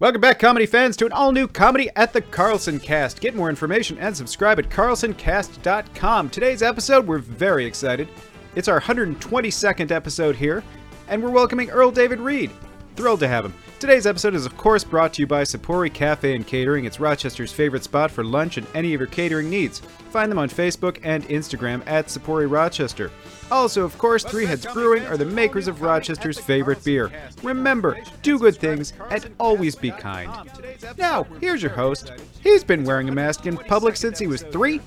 Welcome 0.00 0.22
back, 0.22 0.38
comedy 0.38 0.64
fans, 0.64 0.96
to 0.96 1.04
an 1.04 1.12
all 1.12 1.30
new 1.30 1.46
comedy 1.46 1.90
at 1.94 2.14
the 2.14 2.22
Carlson 2.22 2.80
Cast. 2.80 3.20
Get 3.20 3.34
more 3.34 3.50
information 3.50 3.98
and 3.98 4.16
subscribe 4.16 4.58
at 4.58 4.70
carlsoncast.com. 4.70 6.30
Today's 6.30 6.62
episode, 6.62 7.06
we're 7.06 7.18
very 7.18 7.66
excited. 7.66 8.08
It's 8.54 8.66
our 8.66 8.80
122nd 8.80 9.90
episode 9.90 10.36
here, 10.36 10.64
and 11.08 11.22
we're 11.22 11.28
welcoming 11.28 11.68
Earl 11.68 11.90
David 11.90 12.18
Reed. 12.18 12.50
Thrilled 12.96 13.20
to 13.20 13.28
have 13.28 13.44
him. 13.44 13.54
Today's 13.78 14.06
episode 14.06 14.34
is, 14.34 14.44
of 14.44 14.56
course, 14.58 14.84
brought 14.84 15.14
to 15.14 15.22
you 15.22 15.26
by 15.26 15.42
Sapori 15.42 15.92
Cafe 15.92 16.34
and 16.34 16.46
Catering. 16.46 16.84
It's 16.84 17.00
Rochester's 17.00 17.52
favorite 17.52 17.82
spot 17.82 18.10
for 18.10 18.22
lunch 18.22 18.58
and 18.58 18.66
any 18.74 18.92
of 18.92 19.00
your 19.00 19.06
catering 19.08 19.48
needs. 19.48 19.80
Find 20.10 20.30
them 20.30 20.38
on 20.38 20.50
Facebook 20.50 20.98
and 21.02 21.24
Instagram 21.28 21.82
at 21.86 22.08
Sapori 22.08 22.50
Rochester. 22.50 23.10
Also, 23.50 23.82
of 23.82 23.96
course, 23.96 24.22
Three 24.22 24.44
Heads 24.44 24.66
Brewing 24.66 25.06
are 25.06 25.16
the 25.16 25.24
makers 25.24 25.66
of 25.66 25.80
Rochester's 25.80 26.38
favorite 26.38 26.84
beer. 26.84 27.10
Remember, 27.42 27.96
do 28.22 28.38
good 28.38 28.56
things 28.56 28.92
and 29.10 29.34
always 29.40 29.74
be 29.74 29.90
kind. 29.92 30.30
Now, 30.98 31.24
here's 31.40 31.62
your 31.62 31.72
host. 31.72 32.12
He's 32.42 32.62
been 32.62 32.84
wearing 32.84 33.08
a 33.08 33.12
mask 33.12 33.46
in 33.46 33.56
public 33.56 33.96
since 33.96 34.18
he 34.18 34.26
was 34.26 34.42
three, 34.42 34.80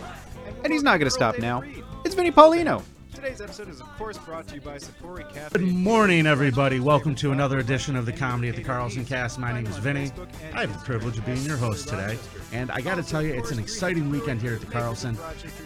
and 0.64 0.72
he's 0.72 0.84
not 0.84 1.00
going 1.00 1.08
to 1.08 1.12
stop 1.12 1.40
now. 1.40 1.64
It's 2.06 2.14
Vinny 2.14 2.32
Paulino. 2.32 2.84
Today's 3.24 3.40
episode 3.40 3.70
is, 3.70 3.80
of 3.80 3.88
course, 3.98 4.18
brought 4.18 4.50
to 4.50 4.56
you 4.56 4.60
by 4.60 4.76
Sapori 4.76 5.24
Cafe. 5.34 5.58
Good 5.58 5.74
morning, 5.74 6.28
everybody. 6.28 6.82
Welcome 6.82 7.16
to 7.16 7.32
another 7.32 7.60
edition 7.60 7.96
of 7.96 8.06
the 8.06 8.12
Comedy 8.12 8.50
at 8.50 8.58
the 8.58 8.64
Carlson 8.66 9.06
Cast. 9.06 9.40
My 9.40 9.54
name 9.54 9.66
is 9.66 9.78
Vinny. 9.78 10.12
I 10.54 10.60
have 10.60 10.74
the 10.74 10.84
privilege 10.84 11.18
of 11.18 11.26
being 11.26 11.42
your 11.44 11.56
host 11.56 11.88
today. 11.88 12.20
And 12.52 12.70
I 12.70 12.82
got 12.82 12.96
to 12.96 13.02
tell 13.04 13.22
you, 13.22 13.34
it's 13.34 13.52
an 13.52 13.60
exciting 13.60 14.10
weekend 14.10 14.42
here 14.42 14.54
at 14.54 14.60
the 14.60 14.66
Carlson. 14.66 15.18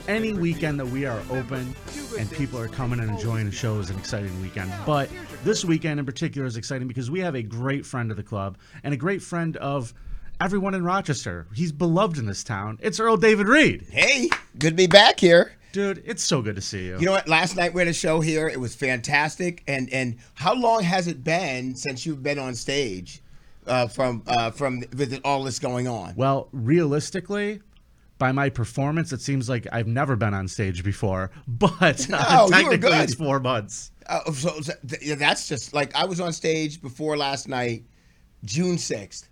Any 0.07 0.33
weekend 0.33 0.79
that 0.79 0.85
we 0.85 1.07
are 1.07 1.19
open 1.31 1.75
and 2.19 2.29
people 2.29 2.59
are 2.59 2.67
coming 2.67 2.99
and 2.99 3.09
enjoying 3.09 3.47
the 3.47 3.51
show 3.51 3.79
is 3.79 3.89
an 3.89 3.97
exciting 3.97 4.39
weekend. 4.39 4.71
But 4.85 5.09
this 5.43 5.65
weekend 5.65 5.99
in 5.99 6.05
particular 6.05 6.45
is 6.45 6.57
exciting 6.57 6.87
because 6.87 7.09
we 7.09 7.21
have 7.21 7.33
a 7.33 7.41
great 7.41 7.87
friend 7.87 8.11
of 8.11 8.17
the 8.17 8.23
club 8.23 8.59
and 8.83 8.93
a 8.93 8.97
great 8.97 9.23
friend 9.23 9.57
of 9.57 9.95
everyone 10.39 10.75
in 10.75 10.83
Rochester. 10.83 11.47
He's 11.55 11.71
beloved 11.71 12.19
in 12.19 12.27
this 12.27 12.43
town. 12.43 12.77
It's 12.83 12.99
Earl 12.99 13.17
David 13.17 13.47
Reed. 13.47 13.87
Hey, 13.89 14.29
good 14.59 14.69
to 14.69 14.75
be 14.75 14.85
back 14.85 15.19
here. 15.19 15.53
Dude, 15.77 16.01
it's 16.07 16.23
so 16.23 16.41
good 16.41 16.55
to 16.55 16.61
see 16.61 16.87
you. 16.87 16.97
You 16.97 17.05
know 17.05 17.11
what? 17.11 17.27
Last 17.27 17.55
night 17.55 17.71
we 17.71 17.81
had 17.81 17.87
a 17.87 17.93
show 17.93 18.19
here. 18.19 18.47
It 18.47 18.59
was 18.59 18.73
fantastic. 18.73 19.63
And 19.67 19.93
and 19.93 20.17
how 20.33 20.55
long 20.55 20.81
has 20.81 21.05
it 21.07 21.23
been 21.23 21.75
since 21.75 22.03
you've 22.03 22.23
been 22.23 22.39
on 22.39 22.55
stage 22.55 23.21
uh, 23.67 23.85
from 23.87 24.23
uh, 24.25 24.49
from 24.49 24.83
with 24.95 25.21
all 25.23 25.43
this 25.43 25.59
going 25.59 25.87
on? 25.87 26.15
Well, 26.15 26.49
realistically, 26.51 27.61
by 28.17 28.31
my 28.31 28.49
performance, 28.49 29.13
it 29.13 29.21
seems 29.21 29.49
like 29.49 29.67
I've 29.71 29.85
never 29.85 30.15
been 30.15 30.33
on 30.33 30.47
stage 30.47 30.83
before. 30.83 31.29
But 31.47 32.09
No, 32.09 32.17
uh, 32.17 32.47
technically, 32.47 32.77
good. 32.89 33.01
it's 33.01 33.13
four 33.13 33.39
months. 33.39 33.91
Uh, 34.07 34.31
so 34.31 34.59
so 34.61 34.73
th- 34.87 35.19
that's 35.19 35.47
just 35.47 35.75
like 35.75 35.95
I 35.95 36.05
was 36.05 36.19
on 36.19 36.33
stage 36.33 36.81
before 36.81 37.15
last 37.17 37.47
night, 37.47 37.83
June 38.45 38.79
sixth, 38.79 39.29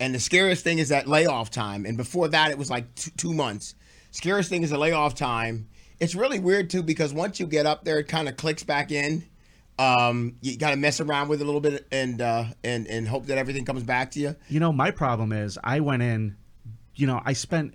and 0.00 0.12
the 0.12 0.18
scariest 0.18 0.64
thing 0.64 0.80
is 0.80 0.88
that 0.88 1.06
layoff 1.06 1.52
time. 1.52 1.86
And 1.86 1.96
before 1.96 2.26
that, 2.26 2.50
it 2.50 2.58
was 2.58 2.68
like 2.68 2.92
t- 2.96 3.12
two 3.16 3.32
months. 3.32 3.76
Scariest 4.10 4.50
thing 4.50 4.64
is 4.64 4.70
the 4.70 4.78
layoff 4.78 5.14
time. 5.14 5.68
It's 6.00 6.14
really 6.14 6.38
weird 6.38 6.70
too 6.70 6.82
because 6.82 7.12
once 7.12 7.40
you 7.40 7.46
get 7.46 7.66
up 7.66 7.84
there, 7.84 7.98
it 7.98 8.08
kind 8.08 8.28
of 8.28 8.36
clicks 8.36 8.62
back 8.62 8.90
in. 8.90 9.24
Um, 9.78 10.36
you 10.40 10.56
got 10.56 10.70
to 10.70 10.76
mess 10.76 11.00
around 11.00 11.28
with 11.28 11.40
it 11.40 11.44
a 11.44 11.46
little 11.46 11.60
bit 11.60 11.86
and 11.90 12.20
uh, 12.20 12.44
and 12.62 12.86
and 12.86 13.08
hope 13.08 13.26
that 13.26 13.38
everything 13.38 13.64
comes 13.64 13.82
back 13.82 14.12
to 14.12 14.20
you. 14.20 14.36
You 14.48 14.60
know, 14.60 14.72
my 14.72 14.90
problem 14.90 15.32
is 15.32 15.58
I 15.62 15.80
went 15.80 16.02
in, 16.02 16.36
you 16.94 17.06
know, 17.06 17.20
I 17.24 17.32
spent 17.32 17.74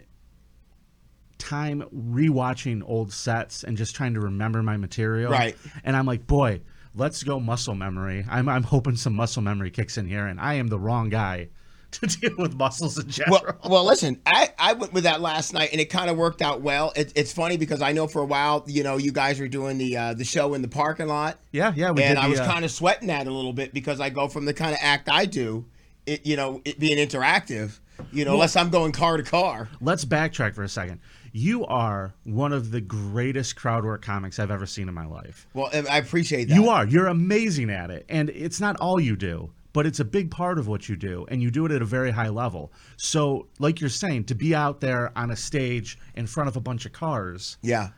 time 1.37 1.83
rewatching 1.93 2.83
old 2.85 3.11
sets 3.11 3.63
and 3.63 3.77
just 3.77 3.95
trying 3.95 4.13
to 4.13 4.19
remember 4.21 4.61
my 4.61 4.77
material. 4.77 5.31
Right. 5.31 5.57
And 5.83 5.95
I'm 5.95 6.05
like, 6.05 6.27
boy, 6.27 6.61
let's 6.95 7.23
go 7.23 7.39
muscle 7.39 7.75
memory. 7.75 8.25
I'm, 8.29 8.47
I'm 8.47 8.63
hoping 8.63 8.95
some 8.95 9.13
muscle 9.13 9.41
memory 9.41 9.71
kicks 9.71 9.97
in 9.97 10.07
here, 10.07 10.27
and 10.27 10.39
I 10.39 10.55
am 10.55 10.67
the 10.67 10.79
wrong 10.79 11.09
guy 11.09 11.49
to 11.91 12.07
deal 12.07 12.35
with 12.37 12.53
muscles 12.55 12.99
in 12.99 13.09
general. 13.09 13.41
Well, 13.41 13.59
well, 13.69 13.85
listen, 13.85 14.21
I, 14.25 14.49
I 14.57 14.73
went 14.73 14.93
with 14.93 15.03
that 15.03 15.21
last 15.21 15.53
night, 15.53 15.69
and 15.71 15.81
it 15.81 15.85
kind 15.85 16.09
of 16.09 16.17
worked 16.17 16.41
out 16.41 16.61
well. 16.61 16.93
It, 16.95 17.11
it's 17.15 17.33
funny 17.33 17.57
because 17.57 17.81
I 17.81 17.91
know 17.91 18.07
for 18.07 18.21
a 18.21 18.25
while, 18.25 18.63
you 18.67 18.83
know, 18.83 18.97
you 18.97 19.11
guys 19.11 19.39
were 19.39 19.47
doing 19.47 19.77
the 19.77 19.97
uh, 19.97 20.13
the 20.13 20.23
show 20.23 20.53
in 20.53 20.61
the 20.61 20.67
parking 20.67 21.07
lot, 21.07 21.37
yeah, 21.51 21.73
yeah. 21.75 21.91
We 21.91 22.03
and 22.03 22.19
I 22.19 22.25
the, 22.25 22.31
was 22.31 22.39
uh, 22.39 22.45
kind 22.45 22.63
of 22.63 22.71
sweating 22.71 23.07
that 23.07 23.27
a 23.27 23.31
little 23.31 23.53
bit 23.53 23.73
because 23.73 23.99
I 23.99 24.09
go 24.09 24.27
from 24.27 24.45
the 24.45 24.53
kind 24.53 24.73
of 24.73 24.79
act 24.81 25.09
I 25.09 25.25
do, 25.25 25.65
it 26.05 26.25
you 26.25 26.35
know, 26.35 26.61
it 26.65 26.79
being 26.79 26.97
interactive, 26.97 27.79
you 28.11 28.25
know, 28.25 28.33
unless 28.33 28.55
I'm 28.55 28.69
going 28.69 28.91
car 28.91 29.17
to 29.17 29.23
car. 29.23 29.69
Let's 29.81 30.05
backtrack 30.05 30.53
for 30.53 30.63
a 30.63 30.69
second. 30.69 30.99
You 31.31 31.65
are 31.65 32.13
one 32.23 32.53
of 32.53 32.71
the 32.71 32.81
greatest 32.81 33.55
crowd 33.55 33.85
work 33.85 34.01
comics 34.01 34.39
I've 34.39 34.51
ever 34.51 34.65
seen 34.65 34.87
in 34.87 34.95
my 34.95 35.05
life. 35.05 35.47
Well, 35.53 35.69
I 35.73 35.97
appreciate 35.97 36.49
that. 36.49 36.55
You 36.55 36.69
are. 36.69 36.87
You're 36.87 37.07
amazing 37.07 37.69
at 37.69 37.91
it. 37.91 38.05
And 38.09 38.29
it's 38.31 38.59
not 38.59 38.77
all 38.77 38.99
you 38.99 39.15
do, 39.15 39.51
but 39.79 39.85
it's 39.85 40.01
a 40.01 40.03
big 40.03 40.29
part 40.29 40.59
of 40.59 40.67
what 40.67 40.89
you 40.89 40.97
do. 40.97 41.25
And 41.29 41.41
you 41.41 41.49
do 41.49 41.65
it 41.65 41.71
at 41.71 41.81
a 41.81 41.85
very 41.85 42.11
high 42.11 42.27
level. 42.27 42.73
So, 42.97 43.47
like 43.59 43.79
you're 43.79 43.89
saying, 43.89 44.25
to 44.25 44.35
be 44.35 44.53
out 44.53 44.81
there 44.81 45.17
on 45.17 45.31
a 45.31 45.37
stage 45.37 45.97
in 46.15 46.27
front 46.27 46.49
of 46.49 46.57
a 46.57 46.59
bunch 46.59 46.85
of 46.85 46.91
cars, 46.91 47.55
Yeah. 47.61 47.91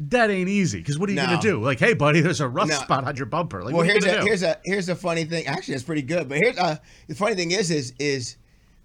that 0.00 0.30
ain't 0.32 0.48
easy. 0.48 0.78
Because 0.78 0.98
what 0.98 1.08
are 1.08 1.12
you 1.12 1.16
No. 1.20 1.26
going 1.26 1.38
to 1.40 1.48
do? 1.48 1.62
Like, 1.62 1.78
hey, 1.78 1.94
buddy, 1.94 2.20
there's 2.22 2.40
a 2.40 2.48
rough 2.48 2.66
No. 2.70 2.74
spot 2.74 3.04
on 3.04 3.14
your 3.14 3.26
bumper. 3.26 3.58
Like, 3.62 3.66
Well, 3.72 3.76
what 3.76 3.82
are 3.82 3.86
you 3.86 4.00
here's 4.04 4.16
a 4.16 4.20
do? 4.20 4.26
here's 4.26 4.42
a 4.42 4.58
here's 4.64 4.88
a 4.88 4.96
funny 4.96 5.22
thing. 5.26 5.46
Actually, 5.46 5.74
it's 5.74 5.84
pretty 5.84 6.02
good. 6.02 6.28
But 6.28 6.38
here's 6.38 6.58
uh 6.58 6.78
the 7.06 7.14
funny 7.14 7.36
thing 7.36 7.52
is 7.52 7.70
is 7.70 7.92
is 8.00 8.34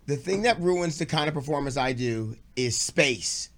the 0.05 0.15
thing 0.15 0.43
that 0.43 0.61
ruins 0.61 0.99
the 0.99 1.07
kind 1.07 1.27
of 1.27 1.33
performance 1.33 1.75
I 1.75 1.93
do 1.93 2.35
is 2.55 2.79
space. 2.79 3.49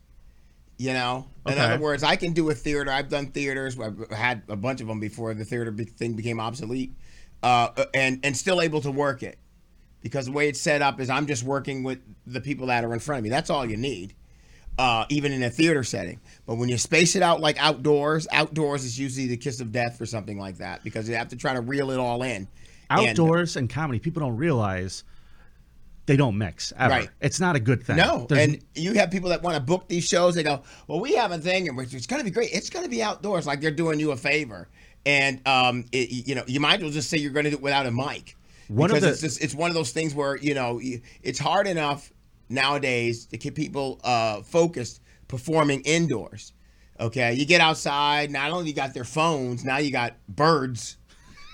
You 0.78 0.94
know, 0.94 1.28
in 1.46 1.52
Okay. 1.54 1.62
other 1.62 1.82
words, 1.84 2.02
I 2.02 2.16
can 2.16 2.32
do 2.32 2.50
a 2.50 2.54
theater. 2.56 2.90
I've 2.92 3.10
done 3.10 3.28
theaters. 3.28 3.78
I've 3.78 4.10
had 4.12 4.44
a 4.48 4.56
bunch 4.56 4.80
of 4.80 4.88
them 4.88 5.02
before 5.02 5.34
the 5.34 5.44
theater 5.44 5.74
thing 5.74 6.14
became 6.14 6.40
obsolete, 6.40 6.94
uh, 7.46 7.86
and 7.94 8.20
and 8.24 8.36
still 8.36 8.60
able 8.60 8.82
to 8.82 8.90
work 8.92 9.22
it 9.22 9.38
because 10.02 10.26
the 10.26 10.32
way 10.32 10.50
it's 10.50 10.60
set 10.60 10.82
up 10.82 11.00
is 11.00 11.10
I'm 11.12 11.28
just 11.28 11.44
working 11.44 11.84
with 11.84 12.00
the 12.26 12.42
people 12.42 12.68
that 12.68 12.84
are 12.84 12.92
in 12.92 13.00
front 13.00 13.20
of 13.20 13.24
me. 13.24 13.30
That's 13.30 13.52
all 13.52 13.66
you 13.66 13.78
need, 13.78 14.16
uh, 14.80 15.06
even 15.10 15.32
in 15.32 15.44
a 15.44 15.50
theater 15.52 15.84
setting. 15.84 16.20
But 16.48 16.56
when 16.56 16.70
you 16.70 16.78
space 16.80 17.16
it 17.16 17.22
out 17.22 17.42
like 17.42 17.58
outdoors, 17.64 18.28
outdoors 18.32 18.84
is 18.84 19.00
usually 19.00 19.28
the 19.28 19.38
kiss 19.38 19.62
of 19.62 19.72
death 19.72 19.96
for 19.96 20.08
something 20.08 20.40
like 20.40 20.58
that 20.58 20.84
because 20.84 21.08
you 21.08 21.16
have 21.16 21.30
to 21.30 21.36
try 21.36 21.54
to 21.54 21.62
reel 21.62 21.92
it 21.92 22.00
all 22.00 22.24
in. 22.24 22.48
And- 22.90 23.08
Outdoors 23.10 23.56
and 23.58 23.70
comedy, 23.70 24.00
people 24.00 24.22
don't 24.22 24.38
realize 24.38 25.04
they 26.08 26.18
don't 26.18 26.38
mix 26.38 26.74
ever. 26.78 26.94
Right. 26.94 27.10
It's 27.22 27.40
not 27.40 27.56
a 27.56 27.60
good 27.60 27.84
thing. 27.84 27.98
No, 27.98 28.26
There's- 28.28 28.48
and 28.48 28.64
you 28.76 28.94
have 28.94 29.12
people 29.12 29.30
that 29.30 29.42
want 29.44 29.56
to 29.56 29.62
book 29.62 29.88
these 29.88 30.04
shows. 30.08 30.34
They 30.36 30.44
go, 30.44 30.62
"Well, 30.88 31.00
we 31.00 31.14
have 31.16 31.32
a 31.32 31.38
thing, 31.38 31.68
and 31.68 31.80
it's 31.80 32.06
going 32.08 32.20
to 32.20 32.24
be 32.24 32.32
great. 32.32 32.50
It's 32.54 32.70
going 32.70 32.86
to 32.86 32.90
be 32.90 33.02
outdoors, 33.04 33.46
like 33.48 33.62
they're 33.62 33.72
doing 33.72 34.00
you 34.00 34.12
a 34.12 34.18
favor." 34.18 34.68
And 35.06 35.46
um, 35.48 35.86
it, 35.92 36.28
you 36.28 36.36
know, 36.36 36.44
you 36.48 36.60
might 36.60 36.76
as 36.78 36.82
well 36.82 36.92
just 36.92 37.10
say 37.10 37.18
you're 37.18 37.32
going 37.32 37.44
to 37.46 37.52
do 37.52 37.58
it 37.58 37.62
without 37.62 37.86
a 37.86 37.92
mic, 37.92 38.36
One 38.68 38.90
of 38.90 38.96
because 38.96 39.04
the- 39.04 39.10
it's 39.12 39.22
just 39.22 39.44
it's 39.44 39.54
one 39.56 39.70
of 39.70 39.76
those 39.76 39.92
things 39.92 40.16
where 40.16 40.36
you 40.38 40.54
know 40.56 40.82
it's 41.22 41.40
hard 41.40 41.68
enough 41.68 42.12
nowadays 42.50 43.26
to 43.28 43.38
keep 43.38 43.56
people 43.56 44.00
uh, 44.04 44.42
focused 44.42 45.02
performing 45.28 45.82
indoors. 45.82 46.54
Okay, 47.00 47.34
you 47.34 47.46
get 47.46 47.62
outside. 47.62 48.32
Not 48.32 48.52
only 48.52 48.70
you 48.70 48.76
got 48.76 48.94
their 48.94 49.04
phones, 49.04 49.66
now 49.66 49.78
you 49.78 49.92
got 49.92 50.16
birds. 50.30 50.98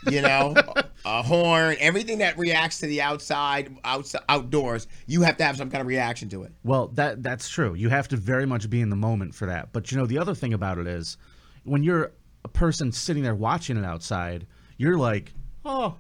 You 0.10 0.22
know, 0.22 0.56
a 1.06 1.22
horn, 1.22 1.76
everything 1.80 2.20
that 2.20 2.36
reacts 2.38 2.80
to 2.80 2.88
the 2.88 3.02
outside, 3.04 3.76
outside, 3.84 4.22
outdoors. 4.30 4.88
You 5.06 5.22
have 5.22 5.38
to 5.38 5.44
have 5.44 5.58
some 5.58 5.70
kind 5.70 5.82
of 5.82 5.88
reaction 5.88 6.28
to 6.30 6.44
it. 6.44 6.52
Well, 6.64 6.88
that 6.96 7.22
that's 7.22 7.48
true. 7.50 7.74
You 7.76 7.90
have 7.90 8.08
to 8.10 8.18
very 8.18 8.46
much 8.48 8.70
be 8.70 8.82
in 8.82 8.90
the 8.90 8.96
moment 8.96 9.36
for 9.36 9.46
that. 9.48 9.74
But 9.74 9.92
you 9.92 9.98
know, 9.98 10.06
the 10.06 10.18
other 10.18 10.34
thing 10.34 10.54
about 10.54 10.78
it 10.80 10.88
is, 10.88 11.18
when 11.66 11.84
you're 11.84 12.14
a 12.44 12.48
person 12.48 12.92
sitting 12.92 13.24
there 13.24 13.36
watching 13.36 13.78
it 13.78 13.86
outside, 13.86 14.48
you're 14.78 14.98
like, 14.98 15.34
oh, 15.66 15.96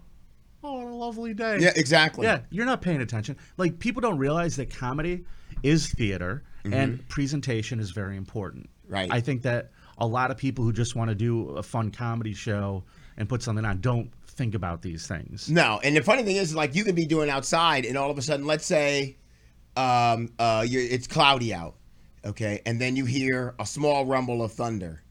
oh, 0.63 0.73
what 0.73 0.87
a 0.87 0.95
lovely 0.95 1.33
day. 1.33 1.57
Yeah, 1.59 1.73
exactly. 1.75 2.25
Yeah, 2.25 2.41
you're 2.49 2.65
not 2.65 2.81
paying 2.81 3.01
attention. 3.01 3.37
Like 3.57 3.79
people 3.79 4.01
don't 4.01 4.17
realize 4.17 4.55
that 4.57 4.69
comedy 4.75 5.25
is 5.63 5.87
theater 5.93 6.43
and 6.63 7.07
presentation 7.09 7.79
is 7.79 7.91
very 7.91 8.17
important. 8.17 8.69
Mm-hmm. 8.85 8.93
Right. 8.93 9.11
I 9.11 9.21
think 9.21 9.43
that 9.43 9.71
a 9.97 10.05
lot 10.05 10.31
of 10.31 10.37
people 10.37 10.65
who 10.65 10.73
just 10.73 10.95
want 10.95 11.09
to 11.09 11.15
do 11.15 11.49
a 11.51 11.63
fun 11.63 11.91
comedy 11.91 12.33
show 12.33 12.83
and 13.17 13.29
put 13.29 13.41
something 13.41 13.63
on 13.63 13.79
don't 13.81 14.11
think 14.27 14.55
about 14.55 14.81
these 14.81 15.07
things. 15.07 15.49
No, 15.49 15.79
and 15.83 15.95
the 15.95 16.01
funny 16.01 16.23
thing 16.23 16.37
is, 16.37 16.55
like, 16.55 16.73
you 16.75 16.83
could 16.83 16.95
be 16.95 17.05
doing 17.05 17.29
outside, 17.29 17.85
and 17.85 17.97
all 17.97 18.09
of 18.09 18.17
a 18.17 18.21
sudden, 18.21 18.47
let's 18.47 18.65
say, 18.65 19.17
um, 19.75 20.29
uh, 20.39 20.65
you're, 20.67 20.81
it's 20.81 21.07
cloudy 21.07 21.53
out, 21.53 21.75
okay, 22.25 22.61
and 22.65 22.79
then 22.81 22.95
you 22.95 23.05
hear 23.05 23.53
a 23.59 23.65
small 23.65 24.05
rumble 24.05 24.41
of 24.41 24.53
thunder, 24.53 25.01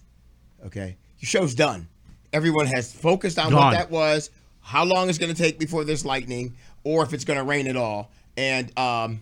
okay, 0.67 0.97
your 1.21 1.29
show's 1.29 1.55
done. 1.55 1.89
Everyone 2.33 2.67
has 2.67 2.93
focused 2.93 3.39
on 3.39 3.51
Gone. 3.53 3.65
what 3.67 3.71
that 3.73 3.91
was, 3.91 4.31
how 4.61 4.85
long 4.85 5.09
it's 5.09 5.19
going 5.19 5.35
to 5.35 5.41
take 5.43 5.59
before 5.59 5.85
there's 5.85 6.05
lightning, 6.05 6.55
or 6.85 7.03
if 7.03 7.13
it's 7.13 7.25
going 7.25 7.39
to 7.39 7.45
rain 7.45 7.67
at 7.67 7.77
all, 7.77 8.11
and 8.37 8.77
um, 8.79 9.21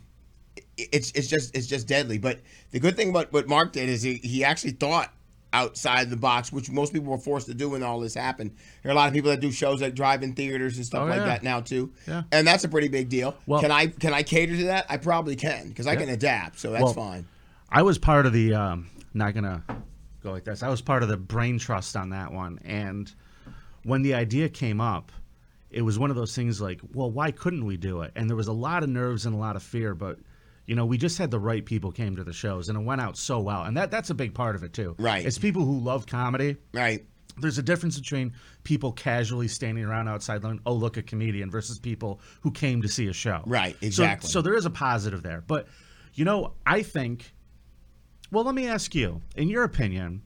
it's 0.77 1.11
it's 1.13 1.29
just 1.29 1.57
it's 1.57 1.67
just 1.67 1.87
deadly. 1.89 2.19
But 2.19 2.41
the 2.71 2.81
good 2.81 2.97
thing 2.97 3.11
about 3.11 3.33
what 3.33 3.49
Mark 3.49 3.73
did 3.73 3.89
is 3.89 4.03
he, 4.03 4.15
he 4.15 4.45
actually 4.45 4.73
thought 4.73 5.13
outside 5.55 6.11
the 6.11 6.17
box, 6.17 6.53
which 6.53 6.71
most 6.71 6.93
people 6.93 7.11
were 7.11 7.17
forced 7.17 7.47
to 7.47 7.55
do 7.55 7.71
when 7.71 7.83
all 7.83 7.99
this 8.01 8.13
happened. 8.13 8.55
There 8.83 8.91
are 8.91 8.93
a 8.93 8.97
lot 8.97 9.09
of 9.09 9.15
people 9.15 9.31
that 9.31 9.41
do 9.41 9.51
shows 9.51 9.81
at 9.81 9.95
drive-in 9.95 10.35
theaters 10.35 10.77
and 10.77 10.85
stuff 10.85 11.05
Oh, 11.05 11.07
like 11.07 11.21
yeah. 11.21 11.25
that 11.25 11.43
now 11.43 11.61
too. 11.61 11.91
Yeah. 12.07 12.25
And 12.31 12.47
that's 12.47 12.65
a 12.65 12.69
pretty 12.69 12.89
big 12.89 13.09
deal. 13.09 13.35
Well- 13.47 13.63
can 13.63 13.71
I 13.71 13.87
can 13.87 14.13
I 14.13 14.23
cater 14.23 14.55
to 14.57 14.65
that? 14.65 14.85
I 14.91 14.99
probably 14.99 15.37
can 15.37 15.69
because 15.69 15.87
I 15.87 15.93
Yeah. 15.95 16.01
can 16.01 16.09
adapt, 16.11 16.59
so 16.59 16.71
that's 16.73 16.85
Well, 16.85 16.93
fine. 16.93 17.27
I 17.71 17.81
was 17.81 17.97
part 17.97 18.27
of 18.27 18.35
the 18.35 18.53
um, 18.53 18.91
not 19.15 19.33
gonna 19.33 19.63
go 20.29 20.35
like 20.35 20.45
this. 20.45 20.63
I 20.63 20.69
was 20.69 20.81
part 20.81 21.03
of 21.03 21.09
the 21.09 21.17
brain 21.17 21.59
trust 21.59 21.97
on 21.97 22.11
that 22.11 22.33
one, 22.33 22.59
and 22.65 23.13
when 23.85 24.03
the 24.03 24.15
idea 24.15 24.49
came 24.49 24.81
up, 24.81 25.11
it 25.71 25.83
was 25.83 25.99
one 25.99 26.11
of 26.11 26.17
those 26.17 26.35
things 26.35 26.61
like, 26.61 26.81
well, 26.95 27.11
why 27.11 27.31
couldn't 27.31 27.65
we 27.65 27.77
do 27.77 28.03
it? 28.03 28.13
And 28.17 28.29
there 28.29 28.37
was 28.37 28.49
a 28.49 28.53
lot 28.53 28.83
of 28.83 28.89
nerves 28.89 29.27
and 29.27 29.35
a 29.35 29.39
lot 29.39 29.57
of 29.57 29.63
fear, 29.63 29.95
but 29.95 30.19
you 30.67 30.75
know, 30.75 30.85
we 30.85 30.99
just 30.99 31.17
had 31.17 31.31
the 31.31 31.39
right 31.39 31.65
people 31.65 31.91
came 31.91 32.17
to 32.17 32.25
the 32.25 32.33
shows, 32.33 32.69
and 32.69 32.79
it 32.79 32.85
went 32.85 33.01
out 33.01 33.17
so 33.17 33.41
well, 33.41 33.63
and 33.65 33.77
that 33.77 33.91
that's 33.91 34.11
a 34.11 34.15
big 34.15 34.35
part 34.35 34.55
of 34.55 34.63
it 34.63 34.73
too. 34.73 34.95
Right. 34.99 35.25
It's 35.25 35.39
people 35.39 35.65
who 35.65 35.79
love 35.79 36.07
comedy. 36.07 36.57
Right. 36.73 37.05
There's 37.41 37.57
a 37.59 37.63
difference 37.63 37.99
between 37.99 38.33
people 38.65 38.91
casually 38.93 39.47
standing 39.49 39.85
around 39.85 40.09
outside 40.09 40.43
going, 40.43 40.61
"Oh, 40.67 40.75
look, 40.75 40.97
a 40.97 41.03
comedian," 41.03 41.51
versus 41.51 41.79
people 41.79 42.21
who 42.41 42.51
came 42.51 42.83
to 42.83 42.89
see 42.89 43.07
a 43.07 43.13
show. 43.13 43.43
Right, 43.47 43.77
So- 43.81 43.87
exactly. 43.87 44.29
So, 44.29 44.43
there 44.43 44.55
is 44.57 44.67
a 44.67 44.71
positive 44.71 45.23
there, 45.23 45.43
but 45.47 45.69
you 46.15 46.25
know, 46.25 46.55
I 46.67 46.83
think. 46.83 47.33
Well, 48.31 48.45
let 48.45 48.55
me 48.55 48.67
ask 48.67 48.95
you, 48.95 49.23
in 49.37 49.49
your 49.49 49.65
opinion, 49.65 50.23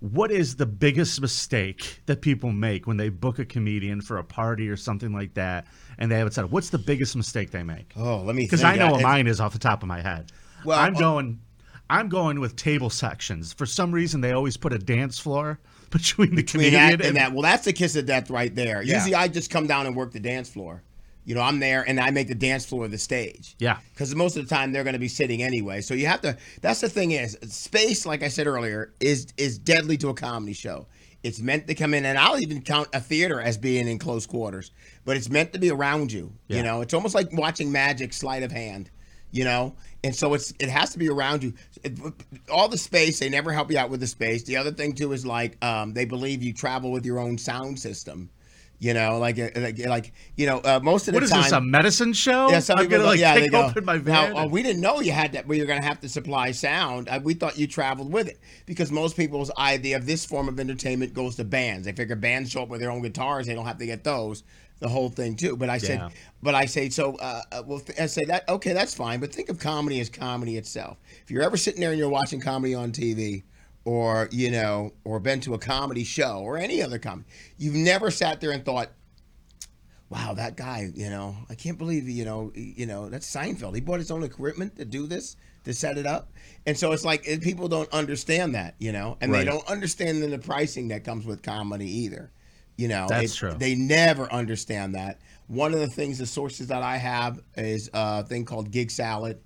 what 0.00 0.30
is 0.30 0.56
the 0.56 0.66
biggest 0.66 1.20
mistake 1.20 2.02
that 2.06 2.20
people 2.20 2.52
make 2.52 2.86
when 2.86 2.98
they 2.98 3.08
book 3.08 3.38
a 3.38 3.44
comedian 3.44 4.02
for 4.02 4.18
a 4.18 4.24
party 4.24 4.68
or 4.68 4.76
something 4.76 5.12
like 5.12 5.34
that, 5.34 5.66
and 5.98 6.10
they 6.10 6.18
have 6.18 6.26
it 6.26 6.34
set 6.34 6.44
up? 6.44 6.50
What's 6.50 6.70
the 6.70 6.78
biggest 6.78 7.16
mistake 7.16 7.50
they 7.50 7.62
make? 7.62 7.92
Oh, 7.96 8.18
let 8.18 8.36
me 8.36 8.42
Because. 8.44 8.62
I 8.62 8.76
know 8.76 8.88
Uh, 8.88 8.92
what 8.92 9.02
mine 9.02 9.26
is 9.26 9.40
off 9.40 9.52
the 9.52 9.58
top 9.58 9.82
of 9.82 9.88
my 9.88 10.02
head. 10.02 10.32
Well, 10.64 10.78
I'm 10.78 10.94
uh, 10.96 10.98
going. 10.98 11.40
I'm 11.88 12.08
going 12.08 12.40
with 12.40 12.56
table 12.56 12.90
sections. 12.90 13.52
For 13.52 13.64
some 13.64 13.92
reason, 13.92 14.20
they 14.20 14.32
always 14.32 14.56
put 14.56 14.72
a 14.72 14.78
dance 14.78 15.20
floor 15.20 15.60
between 15.90 16.30
the 16.30 16.42
between 16.42 16.70
comedian 16.70 16.98
that 16.98 17.06
and 17.06 17.16
that. 17.16 17.32
Well, 17.32 17.42
that's 17.42 17.64
the 17.64 17.72
kiss 17.72 17.96
of 17.96 18.06
death 18.06 18.28
right 18.28 18.54
there. 18.54 18.82
Yeah. 18.82 18.96
Usually, 18.96 19.14
I 19.14 19.28
just 19.28 19.50
come 19.50 19.66
down 19.66 19.86
and 19.86 19.96
work 19.96 20.12
the 20.12 20.20
dance 20.20 20.50
floor. 20.50 20.82
You 21.26 21.34
know, 21.34 21.42
I'm 21.42 21.58
there 21.58 21.82
and 21.86 21.98
I 22.00 22.10
make 22.10 22.28
the 22.28 22.34
dance 22.36 22.64
floor 22.64 22.86
the 22.86 22.98
stage. 22.98 23.56
Yeah. 23.58 23.78
Because 23.92 24.14
most 24.14 24.36
of 24.36 24.48
the 24.48 24.54
time 24.54 24.72
they're 24.72 24.84
going 24.84 24.94
to 24.94 25.00
be 25.00 25.08
sitting 25.08 25.42
anyway. 25.42 25.80
So 25.80 25.92
you 25.92 26.06
have 26.06 26.20
to. 26.22 26.36
That's 26.62 26.80
the 26.80 26.88
thing 26.88 27.10
is 27.10 27.36
space. 27.48 28.06
Like 28.06 28.22
I 28.22 28.28
said 28.28 28.46
earlier, 28.46 28.92
is 29.00 29.26
is 29.36 29.58
deadly 29.58 29.96
to 29.98 30.08
a 30.08 30.14
comedy 30.14 30.52
show. 30.52 30.86
It's 31.24 31.40
meant 31.40 31.66
to 31.66 31.74
come 31.74 31.92
in, 31.94 32.04
and 32.04 32.16
I'll 32.16 32.38
even 32.38 32.62
count 32.62 32.88
a 32.94 33.00
theater 33.00 33.40
as 33.40 33.58
being 33.58 33.88
in 33.88 33.98
close 33.98 34.24
quarters. 34.26 34.70
But 35.04 35.16
it's 35.16 35.28
meant 35.28 35.52
to 35.54 35.58
be 35.58 35.70
around 35.72 36.12
you. 36.12 36.32
Yeah. 36.46 36.58
You 36.58 36.62
know, 36.62 36.80
it's 36.82 36.94
almost 36.94 37.16
like 37.16 37.28
watching 37.32 37.72
magic, 37.72 38.12
sleight 38.12 38.44
of 38.44 38.52
hand. 38.52 38.90
You 39.32 39.42
know, 39.42 39.74
and 40.04 40.14
so 40.14 40.32
it's 40.34 40.54
it 40.60 40.68
has 40.68 40.92
to 40.92 40.98
be 41.00 41.08
around 41.08 41.42
you. 41.42 41.54
It- 41.82 41.98
all 42.50 42.68
the 42.68 42.78
space 42.78 43.18
they 43.18 43.28
never 43.28 43.52
help 43.52 43.72
you 43.72 43.78
out 43.78 43.90
with 43.90 43.98
the 43.98 44.06
space. 44.06 44.44
The 44.44 44.56
other 44.56 44.70
thing 44.70 44.94
too 44.94 45.12
is 45.12 45.26
like 45.26 45.62
um, 45.64 45.92
they 45.92 46.04
believe 46.04 46.44
you 46.44 46.52
travel 46.52 46.92
with 46.92 47.04
your 47.04 47.18
own 47.18 47.36
sound 47.36 47.80
system. 47.80 48.30
You 48.78 48.92
know, 48.92 49.18
like 49.18 49.38
uh, 49.38 49.48
like, 49.56 49.78
like 49.78 50.12
you 50.36 50.44
know, 50.44 50.58
uh, 50.58 50.80
most 50.82 51.08
of 51.08 51.14
the 51.14 51.16
What 51.16 51.22
is 51.24 51.30
time. 51.30 51.42
this? 51.44 51.52
A 51.52 51.60
medicine 51.62 52.12
show? 52.12 52.50
Yeah, 52.50 52.58
some 52.60 52.78
I'm 52.78 52.84
people 52.84 52.98
gonna 52.98 53.04
go- 53.04 53.10
like 53.12 53.20
yeah, 53.20 53.34
they 53.34 53.40
kick 53.44 53.52
go, 53.52 53.62
open 53.66 53.84
my 53.86 53.96
now, 53.96 54.02
van. 54.02 54.36
uh, 54.36 54.42
and- 54.42 54.52
we 54.52 54.62
didn't 54.62 54.82
know 54.82 55.00
you 55.00 55.12
had 55.12 55.32
that. 55.32 55.46
We 55.46 55.60
were 55.60 55.64
going 55.66 55.80
to 55.80 55.86
have 55.86 55.98
to 56.02 56.10
supply 56.10 56.50
sound. 56.50 57.08
Uh, 57.08 57.18
we 57.24 57.32
thought 57.32 57.58
you 57.58 57.66
traveled 57.66 58.12
with 58.12 58.28
it 58.28 58.38
because 58.66 58.92
most 58.92 59.16
people's 59.16 59.50
idea 59.56 59.96
of 59.96 60.04
this 60.04 60.26
form 60.26 60.46
of 60.46 60.60
entertainment 60.60 61.14
goes 61.14 61.36
to 61.36 61.44
bands. 61.44 61.86
They 61.86 61.92
figure 61.92 62.16
bands 62.16 62.50
show 62.50 62.64
up 62.64 62.68
with 62.68 62.80
their 62.80 62.90
own 62.90 63.00
guitars; 63.00 63.46
they 63.46 63.54
don't 63.54 63.64
have 63.64 63.78
to 63.78 63.86
get 63.86 64.04
those. 64.04 64.42
The 64.78 64.88
whole 64.90 65.08
thing 65.08 65.36
too. 65.36 65.56
But 65.56 65.70
I 65.70 65.78
said, 65.78 65.98
Yeah. 65.98 66.08
but 66.42 66.54
I 66.54 66.66
say 66.66 66.90
so. 66.90 67.14
Uh, 67.16 67.40
uh, 67.50 67.62
well, 67.66 67.80
th- 67.80 67.98
I 67.98 68.04
say 68.04 68.26
that 68.26 68.46
okay, 68.46 68.74
that's 68.74 68.92
fine. 68.92 69.20
But 69.20 69.32
think 69.32 69.48
of 69.48 69.58
comedy 69.58 70.00
as 70.00 70.10
comedy 70.10 70.58
itself. 70.58 70.98
If 71.22 71.30
you're 71.30 71.42
ever 71.44 71.56
sitting 71.56 71.80
there 71.80 71.92
and 71.92 71.98
you're 71.98 72.10
watching 72.10 72.42
comedy 72.42 72.74
on 72.74 72.92
TV, 72.92 73.44
or 73.86 74.28
you 74.32 74.50
know, 74.50 74.92
or 75.04 75.20
been 75.20 75.40
to 75.40 75.54
a 75.54 75.58
comedy 75.58 76.02
show 76.04 76.40
or 76.40 76.58
any 76.58 76.82
other 76.82 76.98
comedy, 76.98 77.26
you've 77.56 77.74
never 77.76 78.10
sat 78.10 78.40
there 78.40 78.50
and 78.50 78.64
thought, 78.64 78.90
wow, 80.10 80.34
that 80.34 80.56
guy, 80.56 80.90
you 80.94 81.08
know, 81.08 81.36
I 81.48 81.54
can't 81.54 81.78
believe, 81.78 82.08
you 82.08 82.24
know, 82.24 82.52
you 82.54 82.84
know, 82.86 83.08
that's 83.08 83.32
Seinfeld. 83.32 83.74
He 83.76 83.80
bought 83.80 84.00
his 84.00 84.10
own 84.10 84.24
equipment 84.24 84.76
to 84.76 84.84
do 84.84 85.06
this, 85.06 85.36
to 85.64 85.72
set 85.72 85.98
it 85.98 86.06
up. 86.06 86.32
And 86.66 86.76
so 86.76 86.90
it's 86.92 87.04
like 87.04 87.22
eh, 87.26 87.38
people 87.40 87.68
don't 87.68 87.90
understand 87.92 88.56
that, 88.56 88.74
you 88.78 88.90
know, 88.92 89.16
and 89.20 89.30
Right. 89.32 89.38
they 89.38 89.44
don't 89.50 89.66
understand 89.68 90.20
the 90.22 90.38
pricing 90.38 90.88
that 90.88 91.04
comes 91.04 91.24
with 91.24 91.42
comedy 91.42 91.88
either. 91.90 92.30
You 92.76 92.88
know, 92.88 93.06
That's 93.08 93.32
It- 93.32 93.36
true. 93.36 93.54
They 93.56 93.74
never 93.74 94.30
understand 94.32 94.96
that. 94.96 95.18
One 95.46 95.72
of 95.72 95.78
the 95.80 95.86
things, 95.88 96.18
the 96.18 96.26
sources 96.26 96.66
that 96.66 96.82
I 96.82 96.96
have 96.98 97.40
is 97.56 97.88
a 97.94 98.24
thing 98.24 98.44
called 98.44 98.70
Gig 98.72 98.90
Salad. 98.90 99.38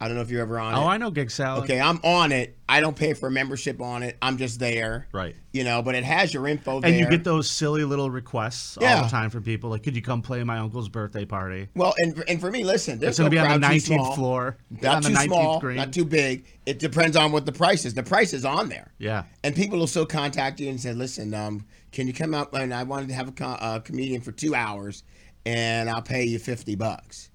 I 0.00 0.06
don't 0.06 0.16
know 0.16 0.22
if 0.22 0.30
you're 0.30 0.42
ever 0.42 0.60
on 0.60 0.74
it. 0.74 0.78
oh, 0.78 0.86
I 0.86 0.96
know 0.96 1.10
gig 1.10 1.28
salad. 1.28 1.64
Okay, 1.64 1.80
I'm 1.80 1.96
on 2.04 2.30
it. 2.30 2.56
I 2.68 2.80
don't 2.80 2.94
pay 2.96 3.14
for 3.14 3.26
a 3.26 3.30
membership 3.32 3.80
on 3.80 4.04
it. 4.04 4.16
I'm 4.22 4.36
just 4.38 4.60
there. 4.60 5.08
Right. 5.12 5.34
You 5.52 5.64
know, 5.64 5.82
but 5.82 5.96
it 5.96 6.04
has 6.04 6.32
your 6.32 6.46
info 6.46 6.80
there. 6.80 6.90
And 6.90 7.00
you 7.00 7.08
get 7.08 7.24
those 7.24 7.50
silly 7.50 7.82
little 7.82 8.08
requests 8.08 8.76
all 8.76 9.02
the 9.02 9.08
time 9.08 9.28
from 9.30 9.42
people. 9.42 9.70
Like, 9.70 9.82
could 9.82 9.96
you 9.96 10.02
come 10.02 10.22
play 10.22 10.44
my 10.44 10.58
uncle's 10.58 10.88
birthday 10.88 11.24
party? 11.24 11.68
well, 11.74 11.94
and 11.98 12.22
and 12.28 12.40
for 12.40 12.48
me, 12.50 12.62
listen, 12.62 13.00
there's 13.00 13.12
It's 13.12 13.18
going 13.18 13.30
to 13.32 13.36
no 13.36 13.42
be 13.42 13.48
on 13.54 13.60
the 13.60 13.66
19th 13.66 13.82
small. 13.82 14.14
floor. 14.14 14.56
Not 14.70 14.96
on 14.96 15.02
the 15.02 15.08
too 15.08 15.14
19th 15.16 15.24
small, 15.24 15.62
not 15.62 15.92
too 15.92 16.04
big. 16.04 16.46
It 16.64 16.78
depends 16.78 17.16
on 17.16 17.32
what 17.32 17.44
the 17.44 17.52
price 17.52 17.84
is. 17.84 17.94
The 17.94 18.02
price 18.04 18.32
is 18.32 18.44
on 18.44 18.68
there. 18.68 18.92
Yeah. 18.98 19.24
And 19.42 19.56
people 19.56 19.80
will 19.80 19.88
still 19.88 20.06
contact 20.06 20.60
you 20.60 20.68
and 20.68 20.80
say, 20.80 20.92
"Listen, 20.92 21.34
um, 21.34 21.66
can 21.90 22.06
you 22.06 22.12
come 22.12 22.34
out? 22.34 22.52
And 22.54 22.72
I 22.72 22.84
wanted 22.84 23.08
to 23.08 23.14
have 23.14 23.28
a, 23.40 23.44
a 23.76 23.80
comedian 23.80 24.20
for 24.20 24.30
two 24.30 24.54
hours, 24.54 25.02
and 25.44 25.90
I'll 25.90 26.02
pay 26.02 26.22
you 26.24 26.38
fifty 26.38 26.76
bucks." 26.76 27.30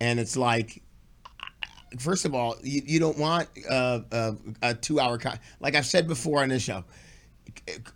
And 0.00 0.20
it's 0.20 0.36
like, 0.36 0.82
first 1.98 2.24
of 2.24 2.34
all, 2.34 2.56
you, 2.62 2.82
you 2.84 3.00
don't 3.00 3.18
want 3.18 3.48
uh, 3.68 4.00
uh, 4.10 4.32
a 4.62 4.74
two-hour 4.74 5.18
con- 5.18 5.38
like 5.60 5.74
I've 5.74 5.86
said 5.86 6.06
before 6.08 6.42
on 6.42 6.48
this 6.48 6.62
show. 6.62 6.84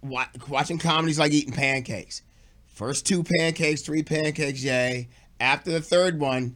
Wa- 0.03 0.27
Watching 0.49 0.79
comedies 0.79 1.19
like 1.19 1.33
eating 1.33 1.53
pancakes. 1.53 2.23
First 2.67 3.06
two 3.06 3.25
pancakes, 3.25 3.83
three 3.83 4.03
pancakes, 4.03 4.62
yay. 4.62 5.09
After 5.41 5.71
the 5.73 5.81
third 5.81 6.21
one, 6.21 6.55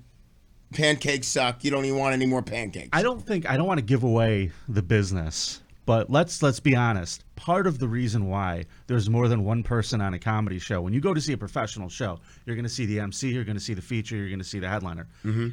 pancakes 0.72 1.26
suck. 1.28 1.64
You 1.64 1.70
don't 1.70 1.84
even 1.84 1.98
want 1.98 2.12
any 2.12 2.26
more 2.26 2.42
pancakes. 2.42 2.90
I 2.92 3.02
don't 3.02 3.20
think 3.20 3.48
I 3.48 3.56
don't 3.56 3.66
want 3.66 3.78
to 3.78 3.84
give 3.84 4.02
away 4.04 4.52
the 4.68 4.82
business, 4.82 5.60
but 5.84 6.10
let's 6.10 6.42
let's 6.42 6.60
be 6.60 6.76
honest. 6.76 7.24
Part 7.36 7.66
of 7.66 7.78
the 7.80 7.88
reason 7.88 8.28
why 8.28 8.66
there's 8.86 9.10
more 9.10 9.26
than 9.26 9.44
one 9.44 9.62
person 9.64 10.00
on 10.00 10.14
a 10.14 10.18
comedy 10.18 10.58
show, 10.60 10.80
when 10.80 10.92
you 10.92 11.00
go 11.00 11.12
to 11.12 11.20
see 11.20 11.32
a 11.32 11.36
professional 11.38 11.88
show, 11.88 12.20
you're 12.46 12.54
going 12.54 12.64
to 12.64 12.68
see 12.68 12.86
the 12.86 13.00
MC, 13.00 13.30
you're 13.32 13.42
going 13.44 13.56
to 13.56 13.62
see 13.62 13.74
the 13.74 13.82
feature, 13.82 14.14
you're 14.16 14.28
going 14.28 14.38
to 14.38 14.44
see 14.44 14.60
the 14.60 14.68
headliner, 14.68 15.08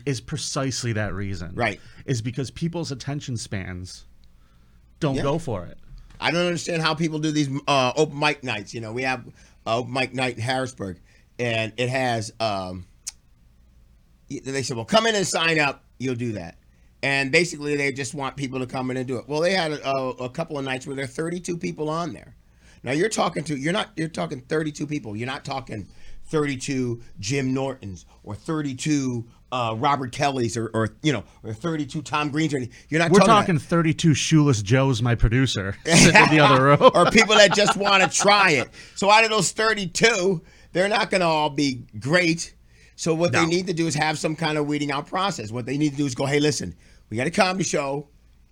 is 0.05 0.21
precisely 0.21 0.93
that 0.93 1.13
reason. 1.15 1.49
Mm-hmm. 1.49 1.59
Right. 1.59 1.81
Is 2.05 2.21
because 2.21 2.51
people's 2.51 2.91
attention 2.91 3.37
spans 3.37 4.05
don't 4.99 5.15
Yeah. 5.15 5.23
go 5.23 5.39
for 5.39 5.65
it. 5.65 5.79
I 6.19 6.29
don't 6.31 6.45
understand 6.45 6.81
how 6.83 6.93
people 6.93 7.17
do 7.19 7.31
these 7.31 7.49
uh, 7.67 7.93
open 7.95 8.19
mic 8.19 8.43
nights. 8.43 8.73
You 8.73 8.81
know, 8.81 8.91
we 8.93 9.03
have 9.03 9.25
uh, 9.65 9.77
open 9.77 9.93
mic 9.93 10.13
night 10.13 10.35
in 10.35 10.41
Harrisburg, 10.43 10.99
and 11.39 11.73
it 11.77 11.89
has. 11.89 12.31
Um, 12.39 12.85
they 14.29 14.61
said, 14.61 14.75
"Well, 14.77 14.85
come 14.85 15.07
in 15.07 15.15
and 15.15 15.25
sign 15.25 15.57
up. 15.59 15.83
You'll 15.97 16.13
do 16.15 16.33
that." 16.33 16.58
And 17.01 17.31
basically, 17.31 17.77
they 17.77 17.91
just 17.91 18.13
want 18.13 18.35
people 18.35 18.59
to 18.59 18.67
come 18.67 18.91
in 18.91 18.97
and 18.97 19.07
do 19.07 19.17
it. 19.17 19.27
Well, 19.27 19.39
they 19.39 19.53
had 19.53 19.71
a, 19.71 19.87
a, 19.87 20.09
a 20.09 20.29
couple 20.29 20.57
of 20.57 20.65
nights 20.65 20.85
where 20.85 20.95
there 20.95 21.05
are 21.05 21.07
32 21.07 21.57
people 21.57 21.89
on 21.89 22.13
there. 22.13 22.35
Now 22.83 22.91
you're 22.91 23.09
talking 23.09 23.43
to 23.45 23.55
you're 23.55 23.73
not 23.73 23.89
you're 23.95 24.07
talking 24.07 24.41
32 24.41 24.87
people. 24.87 25.15
You're 25.15 25.27
not 25.27 25.43
talking 25.43 25.87
32 26.27 27.01
Jim 27.19 27.53
Nortons 27.53 28.05
or 28.23 28.35
32 28.35 29.25
uh, 29.51 29.73
Robert 29.77 30.11
Kellys 30.11 30.55
or, 30.55 30.69
or 30.73 30.89
you 31.01 31.11
know 31.11 31.23
or 31.43 31.53
32 31.53 32.01
Tom 32.03 32.29
Greens 32.29 32.53
or 32.53 32.57
any, 32.57 32.69
you're 32.89 32.99
not 32.99 33.11
We're 33.11 33.19
talking, 33.19 33.55
talking 33.55 33.59
32 33.59 34.13
shoeless 34.13 34.61
Joes, 34.61 35.01
my 35.01 35.15
producer, 35.15 35.75
sitting 35.85 36.21
in 36.21 36.29
the 36.29 36.39
other 36.39 36.63
row. 36.63 36.91
or 36.93 37.09
people 37.11 37.35
that 37.35 37.53
just 37.53 37.75
want 37.75 38.03
to 38.03 38.09
try 38.09 38.51
it. 38.51 38.69
So 38.95 39.09
out 39.09 39.23
of 39.23 39.29
those 39.29 39.51
32, 39.51 40.41
they're 40.71 40.87
not 40.87 41.09
going 41.09 41.21
to 41.21 41.27
all 41.27 41.49
be 41.49 41.83
great. 41.99 42.53
So 42.95 43.15
what 43.15 43.31
they 43.31 43.45
need 43.45 43.65
to 43.67 43.73
do 43.73 43.87
is 43.87 43.95
have 43.95 44.19
some 44.19 44.35
kind 44.35 44.57
of 44.57 44.67
weeding 44.67 44.91
out 44.91 45.07
process. 45.07 45.53
What 45.53 45.65
they 45.65 45.77
need 45.77 45.91
to 45.91 45.95
do 45.95 46.05
is 46.05 46.15
go, 46.15 46.25
hey, 46.25 46.41
listen, 46.41 46.75
we 47.09 47.17
got 47.17 47.27
a 47.27 47.31
comedy 47.31 47.63
show. 47.63 48.07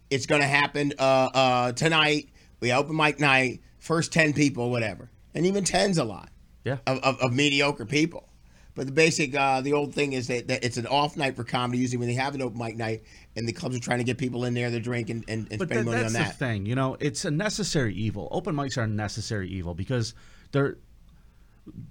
It's 0.09 0.25
going 0.25 0.41
to 0.41 0.47
happen 0.47 0.93
uh, 0.97 1.29
uh, 1.33 1.71
tonight. 1.73 2.29
We 2.59 2.71
open 2.71 2.95
mic 2.95 3.19
night. 3.19 3.61
First 3.79 4.11
10 4.13 4.33
people, 4.33 4.69
whatever. 4.71 5.09
And 5.33 5.45
even 5.45 5.63
10's 5.63 5.97
a 5.97 6.03
lot 6.03 6.29
yeah. 6.63 6.77
of, 6.87 6.99
of, 6.99 7.19
of 7.19 7.33
mediocre 7.33 7.85
people. 7.85 8.27
But 8.75 8.85
the 8.85 8.91
basic, 8.91 9.33
uh, 9.35 9.61
the 9.61 9.73
old 9.73 9.93
thing 9.93 10.13
is 10.13 10.27
that, 10.27 10.47
that 10.49 10.63
it's 10.63 10.77
an 10.77 10.85
off 10.85 11.17
night 11.17 11.35
for 11.35 11.43
comedy. 11.43 11.79
Usually 11.79 11.97
when 11.97 12.07
they 12.07 12.13
have 12.13 12.35
an 12.35 12.43
open 12.43 12.59
mic 12.59 12.77
night 12.77 13.03
and 13.35 13.47
the 13.47 13.53
clubs 13.53 13.75
are 13.75 13.79
trying 13.79 13.97
to 13.97 14.03
get 14.03 14.19
people 14.19 14.45
in 14.45 14.53
there 14.53 14.69
to 14.69 14.79
drink 14.79 15.09
and, 15.09 15.23
and, 15.27 15.47
and 15.51 15.59
spend 15.59 15.71
that, 15.71 15.85
money 15.85 16.01
that's 16.01 16.13
on 16.15 16.21
the 16.21 16.27
that. 16.27 16.37
thing, 16.37 16.65
you 16.67 16.75
know, 16.75 16.95
it's 16.99 17.25
a 17.25 17.31
necessary 17.31 17.95
evil. 17.95 18.27
Open 18.31 18.55
mics 18.55 18.77
are 18.77 18.83
a 18.83 18.87
necessary 18.87 19.49
evil 19.49 19.73
because 19.73 20.13
they're 20.51 20.77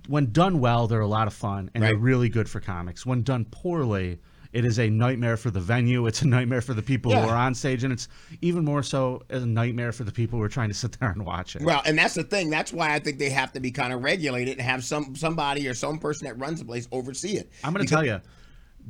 when 0.07 0.33
done 0.33 0.61
well, 0.61 0.87
they're 0.87 1.01
a 1.01 1.09
lot 1.09 1.27
of 1.27 1.35
fun 1.35 1.71
and 1.75 1.83
they're 1.83 1.97
really 1.97 2.29
good 2.29 2.49
for 2.49 2.61
comics. 2.61 3.05
When 3.05 3.23
done 3.23 3.47
poorly, 3.51 4.21
it 4.57 4.65
is 4.65 4.79
a 4.79 4.89
nightmare 4.89 5.37
for 5.37 5.51
the 5.51 5.61
venue. 5.61 6.07
It's 6.07 6.23
a 6.23 6.27
nightmare 6.27 6.63
for 6.63 6.73
the 6.73 6.81
people 6.81 7.13
Yeah. 7.13 7.23
who 7.23 7.29
are 7.29 7.37
on 7.37 7.55
stage, 7.55 7.85
and 7.85 7.93
it's 7.93 8.09
even 8.41 8.65
more 8.65 8.83
so 8.83 9.23
a 9.29 9.41
nightmare 9.41 9.93
for 9.93 10.05
the 10.05 10.11
people 10.13 10.39
who 10.39 10.43
are 10.45 10.49
trying 10.49 10.69
to 10.71 10.75
sit 10.75 10.93
there 10.99 11.11
and 11.11 11.27
watch 11.27 11.57
it. 11.57 11.63
Well, 11.63 11.83
and 11.85 11.99
that's 11.99 12.15
the 12.15 12.25
thing. 12.25 12.49
That's 12.49 12.73
why 12.73 12.95
I 12.95 12.99
think 12.99 13.19
they 13.19 13.29
have 13.29 13.53
to 13.53 13.61
be 13.61 13.71
kind 13.71 13.93
of 13.93 14.03
regulated 14.03 14.55
and 14.57 14.63
have 14.63 14.83
some 14.83 15.15
somebody 15.15 15.69
or 15.69 15.75
some 15.75 15.99
person 15.99 16.27
that 16.27 16.39
runs 16.39 16.61
the 16.61 16.65
place 16.65 16.89
oversee 16.91 17.37
it. 17.37 17.53
I'm 17.63 17.75
going 17.75 17.85
to 17.85 17.91
tell 17.91 18.05
you, 18.05 18.19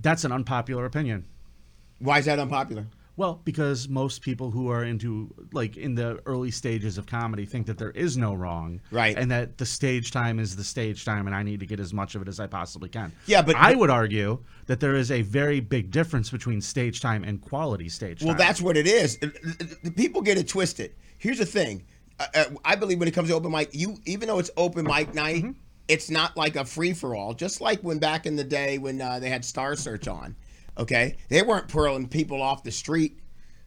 that's 0.03 0.23
an 0.25 0.31
unpopular 0.31 0.85
opinion. 0.85 1.25
Why 1.99 2.21
is 2.21 2.27
that 2.27 2.39
unpopular? 2.39 2.87
Well, 3.17 3.41
because 3.45 3.89
most 3.89 4.21
people 4.21 4.51
who 4.51 4.69
are 4.69 4.85
into 4.85 5.35
like 5.53 5.77
in 5.77 5.95
the 5.95 6.21
early 6.27 6.51
stages 6.51 6.99
of 6.99 7.07
comedy 7.07 7.47
think 7.47 7.67
that 7.67 7.79
there 7.79 7.93
is 7.93 8.17
no 8.17 8.35
wrong, 8.35 8.81
Right. 8.91 9.17
And 9.17 9.31
that 9.31 9.59
the 9.59 9.67
stage 9.67 10.11
time 10.11 10.39
is 10.39 10.55
the 10.57 10.65
stage 10.65 11.05
time, 11.05 11.27
and 11.27 11.35
I 11.35 11.43
need 11.43 11.61
to 11.61 11.67
get 11.67 11.81
as 11.81 11.95
much 11.95 12.15
of 12.15 12.23
it 12.23 12.29
as 12.29 12.39
I 12.41 12.47
possibly 12.47 12.89
can. 12.89 13.13
Yeah, 13.27 13.43
but- 13.43 13.57
I 13.57 13.75
would 13.75 13.91
argue 13.91 14.39
that 14.67 14.81
there 14.81 14.95
is 14.95 15.11
a 15.11 15.23
very 15.23 15.61
big 15.61 15.91
difference 15.91 16.31
between 16.31 16.61
stage 16.61 17.01
time 17.01 17.25
and 17.25 17.41
quality 17.41 17.89
stage 17.89 18.21
time. 18.21 18.29
Well, 18.29 18.37
time. 18.37 18.47
that's 18.47 18.61
what 18.61 18.77
it 18.77 18.87
is. 18.87 19.19
The 19.19 19.93
people 19.97 20.21
get 20.21 20.37
it 20.37 20.49
twisted. 20.49 20.93
Here's 21.19 21.39
the 21.39 21.47
thing. 21.47 21.85
Uh, 22.19 22.27
uh, 22.35 22.45
I 22.65 22.77
believe 22.77 22.99
when 22.99 23.09
it 23.09 23.15
comes 23.15 23.29
to 23.29 23.35
open 23.35 23.51
mic, 23.51 23.71
you 23.73 23.99
even 24.05 24.29
though 24.29 24.39
it's 24.39 24.51
open 24.57 24.85
mic 24.85 25.15
night, 25.15 25.45
it's 25.89 26.11
not 26.11 26.37
like 26.37 26.57
a 26.57 26.65
free 26.65 26.93
for 26.93 27.15
all. 27.15 27.35
Just 27.35 27.61
like 27.61 27.81
when 27.81 27.99
back 27.99 28.27
in 28.27 28.37
the 28.37 28.45
day 28.45 28.79
when 28.79 29.01
uh, 29.01 29.19
they 29.19 29.31
had 29.31 29.45
Star 29.45 29.77
Search 29.77 30.09
on, 30.09 30.35
okay, 30.79 31.17
they 31.29 31.43
weren't 31.43 31.69
pulling 31.69 32.09
people 32.09 32.43
off 32.43 32.63
the 32.63 32.71
street. 32.73 33.19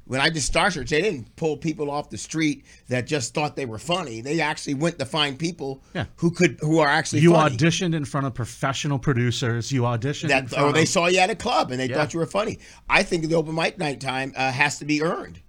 When 0.06 0.20
I 0.20 0.30
did 0.30 0.42
Star 0.42 0.72
Search, 0.72 0.90
they 0.90 1.02
didn't 1.04 1.36
pull 1.36 1.56
people 1.56 1.92
off 1.92 2.10
the 2.10 2.18
street 2.18 2.66
that 2.88 3.06
just 3.06 3.36
thought 3.36 3.56
they 3.56 3.68
were 3.68 3.78
funny. 3.78 4.22
They 4.22 4.42
actually 4.42 4.74
went 4.74 4.98
to 4.98 5.06
find 5.06 5.38
people 5.38 5.84
Yeah. 5.94 6.06
who 6.16 6.32
could 6.32 6.58
who 6.62 6.80
are 6.80 6.88
actually 6.88 7.20
You 7.22 7.34
funny. 7.34 7.56
auditioned 7.56 7.94
in 7.94 8.06
front 8.06 8.26
of 8.26 8.34
professional 8.34 8.98
producers. 8.98 9.72
You 9.72 9.84
auditioned. 9.84 10.30
that 10.30 10.58
or 10.58 10.74
they 10.74 10.82
of- 10.84 10.88
saw 10.90 11.06
you 11.06 11.20
at 11.20 11.30
a 11.30 11.36
club 11.36 11.70
and 11.70 11.80
they 11.80 11.88
Yeah. 11.88 11.96
thought 11.98 12.14
you 12.16 12.20
were 12.20 12.26
funny. 12.26 12.58
I 12.90 13.04
think 13.04 13.28
the 13.28 13.36
open 13.36 13.54
mic 13.54 13.78
night 13.78 14.02
time 14.02 14.34
uh, 14.36 14.52
has 14.52 14.80
to 14.80 14.86
be 14.86 15.04
earned. 15.04 15.42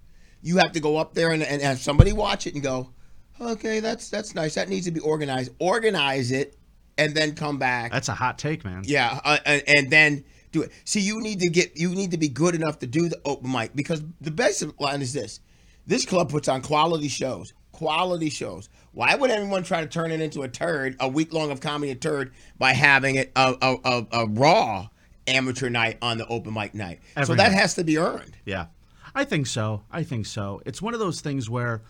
You 0.43 0.59
have 0.59 0.73
to 0.73 0.81
go 0.81 0.99
up 0.99 1.15
there 1.15 1.31
and, 1.31 1.43
and 1.43 1.63
have 1.63 1.79
somebody 1.79 2.13
watch 2.13 2.47
it 2.47 2.53
and 2.53 2.63
go, 2.63 2.91
okay, 3.41 3.81
that's 3.81 4.11
that's 4.11 4.35
nice. 4.35 4.57
That 4.57 4.69
needs 4.69 4.85
to 4.85 4.93
be 4.93 5.01
organized. 5.01 5.53
Organize 5.59 6.33
it 6.33 6.59
and 6.99 7.15
then 7.15 7.35
come 7.35 7.57
back. 7.59 7.93
That's 7.93 8.11
a 8.11 8.15
hot 8.15 8.37
take, 8.39 8.63
man. 8.67 8.83
Yeah, 8.85 9.21
uh, 9.25 9.39
and, 9.47 9.63
and 9.67 9.91
then 9.91 10.25
do 10.53 10.63
it. 10.63 10.73
See, 10.85 11.01
you 11.01 11.21
need 11.21 11.41
to 11.41 11.49
get 11.49 11.77
you 11.77 11.91
need 11.91 12.11
to 12.11 12.19
be 12.19 12.29
good 12.29 12.55
enough 12.55 12.79
to 12.81 12.87
do 12.87 13.09
the 13.09 13.21
oh, 13.25 13.33
open 13.33 13.53
mic 13.53 13.75
because 13.75 14.03
the 14.21 14.31
basic 14.31 14.79
line 14.81 15.03
is 15.03 15.13
this: 15.13 15.41
this 15.87 16.05
club 16.05 16.31
puts 16.31 16.49
on 16.49 16.63
quality 16.63 17.09
shows. 17.09 17.53
Quality 17.73 18.29
shows. 18.29 18.69
Why 18.93 19.15
would 19.15 19.31
anyone 19.31 19.63
try 19.63 19.81
to 19.81 19.87
turn 19.87 20.11
it 20.11 20.21
into 20.21 20.43
a 20.43 20.49
turd, 20.49 20.97
a 21.01 21.09
week 21.09 21.33
long 21.33 21.51
of 21.51 21.61
comedy 21.61 21.93
a 21.93 21.95
turd, 21.95 22.33
by 22.59 22.73
having 22.73 23.15
it 23.15 23.33
a, 23.37 23.55
a, 23.63 23.77
a, 23.85 24.07
a 24.13 24.27
raw 24.27 24.89
amateur 25.27 25.71
night 25.71 25.97
on 26.03 26.19
the 26.19 26.27
open 26.27 26.53
mic 26.53 26.75
night? 26.75 27.01
so 27.25 27.35
that 27.35 27.53
night. 27.53 27.53
has 27.53 27.75
to 27.75 27.85
be 27.85 27.97
earned. 27.97 28.37
Yeah. 28.45 28.67
I 29.15 29.25
think 29.25 29.47
so. 29.47 29.83
I 29.91 30.03
think 30.03 30.27
so. 30.27 30.61
It's 30.67 30.83
one 30.83 30.95
of 30.95 31.01
those 31.01 31.21
things 31.21 31.49
where 31.49 31.83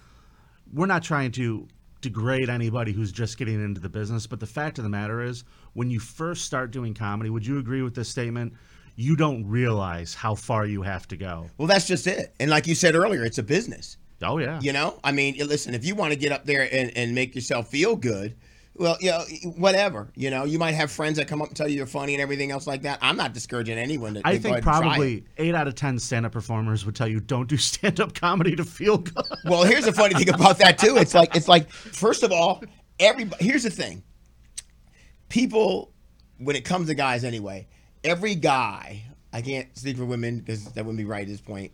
we're 0.73 0.87
not 0.87 1.02
trying 1.02 1.33
to 1.33 1.67
degrade 2.00 2.49
anybody 2.49 2.93
who's 2.93 3.12
just 3.12 3.37
getting 3.37 3.62
into 3.62 3.81
the 3.81 3.88
business, 3.88 4.26
but 4.26 4.40
the 4.40 4.47
fact 4.47 4.79
of 4.79 4.85
the 4.85 4.90
matter 4.90 5.23
is, 5.23 5.45
when 5.75 5.91
you 5.91 6.00
first 6.00 6.45
start 6.45 6.71
doing 6.71 6.95
comedy, 6.95 7.31
would 7.31 7.47
you 7.47 7.59
agree 7.59 7.83
with 7.83 7.95
this 7.95 8.09
statement? 8.09 8.53
You 8.97 9.17
don't 9.17 9.47
realize 9.47 10.15
how 10.15 10.35
far 10.35 10.67
you 10.67 10.83
have 10.83 11.09
to 11.09 11.17
go. 11.17 11.47
Well, 11.59 11.69
that's 11.69 11.87
just 11.87 12.07
it. 12.07 12.35
And 12.41 12.50
like 12.50 12.67
you 12.67 12.75
said 12.75 12.95
earlier, 12.95 13.25
it's 13.25 13.39
a 13.39 13.43
business. 13.43 13.97
Oh 14.23 14.39
yeah. 14.39 14.61
You 14.61 14.73
know, 14.73 14.99
I 15.03 15.12
mean, 15.12 15.37
listen, 15.39 15.75
if 15.75 15.85
you 15.85 15.95
want 15.95 16.12
to 16.12 16.19
get 16.19 16.33
up 16.33 16.45
there 16.45 16.69
and, 16.71 16.95
and 16.97 17.15
make 17.15 17.35
yourself 17.35 17.69
feel 17.69 17.97
good, 17.97 18.37
well, 18.75 18.97
you 19.00 19.11
know, 19.11 19.25
whatever. 19.57 20.11
You 20.15 20.31
know, 20.31 20.45
you 20.45 20.59
might 20.59 20.73
have 20.73 20.91
friends 20.91 21.19
that 21.19 21.29
come 21.29 21.43
up 21.43 21.49
and 21.49 21.57
tell 21.57 21.69
you 21.69 21.77
you're 21.77 21.87
funny 21.87 22.15
and 22.15 22.23
everything 22.23 22.50
else 22.50 22.67
like 22.67 22.83
that. 22.83 22.99
I'm 23.03 23.17
not 23.17 23.35
discouraging 23.35 23.79
anyone 23.79 24.15
to, 24.15 24.23
I 24.25 24.39
think 24.39 24.45
ahead 24.47 24.57
and 24.57 24.65
try 24.65 24.79
it. 24.79 24.81
probably 24.81 25.25
eight 25.39 25.55
out 25.55 25.69
of 25.69 25.75
ten 25.75 25.99
stand-up 25.99 26.33
performers 26.33 26.87
would 26.87 26.97
tell 26.97 27.09
you 27.09 27.21
don't 27.21 27.49
do 27.49 27.57
stand-up 27.59 28.15
comedy 28.15 28.57
to 28.57 28.65
feel 28.65 28.99
good. 28.99 29.25
Well, 29.45 29.65
here's 29.65 29.85
the 29.85 29.93
funny 29.93 30.15
thing 30.15 30.31
about 30.35 30.59
that 30.59 30.79
too. 30.79 30.97
It's 30.97 31.15
like 31.15 31.35
it's 31.37 31.49
like 31.49 31.71
first 31.71 32.23
of 32.23 32.33
all, 32.33 32.62
everybody. 32.99 33.45
Here's 33.45 33.65
the 33.65 33.71
thing. 33.71 34.03
People, 35.31 35.91
when 36.37 36.57
it 36.57 36.67
comes 36.67 36.89
to 36.89 36.95
guys, 36.95 37.25
anyway, 37.25 37.67
every 38.05 38.35
guy. 38.35 39.05
I 39.33 39.43
can't 39.43 39.69
speak 39.79 39.97
for 39.97 40.05
women 40.05 40.41
because 40.41 40.65
that 40.73 40.85
wouldn't 40.85 40.99
be 40.99 41.05
right 41.05 41.23
at 41.23 41.29
this 41.29 41.41
point. 41.41 41.71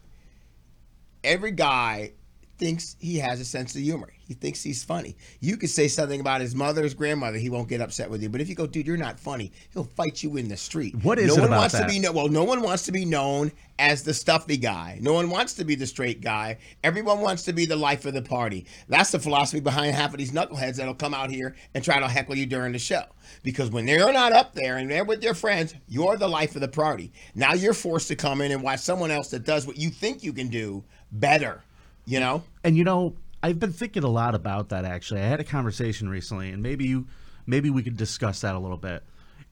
Every 1.24 1.52
guy 1.52 2.12
thinks 2.58 2.96
he 3.00 3.16
has 3.16 3.40
a 3.40 3.46
sense 3.46 3.74
of 3.74 3.80
humor. 3.80 4.12
He 4.26 4.34
thinks 4.34 4.62
he's 4.62 4.82
funny. 4.82 5.16
You 5.40 5.56
could 5.56 5.70
say 5.70 5.86
something 5.86 6.20
about 6.20 6.40
his 6.40 6.54
mother, 6.54 6.82
his 6.82 6.94
grandmother, 6.94 7.38
he 7.38 7.48
won't 7.48 7.68
get 7.68 7.80
upset 7.80 8.10
with 8.10 8.22
you. 8.22 8.28
But 8.28 8.40
if 8.40 8.48
you 8.48 8.56
go, 8.56 8.66
dude, 8.66 8.86
you're 8.86 8.96
not 8.96 9.20
funny, 9.20 9.52
he'll 9.72 9.84
fight 9.84 10.22
you 10.22 10.36
in 10.36 10.48
the 10.48 10.56
street. 10.56 10.96
What 11.02 11.18
is 11.18 11.28
no 11.28 11.34
it 11.34 11.40
one 11.40 11.48
about 11.48 11.58
wants 11.60 11.74
that? 11.74 11.82
to 11.82 11.88
be 11.88 12.00
no, 12.00 12.10
well, 12.10 12.28
no 12.28 12.42
one 12.42 12.60
wants 12.60 12.84
to 12.86 12.92
be 12.92 13.04
known 13.04 13.52
as 13.78 14.02
the 14.02 14.14
stuffy 14.14 14.56
guy. 14.56 14.98
No 15.00 15.12
one 15.12 15.30
wants 15.30 15.54
to 15.54 15.64
be 15.64 15.74
the 15.74 15.86
straight 15.86 16.20
guy. 16.20 16.58
Everyone 16.82 17.20
wants 17.20 17.42
to 17.44 17.52
be 17.52 17.66
the 17.66 17.76
life 17.76 18.04
of 18.04 18.14
the 18.14 18.22
party. 18.22 18.66
That's 18.88 19.10
the 19.10 19.18
philosophy 19.18 19.60
behind 19.60 19.94
half 19.94 20.12
of 20.12 20.18
these 20.18 20.32
knuckleheads 20.32 20.76
that'll 20.76 20.94
come 20.94 21.14
out 21.14 21.30
here 21.30 21.54
and 21.74 21.84
try 21.84 22.00
to 22.00 22.08
heckle 22.08 22.36
you 22.36 22.46
during 22.46 22.72
the 22.72 22.78
show. 22.78 23.04
Because 23.42 23.70
when 23.70 23.86
they're 23.86 24.12
not 24.12 24.32
up 24.32 24.54
there 24.54 24.78
and 24.78 24.90
they're 24.90 25.04
with 25.04 25.20
their 25.20 25.34
friends, 25.34 25.74
you're 25.88 26.16
the 26.16 26.28
life 26.28 26.54
of 26.54 26.62
the 26.62 26.68
party. 26.68 27.12
Now 27.34 27.54
you're 27.54 27.74
forced 27.74 28.08
to 28.08 28.16
come 28.16 28.40
in 28.40 28.50
and 28.50 28.62
watch 28.62 28.80
someone 28.80 29.10
else 29.10 29.28
that 29.30 29.44
does 29.44 29.66
what 29.66 29.76
you 29.76 29.90
think 29.90 30.24
you 30.24 30.32
can 30.32 30.48
do 30.48 30.82
better. 31.12 31.62
You 32.06 32.20
know? 32.20 32.44
And 32.64 32.76
you 32.76 32.84
know, 32.84 33.14
I've 33.42 33.60
been 33.60 33.72
thinking 33.72 34.04
a 34.04 34.08
lot 34.08 34.34
about 34.34 34.70
that 34.70 34.84
actually. 34.84 35.20
I 35.20 35.26
had 35.26 35.40
a 35.40 35.44
conversation 35.44 36.08
recently 36.08 36.50
and 36.50 36.62
maybe 36.62 36.86
you 36.86 37.06
maybe 37.46 37.70
we 37.70 37.82
could 37.82 37.96
discuss 37.96 38.40
that 38.40 38.54
a 38.54 38.58
little 38.58 38.76
bit. 38.76 39.02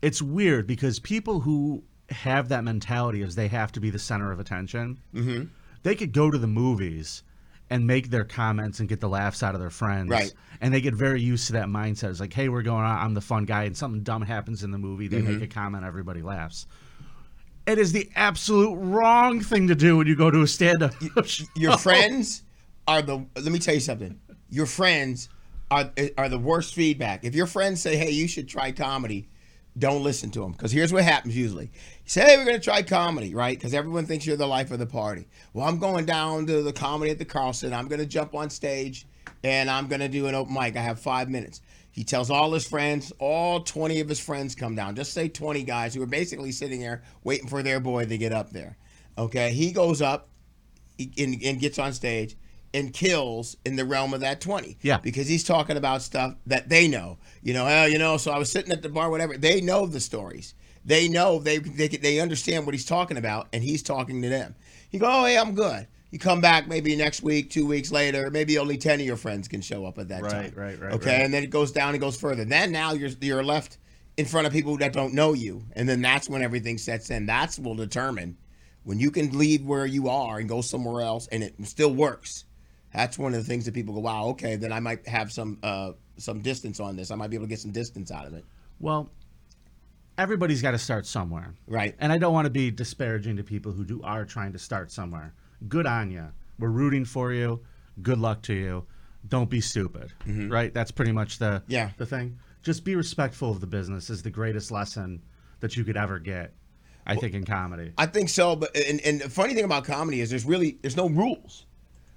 It's 0.03 0.21
weird 0.21 0.67
because 0.67 0.99
people 0.99 1.41
who 1.41 1.85
have 2.11 2.49
that 2.49 2.65
mentality 2.65 3.23
is 3.23 3.35
they 3.35 3.49
have 3.49 3.73
to 3.73 3.81
be 3.81 3.91
the 3.91 3.99
center 3.99 4.33
of 4.33 4.41
attention. 4.41 4.99
Mm-hmm. 5.15 5.45
They 5.83 5.95
could 5.95 6.13
go 6.13 6.31
to 6.31 6.39
the 6.39 6.47
movies 6.47 7.23
and 7.71 7.87
make 7.87 8.11
their 8.11 8.25
comments 8.25 8.81
and 8.81 8.89
get 8.89 9.01
the 9.01 9.09
laughs 9.09 9.43
out 9.43 9.55
of 9.55 9.61
their 9.61 9.71
friends. 9.71 10.11
Right. 10.11 10.33
And 10.61 10.73
they 10.73 10.81
get 10.81 10.95
very 10.95 11.21
used 11.21 11.47
to 11.49 11.55
that 11.55 11.67
mindset. 11.67 12.11
It's 12.11 12.21
like, 12.21 12.33
hey, 12.33 12.49
we're 12.49 12.63
going 12.63 12.85
on, 12.85 12.99
I'm 12.99 13.15
the 13.15 13.21
fun 13.21 13.47
guy, 13.47 13.65
and 13.65 13.77
something 13.77 14.03
dumb 14.03 14.23
happens 14.23 14.63
in 14.63 14.71
the 14.71 14.79
movie, 14.79 15.09
they 15.09 15.23
make 15.23 15.43
a 15.43 15.47
comment, 15.47 15.85
everybody 15.85 16.23
laughs. 16.23 16.67
It 17.67 17.79
is 17.79 17.93
the 17.93 18.11
absolute 18.15 18.77
wrong 18.77 19.41
thing 19.41 19.69
to 19.69 19.75
do 19.75 19.97
when 19.97 20.07
you 20.07 20.15
go 20.15 20.31
to 20.31 20.43
a 20.43 20.47
stand-up. 20.47 20.95
your 21.57 21.79
friends 21.79 22.44
are 22.87 23.03
the 23.03 23.25
let 23.37 23.47
me 23.47 23.59
tell 23.59 23.75
you 23.75 23.81
something. 23.81 24.19
Your 24.51 24.67
friends 24.67 25.29
are 25.71 25.91
are 26.19 26.29
the 26.29 26.39
worst 26.39 26.75
feedback. 26.75 27.25
If 27.25 27.35
your 27.35 27.47
friends 27.47 27.81
say 27.81 27.97
hey 27.97 28.11
you 28.11 28.29
should 28.29 28.49
try 28.49 28.73
comedy 28.73 29.29
don't 29.77 30.05
listen 30.05 30.31
to 30.31 30.39
them 30.39 30.53
because 30.53 30.71
here's 30.71 30.93
what 30.93 31.03
happens 31.03 31.37
usually. 31.37 31.65
You 31.65 32.09
say 32.09 32.23
hey 32.23 32.37
we're 32.37 32.45
going 32.45 32.59
to 32.59 32.63
try 32.63 32.83
comedy 32.83 33.35
right? 33.35 33.57
Because 33.57 33.75
everyone 33.75 34.07
thinks 34.07 34.27
you're 34.27 34.37
the 34.37 34.47
life 34.47 34.71
of 34.71 34.79
the 34.79 34.87
party. 34.87 35.27
Well 35.53 35.67
i'm 35.67 35.79
going 35.79 36.05
down 36.05 36.47
to 36.47 36.63
the 36.63 36.73
comedy 36.73 37.11
at 37.11 37.19
the 37.19 37.25
carlson. 37.25 37.73
I'm 37.73 37.89
going 37.89 38.01
to 38.01 38.07
jump 38.07 38.35
on 38.35 38.51
stage 38.51 39.07
and 39.43 39.69
i'm 39.71 39.89
going 39.89 40.01
to 40.01 40.09
do 40.09 40.27
an 40.27 40.35
open 40.35 40.55
mic. 40.55 40.77
I 40.77 40.83
have 40.83 41.01
five 41.01 41.29
minutes. 41.29 41.61
He 41.91 42.03
tells 42.03 42.29
all 42.29 42.53
his 42.53 42.67
friends 42.67 43.13
all 43.19 43.61
20 43.61 44.01
of 44.01 44.09
his 44.09 44.19
friends 44.19 44.55
come 44.55 44.75
down. 44.75 44.97
Just 44.97 45.13
say 45.13 45.29
20 45.29 45.63
guys 45.63 45.95
who 45.95 46.03
are 46.03 46.07
basically 46.07 46.53
sitting 46.53 46.81
there 46.81 47.03
waiting 47.23 47.49
for 47.49 47.63
their 47.63 47.81
boy 47.81 48.05
to 48.05 48.19
get 48.19 48.33
up 48.33 48.51
there 48.51 48.77
okay? 49.17 49.53
He 49.53 49.73
goes 49.73 50.03
up 50.03 50.29
and, 50.99 51.43
and 51.43 51.61
gets 51.61 51.79
on 51.79 51.93
stage 51.93 52.37
and 52.75 52.93
kills 52.93 53.57
in 53.65 53.77
the 53.77 53.85
realm 53.85 54.13
of 54.13 54.21
that 54.21 54.41
20. 54.41 54.77
Yeah. 54.83 54.99
Because 54.99 55.29
he's 55.29 55.45
talking 55.45 55.77
about 55.79 56.03
stuff 56.03 56.35
that 56.47 56.69
they 56.69 56.89
know. 56.89 57.17
You 57.43 57.55
know, 57.55 57.67
oh, 57.67 57.87
you 57.87 57.99
know, 57.99 58.17
so 58.19 58.33
I 58.33 58.39
was 58.39 58.51
sitting 58.53 58.73
at 58.73 58.83
the 58.83 58.89
bar, 58.89 59.09
whatever. 59.11 59.39
They 59.39 59.61
know 59.61 59.87
the 59.87 60.01
stories. 60.01 60.55
They 60.85 61.09
know, 61.09 61.39
they, 61.39 61.59
they, 61.59 61.89
they 61.89 62.21
understand 62.21 62.67
what 62.67 62.75
he's 62.75 62.85
talking 62.85 63.17
about, 63.17 63.49
and 63.55 63.63
he's 63.65 63.83
talking 63.83 64.21
to 64.21 64.29
them. 64.29 64.55
You 64.91 64.99
go, 64.99 65.07
oh, 65.09 65.25
hey, 65.25 65.39
I'm 65.39 65.55
good. 65.55 65.87
You 66.11 66.19
come 66.19 66.41
back 66.41 66.69
maybe 66.69 66.95
next 66.95 67.23
week, 67.23 67.51
two 67.51 67.67
weeks 67.67 67.91
later, 67.91 68.31
maybe 68.31 68.59
only 68.59 68.77
10 68.77 69.01
of 69.01 69.07
your 69.07 69.17
friends 69.17 69.49
can 69.49 69.61
show 69.63 69.87
up 69.87 69.99
at 69.99 70.09
that 70.09 70.23
Right, 70.23 70.31
time. 70.31 70.53
right, 70.55 70.81
right, 70.81 70.93
Okay, 70.93 71.11
right. 71.17 71.23
and 71.23 71.33
then 71.33 71.43
it 71.43 71.51
goes 71.51 71.73
down 71.73 71.91
and 71.95 72.01
goes 72.01 72.17
further. 72.21 72.45
Then 72.45 72.71
now 72.71 72.93
you're, 72.93 73.11
you're 73.21 73.43
left 73.43 73.79
in 74.17 74.27
front 74.27 74.47
of 74.47 74.53
people 74.53 74.77
that 74.77 74.93
don't 74.93 75.15
know 75.15 75.33
you. 75.33 75.65
And 75.73 75.89
then 75.89 76.03
that's 76.03 76.29
when 76.29 76.43
everything 76.43 76.79
sets 76.79 77.11
in. 77.11 77.27
That's 77.27 77.59
will 77.59 77.75
determine 77.75 78.37
when 78.85 79.01
you 79.01 79.11
can 79.11 79.37
leave 79.37 79.65
where 79.65 79.87
you 79.87 80.09
are 80.09 80.39
and 80.39 80.49
go 80.49 80.61
somewhere 80.61 81.03
else 81.03 81.27
and 81.29 81.43
it 81.43 81.55
still 81.65 81.93
works 81.95 82.45
that's 82.95 83.19
one 83.19 83.35
of 83.35 83.41
the 83.41 83.45
things 83.47 83.65
that 83.65 83.75
people 83.75 83.93
go 83.95 84.01
wow 84.01 84.27
okay 84.27 84.57
then 84.57 84.73
i 84.73 84.81
might 84.81 85.07
have 85.07 85.31
some 85.33 85.59
uh 85.63 85.93
some 86.17 86.41
distance 86.41 86.81
on 86.81 86.97
this 86.97 87.11
i 87.11 87.15
might 87.15 87.29
be 87.31 87.37
able 87.37 87.47
to 87.47 87.51
get 87.51 87.59
some 87.59 87.73
distance 87.73 88.11
out 88.11 88.27
of 88.27 88.33
it 88.35 88.45
Well, 88.81 89.11
everybody's 90.19 90.63
got 90.63 90.73
to 90.73 90.79
start 90.79 91.07
somewhere. 91.07 91.55
Right. 91.67 91.95
And 91.99 92.13
I 92.13 92.19
don't 92.19 92.33
want 92.33 92.47
to 92.47 92.51
be 92.51 92.71
disparaging 92.71 93.37
to 93.37 93.43
people 93.45 93.73
who 93.73 93.85
do 93.85 94.01
are 94.03 94.25
trying 94.25 94.53
to 94.53 94.59
start 94.59 94.91
somewhere. 94.93 95.33
Good 95.69 95.87
on 95.87 96.11
you. 96.11 96.27
We're 96.59 96.69
rooting 96.69 97.05
for 97.05 97.33
you. 97.33 97.61
Good 98.03 98.19
luck 98.19 98.43
to 98.43 98.55
you. 98.55 98.87
Don't 99.29 99.51
be 99.51 99.61
stupid. 99.61 100.13
Right? 100.27 100.73
That's 100.73 100.91
pretty 100.91 101.13
much 101.13 101.39
the 101.39 101.45
Mm-hmm. 101.65 101.73
Yeah. 101.73 101.91
the 101.97 102.07
thing. 102.07 102.39
Just 102.63 102.85
be 102.85 102.95
respectful 102.97 103.51
of 103.51 103.61
the 103.61 103.67
business 103.67 104.09
is 104.11 104.23
the 104.23 104.31
greatest 104.31 104.71
lesson 104.71 105.23
that 105.61 105.77
you 105.77 105.85
could 105.85 105.97
ever 105.97 106.19
get. 106.19 106.53
I 107.07 107.17
think 107.17 107.35
in 107.35 107.45
comedy. 107.45 107.93
i 107.99 108.07
think 108.07 108.31
so 108.31 108.57
but 108.57 108.75
and, 108.75 108.99
and 109.03 109.21
the 109.21 109.29
funny 109.29 109.53
thing 109.53 109.65
about 109.65 109.85
comedy 109.85 110.23
is 110.23 110.31
there's 110.31 110.47
really 110.47 110.79
there's 110.81 110.97
no 110.97 111.07
rules 111.11 111.67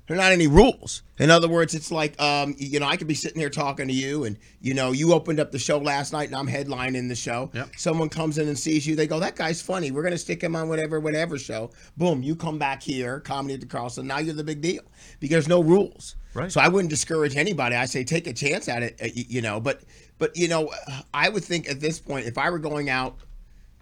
there 0.08 0.16
are 0.16 0.22
not 0.22 0.32
any 0.32 0.48
rules. 0.48 1.04
In 1.20 1.30
other 1.30 1.48
words 1.48 1.74
it's 1.74 1.92
like 1.92 2.20
um 2.22 2.56
you 2.58 2.80
know 2.80 2.86
i 2.86 2.96
could 2.96 3.08
be 3.08 3.14
sitting 3.14 3.40
here 3.40 3.50
talking 3.50 3.88
to 3.88 3.94
you 3.94 4.24
and 4.24 4.38
you 4.62 4.74
know 4.74 4.92
you 4.92 5.14
opened 5.14 5.40
up 5.40 5.52
the 5.52 5.60
show 5.60 5.78
last 5.78 6.14
night 6.14 6.28
and 6.28 6.36
i'm 6.36 6.48
headlining 6.48 7.10
the 7.10 7.16
show. 7.16 7.50
Yep. 7.54 7.70
someone 7.78 8.10
comes 8.10 8.38
in 8.38 8.48
and 8.48 8.58
sees 8.58 8.88
you. 8.88 8.96
They 8.96 9.08
go 9.08 9.20
that 9.20 9.36
guy's 9.36 9.62
funny. 9.62 9.92
We're 9.92 10.04
gonna 10.04 10.18
stick 10.18 10.42
him 10.42 10.56
on 10.56 10.70
whatever 10.70 11.00
whatever 11.00 11.38
show. 11.38 11.72
Boom 11.98 12.24
you 12.24 12.36
come 12.36 12.58
back 12.58 12.82
here 12.82 13.20
comedy 13.20 13.56
at 13.56 13.62
the 13.62 13.66
carlson 13.68 14.08
now 14.08 14.20
you're 14.20 14.34
the 14.34 14.44
big 14.44 14.62
deal. 14.62 14.84
Because 15.20 15.34
there's 15.36 15.48
no 15.48 15.62
rules. 15.62 16.16
Right. 16.34 16.52
so 16.52 16.62
i 16.62 16.68
wouldn't 16.68 16.90
discourage 16.90 17.36
anybody. 17.36 17.76
I 17.76 17.86
say 17.86 18.04
take 18.04 18.28
a 18.28 18.34
chance 18.34 18.70
at 18.70 18.84
it 18.84 19.00
uh, 19.02 19.08
you 19.14 19.42
know 19.42 19.60
but 19.60 19.82
but 20.20 20.38
you 20.38 20.48
know 20.48 20.72
i 21.14 21.30
would 21.30 21.44
think 21.44 21.70
at 21.70 21.80
this 21.80 22.00
point 22.00 22.28
if 22.28 22.38
i 22.38 22.50
were 22.50 22.60
going 22.60 22.90
out 22.90 23.18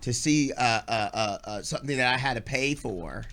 to 0.02 0.14
see 0.14 0.54
uh, 0.54 0.82
uh, 0.88 1.10
uh, 1.14 1.38
uh, 1.44 1.62
something 1.62 1.98
that 1.98 2.14
i 2.14 2.18
had 2.18 2.36
to 2.36 2.42
pay 2.42 2.76
for 2.76 3.26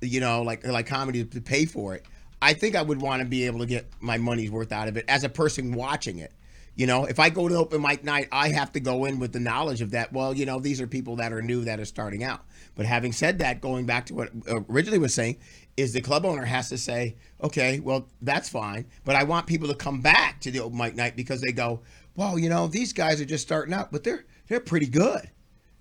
you 0.00 0.20
know, 0.20 0.42
like 0.42 0.66
like 0.66 0.86
comedy 0.86 1.24
to 1.24 1.40
pay 1.40 1.64
for 1.64 1.94
it. 1.94 2.04
I 2.40 2.54
think 2.54 2.76
I 2.76 2.82
would 2.82 3.00
want 3.00 3.20
to 3.22 3.28
be 3.28 3.46
able 3.46 3.60
to 3.60 3.66
get 3.66 3.86
my 4.00 4.18
money's 4.18 4.50
worth 4.50 4.72
out 4.72 4.88
of 4.88 4.96
it 4.96 5.04
as 5.08 5.24
a 5.24 5.28
person 5.28 5.72
watching 5.72 6.18
it. 6.18 6.32
You 6.76 6.86
know, 6.86 7.06
if 7.06 7.18
I 7.18 7.28
go 7.28 7.48
to 7.48 7.56
open 7.56 7.82
mic 7.82 8.04
night, 8.04 8.28
I 8.30 8.50
have 8.50 8.70
to 8.72 8.80
go 8.80 9.04
in 9.06 9.18
with 9.18 9.32
the 9.32 9.40
knowledge 9.40 9.80
of 9.80 9.90
that. 9.90 10.12
Well, 10.12 10.32
you 10.32 10.46
know, 10.46 10.60
these 10.60 10.80
are 10.80 10.86
people 10.86 11.16
that 11.16 11.32
are 11.32 11.42
new 11.42 11.64
that 11.64 11.80
are 11.80 11.84
starting 11.84 12.22
out. 12.22 12.44
But 12.76 12.86
having 12.86 13.10
said 13.10 13.40
that, 13.40 13.60
going 13.60 13.84
back 13.84 14.06
to 14.06 14.14
what 14.14 14.30
originally 14.68 14.98
was 14.98 15.12
saying, 15.12 15.38
is 15.76 15.92
the 15.92 16.00
club 16.00 16.24
owner 16.24 16.44
has 16.44 16.68
to 16.68 16.78
say, 16.78 17.16
okay, 17.42 17.80
well, 17.80 18.06
that's 18.22 18.48
fine, 18.48 18.86
but 19.04 19.16
I 19.16 19.24
want 19.24 19.46
people 19.48 19.66
to 19.68 19.74
come 19.74 20.00
back 20.00 20.40
to 20.42 20.52
the 20.52 20.60
open 20.60 20.78
mic 20.78 20.94
night 20.94 21.16
because 21.16 21.40
they 21.40 21.50
go, 21.50 21.80
well, 22.14 22.38
you 22.38 22.48
know, 22.48 22.68
these 22.68 22.92
guys 22.92 23.20
are 23.20 23.24
just 23.24 23.42
starting 23.44 23.74
out, 23.74 23.90
but 23.90 24.04
they're 24.04 24.24
they're 24.46 24.60
pretty 24.60 24.86
good, 24.86 25.28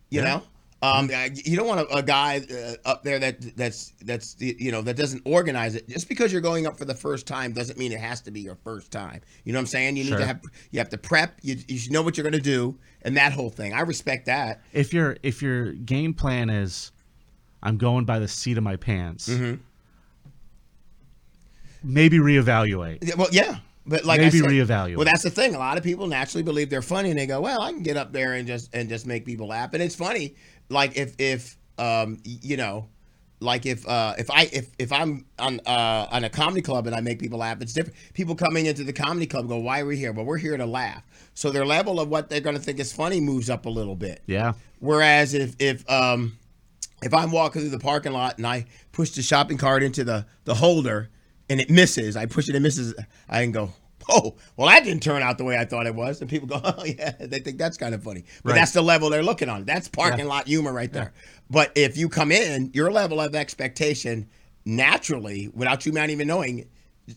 you 0.09 0.21
Yeah. 0.21 0.23
know. 0.23 0.43
Um, 0.79 1.10
you 1.34 1.57
don't 1.57 1.67
want 1.67 1.81
a, 1.81 1.96
a 1.96 2.03
guy 2.03 2.39
uh, 2.51 2.74
up 2.88 3.03
there 3.03 3.17
that 3.17 3.57
that's 3.57 3.93
that's 4.05 4.36
you 4.39 4.72
know 4.72 4.84
that 4.84 4.96
doesn't 4.96 5.24
organize 5.25 5.74
it. 5.74 5.89
Just 5.89 6.07
because 6.07 6.31
you're 6.31 6.39
going 6.41 6.67
up 6.67 6.77
for 6.77 6.86
the 6.86 6.93
first 6.93 7.25
time 7.25 7.51
doesn't 7.51 7.79
mean 7.79 7.91
it 7.91 8.00
has 8.00 8.22
to 8.22 8.31
be 8.31 8.41
your 8.41 8.57
first 8.63 8.91
time. 8.91 9.22
You 9.43 9.53
know 9.53 9.57
what 9.57 9.62
I'm 9.62 9.67
saying? 9.67 9.98
You 9.98 10.03
need 10.03 10.10
Sure. 10.10 10.19
to 10.19 10.25
have 10.27 10.41
you 10.69 10.77
have 10.79 10.89
to 10.89 10.98
prep. 11.00 11.39
You, 11.41 11.57
you 11.67 11.79
should 11.79 11.91
know 11.91 12.03
what 12.03 12.15
you're 12.15 12.24
going 12.24 12.34
to 12.34 12.39
do 12.39 12.77
and 13.01 13.17
that 13.17 13.34
whole 13.34 13.50
thing. 13.50 13.74
I 13.74 13.79
respect 13.81 14.27
that. 14.27 14.62
If 14.72 14.93
your 14.93 15.17
if 15.24 15.41
your 15.41 15.74
game 15.74 16.13
plan 16.13 16.51
is, 16.51 16.91
I'm 17.63 17.77
going 17.77 18.05
by 18.05 18.19
the 18.19 18.27
seat 18.27 18.57
of 18.60 18.63
my 18.63 18.75
pants. 18.75 19.29
Mm-hmm. 19.29 19.55
Maybe 21.84 22.17
reevaluate. 22.19 23.00
Yeah, 23.01 23.15
Well, 23.15 23.27
yeah, 23.31 23.57
but 23.86 24.03
like 24.03 24.19
Maybe 24.19 24.39
I 24.39 24.41
said, 24.41 24.50
reevaluate. 24.50 24.96
Well, 24.98 25.05
that's 25.05 25.24
the 25.24 25.29
thing. 25.29 25.55
A 25.55 25.60
lot 25.60 25.77
of 25.77 25.84
people 25.84 26.07
naturally 26.07 26.43
believe 26.43 26.69
they're 26.69 26.81
funny, 26.81 27.10
and 27.10 27.17
they 27.17 27.27
go, 27.27 27.39
"Well, 27.39 27.62
I 27.62 27.72
can 27.72 27.84
get 27.84 27.96
up 27.98 28.12
there 28.12 28.34
and 28.34 28.46
just 28.48 28.74
and 28.75 28.89
just 28.89 29.05
make 29.05 29.25
people 29.25 29.48
laugh." 29.48 29.74
And 29.74 29.81
it's 29.81 29.96
funny, 29.96 30.36
like 30.69 30.97
if 30.97 31.15
if 31.19 31.57
um 31.77 32.19
you 32.24 32.57
know, 32.57 32.88
like 33.39 33.65
if 33.65 33.88
uh 33.88 34.13
if 34.17 34.29
I 34.31 34.43
if 34.51 34.69
if 34.79 34.91
I'm 34.91 35.25
on 35.39 35.59
uh 35.65 36.07
on 36.12 36.24
a 36.24 36.29
comedy 36.29 36.62
club 36.62 36.88
and 36.88 36.95
I 36.95 37.01
make 37.01 37.19
people 37.19 37.39
laugh, 37.39 37.62
it's 37.62 37.74
different. 37.74 37.97
People 38.13 38.36
coming 38.36 38.65
into 38.65 38.83
the 38.83 38.93
comedy 38.93 39.27
club 39.27 39.47
go, 39.47 39.57
"Why 39.57 39.81
are 39.81 39.86
we 39.86 39.97
here?" 39.97 40.12
Well, 40.12 40.25
we're 40.25 40.38
here 40.38 40.57
to 40.57 40.65
laugh. 40.65 41.03
So 41.33 41.51
their 41.51 41.65
level 41.65 42.00
of 42.00 42.09
what 42.09 42.29
they're 42.29 42.41
going 42.41 42.55
to 42.55 42.62
think 42.62 42.79
is 42.79 42.91
funny 42.91 43.21
moves 43.21 43.50
up 43.50 43.65
a 43.65 43.69
little 43.69 43.95
bit. 43.95 44.21
Yeah. 44.25 44.53
Whereas 44.79 45.33
if 45.33 45.55
if 45.59 45.89
um 45.89 46.38
if 47.03 47.13
I'm 47.13 47.31
walking 47.31 47.62
through 47.62 47.71
the 47.71 47.79
parking 47.79 48.12
lot 48.12 48.38
and 48.38 48.47
I 48.47 48.65
push 48.91 49.12
the 49.12 49.21
shopping 49.21 49.57
cart 49.57 49.83
into 49.83 50.03
the 50.03 50.25
the 50.45 50.55
holder 50.55 51.09
and 51.50 51.62
it 51.62 51.69
misses, 51.69 52.17
I 52.17 52.25
push 52.25 52.50
it 52.50 52.55
and 52.55 52.63
misses, 52.63 52.93
I 53.29 53.43
can 53.43 53.51
go, 53.51 53.71
oh, 54.09 54.35
well 54.55 54.67
that 54.67 54.83
didn't 54.83 55.03
turn 55.03 55.21
out 55.21 55.37
the 55.37 55.43
way 55.43 55.57
I 55.57 55.65
thought 55.65 55.85
it 55.87 55.95
was, 55.95 56.21
and 56.21 56.29
people 56.29 56.47
go, 56.47 56.59
oh 56.63 56.83
yeah, 56.85 57.11
they 57.19 57.39
think 57.39 57.57
that's 57.57 57.77
kind 57.77 57.93
of 57.95 58.03
funny. 58.03 58.23
But 58.43 58.51
Right. 58.51 58.55
that's 58.59 58.71
the 58.71 58.81
level 58.81 59.09
they're 59.09 59.23
looking 59.23 59.49
on. 59.49 59.65
That's 59.65 59.87
parking 59.87 60.25
lot 60.27 60.47
humor 60.47 60.73
right 60.73 60.91
there. 60.91 61.13
But 61.49 61.71
if 61.75 61.97
you 61.97 62.09
come 62.09 62.31
in, 62.31 62.71
your 62.73 62.91
level 62.91 63.19
of 63.21 63.35
expectation 63.35 64.27
naturally, 64.65 65.49
without 65.53 65.85
you 65.85 65.91
not 65.91 66.09
even 66.09 66.27
knowing, 66.27 66.67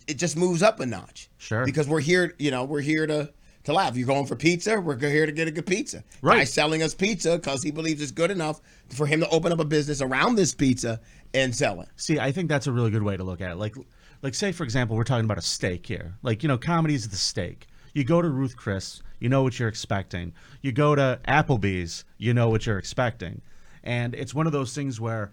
it 0.07 0.15
just 0.15 0.37
moves 0.37 0.63
up 0.63 0.81
a 0.81 0.87
notch. 0.87 1.29
Sure. 1.39 1.65
Because 1.65 1.89
we're 1.89 2.01
here, 2.01 2.35
you 2.39 2.51
know, 2.51 2.65
we're 2.65 2.81
here 2.81 3.07
to 3.07 3.33
to 3.65 3.75
laugh. 3.75 3.95
You're 3.95 4.07
going 4.07 4.25
for 4.25 4.37
pizza, 4.37 4.81
we're 4.81 4.97
here 4.99 5.27
to 5.27 5.33
get 5.33 5.47
a 5.47 5.51
good 5.51 5.67
pizza. 5.67 6.03
Right. 6.23 6.39
Guy's 6.39 6.53
selling 6.53 6.83
us 6.83 6.95
pizza 6.95 7.37
because 7.37 7.63
he 7.63 7.71
believes 7.71 8.01
it's 8.01 8.11
good 8.11 8.31
enough 8.31 8.61
for 8.89 9.07
him 9.07 9.21
to 9.21 9.29
open 9.29 9.53
up 9.53 9.61
a 9.61 9.67
business 9.67 10.01
around 10.01 10.37
this 10.37 10.55
pizza 10.55 10.99
and 11.35 11.55
sell 11.55 11.83
it. 11.83 11.89
See, 11.97 12.19
I 12.19 12.33
think 12.33 12.49
that's 12.49 12.67
a 12.67 12.73
really 12.73 12.91
good 12.91 13.03
way 13.03 13.19
to 13.19 13.23
look 13.23 13.43
at 13.43 13.51
it. 13.51 13.57
Like, 13.57 13.77
like 14.23 14.35
say 14.35 14.53
for 14.53 14.65
example, 14.65 14.97
we're 14.97 15.05
talking 15.05 15.25
about 15.25 15.39
a 15.39 15.43
steak 15.43 15.87
here. 15.87 16.15
Like, 16.23 16.43
you 16.43 16.49
know, 16.49 16.59
comedy 16.59 16.95
is 16.95 17.09
the 17.09 17.17
steak. 17.17 17.67
You 17.95 18.05
go 18.05 18.23
to 18.23 18.29
Ruth 18.29 18.57
Chris, 18.57 19.03
you 19.19 19.29
know 19.29 19.43
what 19.43 19.59
you're 19.59 19.69
expecting. 19.69 20.33
You 20.63 20.73
go 20.73 20.95
to 20.95 21.21
Applebee's, 21.27 22.05
you 22.19 22.33
know 22.35 22.49
what 22.49 22.65
you're 22.67 22.79
expecting. 22.79 23.43
And 23.83 24.15
it's 24.15 24.35
one 24.35 24.47
of 24.47 24.53
those 24.53 24.75
things 24.75 25.01
where 25.01 25.33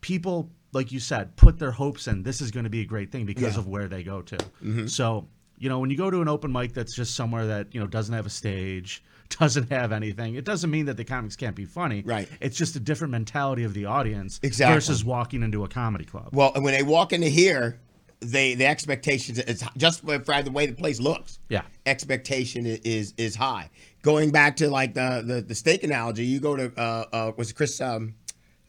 people, 0.00 0.50
like 0.72 0.92
you 0.92 1.00
said, 1.00 1.36
put 1.36 1.58
their 1.58 1.72
hopes 1.72 2.06
in 2.08 2.22
this 2.22 2.40
is 2.40 2.50
going 2.50 2.64
to 2.64 2.70
be 2.70 2.80
a 2.80 2.84
great 2.86 3.10
thing 3.12 3.26
because 3.26 3.42
Yeah. 3.42 3.48
Mm-hmm. 3.50 3.58
of 3.60 3.68
where 3.68 3.88
they 3.88 4.02
go 4.02 4.22
to. 4.22 4.88
So, 4.88 5.28
you 5.60 5.68
know, 5.68 5.78
when 5.78 5.90
you 5.90 5.96
go 5.96 6.10
to 6.10 6.22
an 6.22 6.28
open 6.28 6.50
mic 6.50 6.72
that's 6.72 6.94
just 6.94 7.14
somewhere 7.14 7.46
that, 7.46 7.72
you 7.72 7.80
know, 7.80 7.86
doesn't 7.86 8.14
have 8.14 8.26
a 8.26 8.30
stage, 8.30 9.04
doesn't 9.38 9.70
have 9.70 9.92
anything, 9.92 10.34
it 10.34 10.44
doesn't 10.44 10.70
mean 10.70 10.86
that 10.86 10.96
the 10.96 11.04
comics 11.04 11.36
can't 11.36 11.54
be 11.54 11.66
funny. 11.66 12.02
Right. 12.04 12.28
It's 12.40 12.56
just 12.56 12.74
a 12.76 12.80
different 12.80 13.12
mentality 13.12 13.62
of 13.64 13.74
the 13.74 13.84
audience 13.84 14.40
Exactly. 14.42 14.74
versus 14.74 15.04
walking 15.04 15.42
into 15.42 15.62
a 15.62 15.68
comedy 15.68 16.06
club. 16.06 16.30
Well, 16.32 16.52
and 16.54 16.64
when 16.64 16.72
they 16.72 16.82
walk 16.82 17.12
into 17.12 17.28
here, 17.28 17.78
they 18.20 18.54
the 18.54 18.66
expectations 18.66 19.38
it's 19.38 19.64
just 19.78 20.02
for 20.02 20.18
the 20.18 20.50
way 20.52 20.66
the 20.66 20.74
place 20.74 21.00
looks. 21.00 21.38
Yeah. 21.48 21.62
expectation 21.86 22.66
is 22.66 23.14
is 23.16 23.34
high. 23.34 23.70
Going 24.02 24.30
back 24.30 24.56
to 24.56 24.68
like 24.68 24.92
the 24.92 25.22
the, 25.26 25.40
the 25.40 25.54
steak 25.54 25.84
analogy, 25.84 26.26
you 26.26 26.38
go 26.38 26.54
to 26.54 26.70
uh, 26.76 27.04
uh 27.12 27.32
was 27.38 27.50
it 27.50 27.54
Chris 27.54 27.80
um 27.80 28.14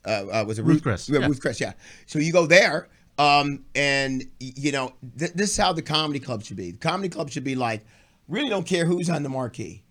uh, 0.05 0.25
uh 0.31 0.45
was 0.47 0.57
it 0.57 0.63
Ruth 0.63 0.83
Chris, 0.83 1.09
Yeah, 1.09 1.19
yeah. 1.19 1.27
Ruth 1.27 1.41
Chris, 1.41 1.59
yeah. 1.59 1.73
So 2.05 2.17
you 2.19 2.31
go 2.31 2.45
there 2.45 2.87
um 3.17 3.65
and 3.75 4.23
you 4.39 4.71
know 4.71 4.93
th- 5.17 5.33
this 5.33 5.51
is 5.51 5.57
how 5.57 5.73
the 5.73 5.81
comedy 5.81 6.19
club 6.19 6.43
should 6.43 6.57
be. 6.57 6.71
The 6.71 6.77
comedy 6.77 7.09
club 7.09 7.29
should 7.29 7.43
be 7.43 7.55
like 7.55 7.85
really 8.27 8.49
don't 8.49 8.65
care 8.65 8.85
who's 8.85 9.09
on 9.09 9.23
the 9.23 9.29
marquee. 9.29 9.83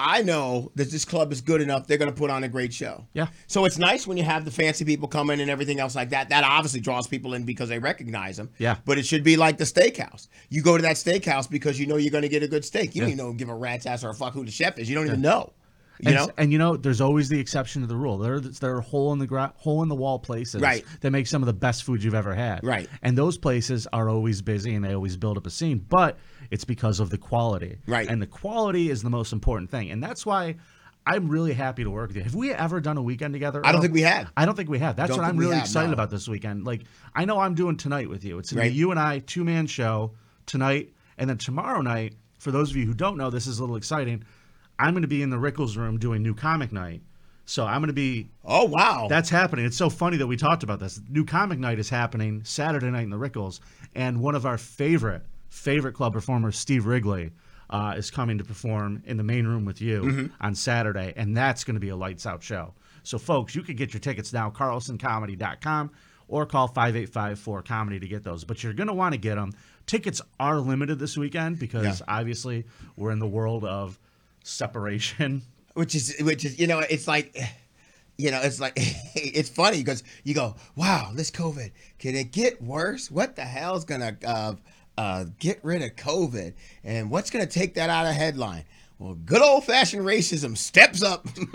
I 0.00 0.22
know 0.22 0.70
that 0.76 0.92
this 0.92 1.04
club 1.04 1.32
is 1.32 1.40
good 1.40 1.60
enough. 1.60 1.88
They're 1.88 1.98
going 1.98 2.10
to 2.10 2.16
put 2.16 2.30
on 2.30 2.44
a 2.44 2.48
great 2.48 2.72
show. 2.72 3.04
Yeah. 3.14 3.26
So 3.48 3.64
it's 3.64 3.78
nice 3.78 4.06
when 4.06 4.16
you 4.16 4.22
have 4.22 4.44
the 4.44 4.50
fancy 4.52 4.84
people 4.84 5.08
come 5.08 5.28
in 5.30 5.40
and 5.40 5.50
everything 5.50 5.80
else 5.80 5.96
like 5.96 6.10
that. 6.10 6.28
That 6.28 6.44
obviously 6.44 6.78
draws 6.78 7.08
people 7.08 7.34
in 7.34 7.42
because 7.42 7.68
they 7.68 7.80
recognize 7.80 8.36
them. 8.36 8.48
Yeah. 8.58 8.76
But 8.84 8.98
it 8.98 9.06
should 9.06 9.24
be 9.24 9.36
like 9.36 9.58
the 9.58 9.64
steakhouse. 9.64 10.28
You 10.50 10.62
go 10.62 10.76
to 10.76 10.82
that 10.82 10.94
steakhouse 10.94 11.50
because 11.50 11.80
you 11.80 11.86
know 11.86 11.96
you're 11.96 12.12
going 12.12 12.22
to 12.22 12.28
get 12.28 12.44
a 12.44 12.48
good 12.48 12.64
steak. 12.64 12.94
You 12.94 13.00
don't 13.00 13.10
even 13.10 13.18
know 13.18 13.32
give 13.32 13.48
a 13.48 13.54
rat's 13.54 13.86
ass 13.86 14.04
or 14.04 14.10
a 14.10 14.14
fuck 14.14 14.34
who 14.34 14.44
the 14.44 14.52
chef 14.52 14.78
is. 14.78 14.88
You 14.88 14.94
don't 14.94 15.06
even 15.06 15.20
know. 15.20 15.52
You 16.00 16.08
and, 16.08 16.14
know. 16.16 16.32
and 16.36 16.52
you 16.52 16.58
know, 16.58 16.76
there's 16.76 17.00
always 17.00 17.28
the 17.28 17.40
exception 17.40 17.82
to 17.82 17.88
the 17.88 17.96
rule. 17.96 18.18
There, 18.18 18.38
there 18.40 18.76
are 18.76 18.80
hole 18.80 19.12
in 19.12 19.18
the 19.18 19.26
gra- 19.26 19.52
hole 19.56 19.82
in 19.82 19.88
the 19.88 19.94
wall 19.96 20.18
places 20.18 20.60
Right. 20.60 20.84
that 21.00 21.10
make 21.10 21.26
some 21.26 21.42
of 21.42 21.46
the 21.46 21.52
best 21.52 21.82
food 21.84 22.02
you've 22.02 22.14
ever 22.14 22.34
had. 22.34 22.62
Right. 22.64 22.88
And 23.02 23.18
those 23.18 23.36
places 23.36 23.86
are 23.92 24.08
always 24.08 24.40
busy 24.42 24.74
and 24.74 24.84
they 24.84 24.94
always 24.94 25.16
build 25.16 25.36
up 25.36 25.46
a 25.46 25.50
scene, 25.50 25.84
but 25.88 26.18
it's 26.50 26.64
because 26.64 27.00
of 27.00 27.10
the 27.10 27.18
quality. 27.18 27.78
Right. 27.86 28.08
And 28.08 28.22
the 28.22 28.26
quality 28.26 28.90
is 28.90 29.02
the 29.02 29.10
most 29.10 29.32
important 29.32 29.70
thing, 29.70 29.90
and 29.90 30.02
that's 30.02 30.24
why 30.24 30.56
I'm 31.06 31.28
really 31.28 31.54
happy 31.54 31.84
to 31.84 31.90
work 31.90 32.08
with 32.08 32.16
you. 32.18 32.22
Have 32.22 32.34
we 32.34 32.52
ever 32.52 32.80
done 32.80 32.98
a 32.98 33.02
weekend 33.02 33.32
together? 33.32 33.60
I 33.64 33.72
don't 33.72 33.80
think 33.80 33.94
we 33.94 34.02
have. 34.02 34.30
I 34.36 34.44
don't 34.44 34.54
think 34.56 34.68
we 34.68 34.78
have. 34.78 34.94
That's 34.94 35.08
Don't 35.10 35.18
what 35.20 35.26
I'm 35.28 35.36
really 35.38 35.54
have, 35.54 35.64
excited 35.64 35.88
no. 35.88 35.94
about 35.94 36.10
this 36.10 36.28
weekend. 36.28 36.64
Like 36.64 36.82
I 37.14 37.24
know 37.24 37.38
I'm 37.40 37.54
doing 37.54 37.76
tonight 37.76 38.08
with 38.10 38.24
you. 38.24 38.38
It's 38.38 38.52
Right. 38.52 38.70
you 38.70 38.90
and 38.90 39.00
I 39.00 39.20
two 39.20 39.42
man 39.42 39.66
show 39.66 40.12
tonight, 40.46 40.92
and 41.16 41.28
then 41.28 41.38
tomorrow 41.38 41.80
night. 41.80 42.14
For 42.38 42.52
those 42.52 42.70
of 42.70 42.76
you 42.76 42.86
who 42.86 42.94
don't 42.94 43.16
know, 43.16 43.30
this 43.30 43.48
is 43.48 43.58
a 43.58 43.62
little 43.62 43.74
exciting. 43.74 44.22
I'm 44.78 44.94
going 44.94 45.02
to 45.02 45.08
be 45.08 45.22
in 45.22 45.30
the 45.30 45.36
Rickles 45.36 45.76
room 45.76 45.98
doing 45.98 46.22
new 46.22 46.34
comic 46.34 46.72
night. 46.72 47.02
So 47.46 47.64
I'm 47.66 47.80
going 47.80 47.86
to 47.88 47.92
be. 47.94 48.28
Oh 48.44 48.64
wow. 48.66 49.06
That's 49.08 49.30
happening. 49.30 49.64
It's 49.64 49.76
so 49.76 49.88
funny 49.90 50.16
that 50.18 50.26
we 50.26 50.36
talked 50.36 50.62
about 50.62 50.80
this. 50.80 51.00
New 51.08 51.24
comic 51.24 51.58
night 51.58 51.78
is 51.78 51.88
happening 51.88 52.42
Saturday 52.44 52.90
night 52.90 53.04
in 53.04 53.10
the 53.10 53.16
Rickles, 53.18 53.60
and 53.94 54.20
one 54.20 54.34
of 54.34 54.44
our 54.46 54.58
favorite 54.58 55.22
favorite 55.48 55.94
club 55.94 56.12
performers, 56.12 56.58
Steve 56.58 56.86
Wrigley. 56.86 57.32
Uh, 57.70 57.92
is 57.98 58.10
coming 58.10 58.38
to 58.38 58.44
perform 58.44 59.02
in 59.04 59.18
the 59.18 59.22
main 59.22 59.46
room 59.46 59.66
with 59.66 59.82
you 59.82 60.00
Mm-hmm. 60.00 60.26
on 60.40 60.54
Saturday, 60.54 61.12
and 61.16 61.36
that's 61.36 61.64
going 61.64 61.74
to 61.74 61.80
be 61.80 61.90
a 61.90 61.96
lights 61.96 62.24
out 62.24 62.42
show. 62.42 62.72
So, 63.02 63.18
folks, 63.18 63.54
you 63.54 63.60
can 63.60 63.76
get 63.76 63.92
your 63.92 64.00
tickets 64.00 64.32
now, 64.32 64.48
carlsoncomedy.com, 64.48 65.90
or 66.28 66.46
call 66.46 66.68
585 66.68 67.64
comedy 67.66 68.00
to 68.00 68.08
get 68.08 68.22
those. 68.24 68.44
But 68.44 68.62
you're 68.62 68.72
going 68.72 68.86
to 68.88 68.94
want 68.94 69.12
to 69.14 69.18
get 69.18 69.34
them. 69.36 69.52
Tickets 69.86 70.20
are 70.40 70.58
limited 70.58 70.98
this 70.98 71.16
weekend 71.16 71.58
because 71.58 72.00
Yeah. 72.00 72.06
obviously 72.08 72.64
we're 72.96 73.10
in 73.10 73.18
the 73.18 73.26
world 73.26 73.64
of 73.64 73.98
separation. 74.42 75.42
which 75.74 75.94
is 75.94 76.16
which 76.20 76.44
is 76.44 76.58
you 76.58 76.66
know 76.66 76.80
it's 76.80 77.06
like 77.06 77.36
you 78.16 78.30
know 78.30 78.40
it's 78.42 78.60
like 78.60 78.72
it's 79.14 79.48
funny 79.48 79.78
because 79.78 80.02
you 80.24 80.34
go 80.34 80.56
wow 80.74 81.12
this 81.14 81.30
covid 81.30 81.70
can 81.98 82.14
it 82.14 82.32
get 82.32 82.62
worse? 82.62 83.10
What 83.10 83.36
the 83.36 83.42
hell's 83.42 83.84
gonna 83.84 84.16
uh, 84.24 84.54
uh, 84.96 85.24
get 85.38 85.58
rid 85.64 85.82
of 85.82 85.96
covid? 85.96 86.54
And 86.84 87.10
what's 87.10 87.30
gonna 87.30 87.46
take 87.46 87.74
that 87.74 87.90
out 87.90 88.06
of 88.06 88.14
headline 88.14 88.64
well 88.98 89.14
good 89.14 89.40
old-fashioned 89.42 90.04
racism 90.04 90.56
steps 90.56 91.02
up 91.02 91.26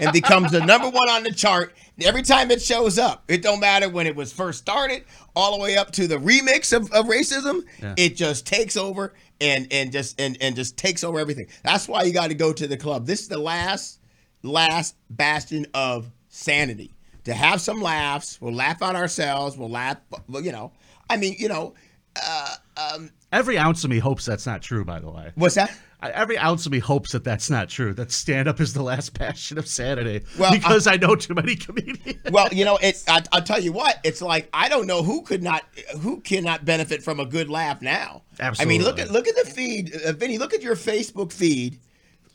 and 0.00 0.12
becomes 0.12 0.52
the 0.52 0.64
number 0.64 0.88
one 0.88 1.08
on 1.10 1.22
the 1.24 1.32
chart. 1.32 1.74
Every 2.02 2.22
time 2.22 2.50
it 2.50 2.60
shows 2.62 2.98
up 2.98 3.24
it 3.28 3.42
don't 3.42 3.60
matter 3.60 3.88
when 3.88 4.06
it 4.06 4.14
was 4.16 4.32
first 4.32 4.58
started 4.60 5.04
all 5.36 5.56
the 5.56 5.62
way 5.62 5.76
up 5.76 5.90
to 5.92 6.06
the 6.06 6.16
remix 6.16 6.72
of, 6.76 6.90
of 6.92 7.06
racism 7.06 7.62
Yeah. 7.82 7.94
it 7.96 8.16
just 8.16 8.46
takes 8.46 8.76
over 8.76 9.12
and 9.40 9.66
and 9.72 9.90
just 9.92 10.20
and, 10.20 10.36
and 10.40 10.54
just 10.56 10.76
takes 10.76 11.02
over 11.04 11.18
everything. 11.18 11.48
That's 11.64 11.88
why 11.88 12.02
you 12.04 12.12
got 12.12 12.28
to 12.28 12.34
go 12.34 12.52
to 12.52 12.66
the 12.66 12.76
club. 12.76 13.06
This 13.06 13.20
is 13.22 13.28
the 13.28 13.38
last 13.38 13.98
last 14.42 14.94
bastion 15.10 15.66
of 15.74 16.10
sanity 16.28 16.92
to 17.24 17.32
have 17.34 17.60
some 17.60 17.80
laughs. 17.80 18.40
We'll 18.40 18.52
laugh 18.54 18.82
on 18.82 18.94
ourselves. 18.96 19.56
We'll 19.56 19.70
laugh 19.70 19.96
you 20.28 20.52
know 20.52 20.72
i 21.10 21.16
mean 21.18 21.34
you 21.38 21.48
know 21.48 21.74
uh, 22.16 22.54
um, 22.76 23.10
Every 23.32 23.58
ounce 23.58 23.82
of 23.84 23.90
me 23.90 23.98
hopes 23.98 24.24
that's 24.24 24.46
not 24.46 24.62
true, 24.62 24.84
by 24.84 25.00
the 25.00 25.10
way. 25.10 25.32
what's 25.34 25.56
that 25.56 25.76
Every 26.10 26.38
ounce 26.38 26.66
of 26.66 26.72
me 26.72 26.78
hopes 26.78 27.12
that 27.12 27.24
that's 27.24 27.50
not 27.50 27.68
true. 27.68 27.94
That 27.94 28.12
stand 28.12 28.48
up 28.48 28.60
is 28.60 28.74
the 28.74 28.82
last 28.82 29.14
passion 29.14 29.58
of 29.58 29.66
sanity. 29.66 30.24
Well, 30.38 30.52
because 30.52 30.86
I, 30.86 30.96
know 30.96 31.16
too 31.16 31.34
many 31.34 31.56
comedians. 31.56 32.18
well, 32.30 32.48
you 32.52 32.64
know, 32.64 32.78
it's 32.82 33.08
I, 33.08 33.22
I'll 33.32 33.42
tell 33.42 33.60
you 33.60 33.72
what. 33.72 33.98
It's 34.04 34.22
like 34.22 34.48
I 34.52 34.68
don't 34.68 34.86
know 34.86 35.02
who 35.02 35.22
could 35.22 35.42
not, 35.42 35.64
who 36.00 36.20
cannot 36.20 36.64
benefit 36.64 37.02
from 37.02 37.20
a 37.20 37.26
good 37.26 37.48
laugh 37.48 37.82
now. 37.82 38.22
Absolutely. 38.40 38.74
I 38.74 38.78
mean, 38.78 38.84
look 38.86 38.98
at 38.98 39.10
look 39.10 39.28
at 39.28 39.36
the 39.36 39.50
feed, 39.50 39.94
uh, 40.04 40.12
Vinny. 40.12 40.38
Look 40.38 40.54
at 40.54 40.62
your 40.62 40.76
Facebook 40.76 41.32
feed. 41.32 41.78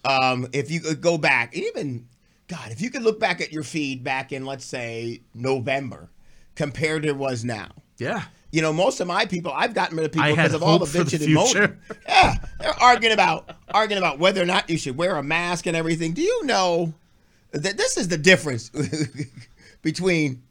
Um, 0.06 0.48
if 0.54 0.72
you 0.72 0.80
could 0.80 1.02
go 1.02 1.18
back, 1.18 1.56
even 1.56 2.08
God, 2.48 2.72
if 2.72 2.82
you 2.82 2.90
could 2.90 3.04
look 3.04 3.20
back 3.20 3.42
at 3.42 3.52
your 3.52 3.64
feed 3.64 4.04
back 4.04 4.32
in 4.32 4.46
let's 4.46 4.66
say 4.66 5.22
November, 5.34 6.10
compared 6.56 7.04
to 7.04 7.12
was 7.14 7.46
now. 7.46 7.70
Yeah. 7.98 8.24
You 8.52 8.62
know, 8.62 8.74
most 8.74 9.00
of 9.00 9.08
my 9.08 9.26
people, 9.26 9.52
I've 9.56 9.74
gotten 9.74 9.96
rid 9.96 10.08
of 10.08 10.12
people 10.12 10.30
because 10.30 10.54
of 10.54 10.64
all 10.64 10.80
the 10.80 10.86
bitching 10.86 11.24
and 11.24 11.34
moaning. 11.34 11.78
Yeah, 12.08 12.36
they're 12.60 12.82
arguing 12.82 13.14
about 13.14 13.52
arguing 13.72 14.02
about 14.02 14.18
whether 14.18 14.42
or 14.42 14.46
not 14.46 14.70
you 14.70 14.78
should 14.78 14.98
wear 14.98 15.16
a 15.18 15.24
mask 15.24 15.68
and 15.68 15.78
everything. 15.78 16.14
Do 16.14 16.22
you 16.22 16.46
know 16.46 16.94
that 17.52 17.78
this 17.78 17.98
is 17.98 18.08
the 18.08 18.18
difference 18.18 18.72
between 19.82 20.42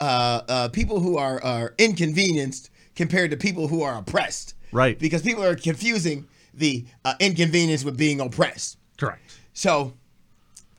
uh, 0.00 0.42
uh, 0.48 0.68
people 0.68 1.00
who 1.00 1.16
are, 1.16 1.42
are 1.42 1.74
inconvenienced 1.78 2.70
compared 2.94 3.30
to 3.32 3.36
people 3.36 3.66
who 3.68 3.82
are 3.82 3.98
oppressed? 3.98 4.54
Right. 4.70 4.98
Because 4.98 5.22
people 5.22 5.44
are 5.44 5.56
confusing 5.56 6.28
the 6.54 6.84
uh, 7.04 7.14
inconvenience 7.20 7.84
with 7.84 7.96
being 7.96 8.20
oppressed. 8.20 8.78
Correct. 8.96 9.20
So, 9.52 9.94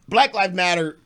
Black 0.07 0.33
Lives 0.33 0.53
Matter 0.53 0.97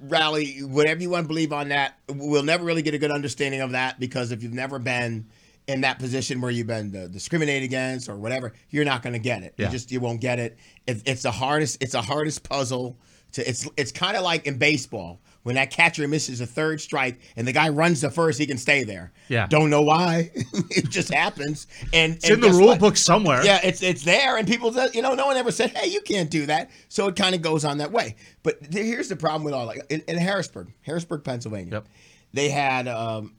rally, 0.00 0.58
whatever 0.60 1.00
you 1.00 1.10
want 1.10 1.24
to 1.24 1.28
believe 1.28 1.52
on 1.52 1.68
that, 1.68 1.98
we'll 2.08 2.42
never 2.42 2.64
really 2.64 2.82
get 2.82 2.94
a 2.94 2.98
good 2.98 3.10
understanding 3.10 3.60
of 3.60 3.72
that 3.72 4.00
because 4.00 4.32
if 4.32 4.42
you've 4.42 4.54
never 4.54 4.78
been 4.78 5.26
in 5.66 5.82
that 5.82 5.98
position 5.98 6.40
where 6.40 6.50
you've 6.50 6.66
been 6.66 6.90
discriminated 7.12 7.64
against 7.64 8.08
or 8.08 8.16
whatever, 8.16 8.52
you're 8.70 8.84
not 8.84 9.02
going 9.02 9.12
to 9.12 9.18
get 9.18 9.42
it. 9.42 9.54
Yeah. 9.56 9.66
You 9.66 9.72
just 9.72 9.92
you 9.92 10.00
won't 10.00 10.20
get 10.20 10.38
it. 10.38 10.58
it. 10.86 11.02
It's 11.06 11.22
the 11.22 11.30
hardest. 11.30 11.82
It's 11.82 11.92
the 11.92 12.02
hardest 12.02 12.48
puzzle. 12.48 12.98
To 13.32 13.48
it's 13.48 13.68
it's 13.76 13.92
kind 13.92 14.16
of 14.16 14.24
like 14.24 14.46
in 14.46 14.58
baseball 14.58 15.20
when 15.42 15.54
that 15.54 15.70
catcher 15.70 16.06
misses 16.06 16.40
a 16.40 16.46
third 16.46 16.80
strike 16.80 17.18
and 17.36 17.48
the 17.48 17.52
guy 17.52 17.68
runs 17.70 18.00
to 18.02 18.10
first, 18.10 18.38
he 18.38 18.46
can 18.46 18.58
stay 18.58 18.84
there. 18.84 19.10
Yeah. 19.28 19.46
Don't 19.46 19.70
know 19.70 19.82
why. 19.82 20.30
it 20.70 20.88
just 20.90 21.12
happens. 21.12 21.66
And 21.92 22.14
It's 22.16 22.28
in 22.28 22.40
the 22.40 22.50
rule 22.50 22.76
book 22.76 22.96
somewhere. 22.96 23.44
yeah, 23.44 23.58
it's 23.64 23.82
it's 23.82 24.02
there, 24.04 24.36
and 24.36 24.46
people, 24.46 24.72
you 24.92 25.00
know, 25.02 25.14
no 25.14 25.26
one 25.26 25.36
ever 25.36 25.50
said, 25.50 25.70
"Hey, 25.70 25.88
you 25.90 26.00
can't 26.02 26.30
do 26.30 26.46
that." 26.46 26.70
So 26.88 27.08
it 27.08 27.16
kind 27.16 27.34
of 27.34 27.40
goes 27.42 27.64
on 27.64 27.78
that 27.78 27.90
way. 27.92 28.16
But 28.42 28.58
here's 28.70 29.08
the 29.08 29.16
problem 29.16 29.44
with 29.44 29.54
all 29.54 29.66
like 29.66 29.80
in, 29.88 30.02
in 30.08 30.18
Harrisburg, 30.18 30.72
Harrisburg, 30.82 31.24
Pennsylvania, 31.24 31.72
Yep. 31.72 31.86
they 32.34 32.48
had 32.50 32.86
um, 32.88 33.34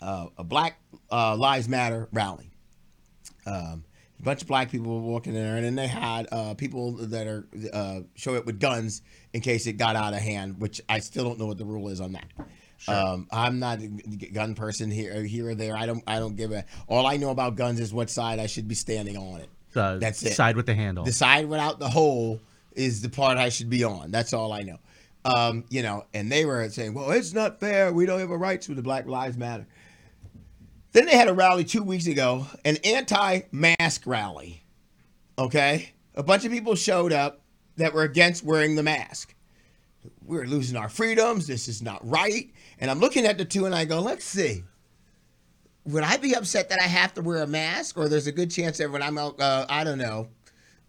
uh, 0.00 0.26
a 0.38 0.44
Black 0.44 0.78
uh, 1.10 1.36
Lives 1.36 1.68
Matter 1.68 2.08
rally. 2.12 2.50
Um, 3.46 3.84
a 4.20 4.22
bunch 4.24 4.42
of 4.42 4.48
black 4.48 4.70
people 4.70 4.94
were 4.94 5.00
walking 5.10 5.34
in 5.34 5.42
there, 5.42 5.56
and 5.56 5.64
then 5.64 5.74
they 5.74 5.88
had 5.88 6.28
uh, 6.30 6.54
people 6.54 6.92
that 6.92 7.26
are 7.26 7.44
uh, 7.72 8.00
show 8.14 8.36
up 8.36 8.46
with 8.46 8.60
guns 8.60 9.02
in 9.32 9.40
case 9.40 9.66
it 9.66 9.74
got 9.74 9.96
out 9.96 10.14
of 10.14 10.20
hand. 10.20 10.60
Which 10.60 10.80
I 10.88 10.98
still 11.00 11.24
don't 11.24 11.38
know 11.38 11.46
what 11.46 11.58
the 11.58 11.64
rule 11.64 11.88
is 11.88 12.00
on 12.00 12.12
that. 12.12 12.26
Um, 12.88 13.28
I'm 13.30 13.58
not 13.58 13.80
a 13.80 13.86
gun 13.86 14.54
person 14.54 14.90
here, 14.90 15.22
here 15.22 15.50
or 15.50 15.54
there. 15.54 15.76
I 15.76 15.86
don't, 15.86 16.02
I 16.06 16.18
don't 16.18 16.36
give 16.36 16.52
a. 16.52 16.64
All 16.88 17.06
I 17.06 17.16
know 17.16 17.30
about 17.30 17.54
guns 17.54 17.78
is 17.78 17.94
what 17.94 18.10
side 18.10 18.38
I 18.38 18.46
should 18.46 18.66
be 18.66 18.74
standing 18.74 19.16
on 19.16 19.40
it. 19.40 19.48
The 19.72 19.98
That's 20.00 20.22
it. 20.22 20.34
Side 20.34 20.56
with 20.56 20.66
the 20.66 20.74
handle. 20.74 21.04
The 21.04 21.12
side 21.12 21.48
without 21.48 21.78
the 21.78 21.88
hole 21.88 22.40
is 22.72 23.00
the 23.02 23.08
part 23.08 23.38
I 23.38 23.48
should 23.48 23.70
be 23.70 23.84
on. 23.84 24.10
That's 24.10 24.32
all 24.32 24.52
I 24.52 24.62
know. 24.62 24.78
Um, 25.24 25.64
you 25.68 25.82
know, 25.82 26.04
and 26.12 26.30
they 26.30 26.44
were 26.44 26.68
saying, 26.70 26.94
"Well, 26.94 27.10
it's 27.12 27.32
not 27.32 27.60
fair. 27.60 27.92
We 27.92 28.06
don't 28.06 28.18
have 28.18 28.30
a 28.30 28.36
right 28.36 28.60
to 28.62 28.74
the 28.74 28.82
Black 28.82 29.06
Lives 29.06 29.36
Matter." 29.36 29.66
Then 30.90 31.06
they 31.06 31.16
had 31.16 31.28
a 31.28 31.34
rally 31.34 31.64
two 31.64 31.82
weeks 31.82 32.06
ago, 32.06 32.46
an 32.64 32.76
anti-mask 32.84 34.06
rally. 34.06 34.64
Okay, 35.38 35.92
a 36.14 36.22
bunch 36.22 36.44
of 36.44 36.50
people 36.50 36.74
showed 36.74 37.12
up 37.12 37.41
that 37.82 37.92
were 37.92 38.02
against 38.02 38.44
wearing 38.44 38.74
the 38.76 38.82
mask. 38.82 39.34
We're 40.24 40.44
losing 40.46 40.76
our 40.76 40.88
freedoms. 40.88 41.46
This 41.46 41.68
is 41.68 41.82
not 41.82 42.00
right. 42.08 42.50
And 42.78 42.90
I'm 42.90 42.98
looking 42.98 43.26
at 43.26 43.38
the 43.38 43.44
two, 43.44 43.66
and 43.66 43.74
I 43.74 43.84
go, 43.84 44.00
"Let's 44.00 44.24
see." 44.24 44.64
Would 45.84 46.04
I 46.04 46.16
be 46.16 46.34
upset 46.34 46.68
that 46.68 46.80
I 46.80 46.86
have 46.86 47.12
to 47.14 47.22
wear 47.22 47.42
a 47.42 47.46
mask, 47.46 47.98
or 47.98 48.08
there's 48.08 48.28
a 48.28 48.32
good 48.32 48.50
chance 48.50 48.78
that 48.78 48.90
when 48.90 49.02
I'm 49.02 49.18
out, 49.18 49.40
uh, 49.40 49.66
I 49.68 49.82
don't 49.82 49.98
know, 49.98 50.28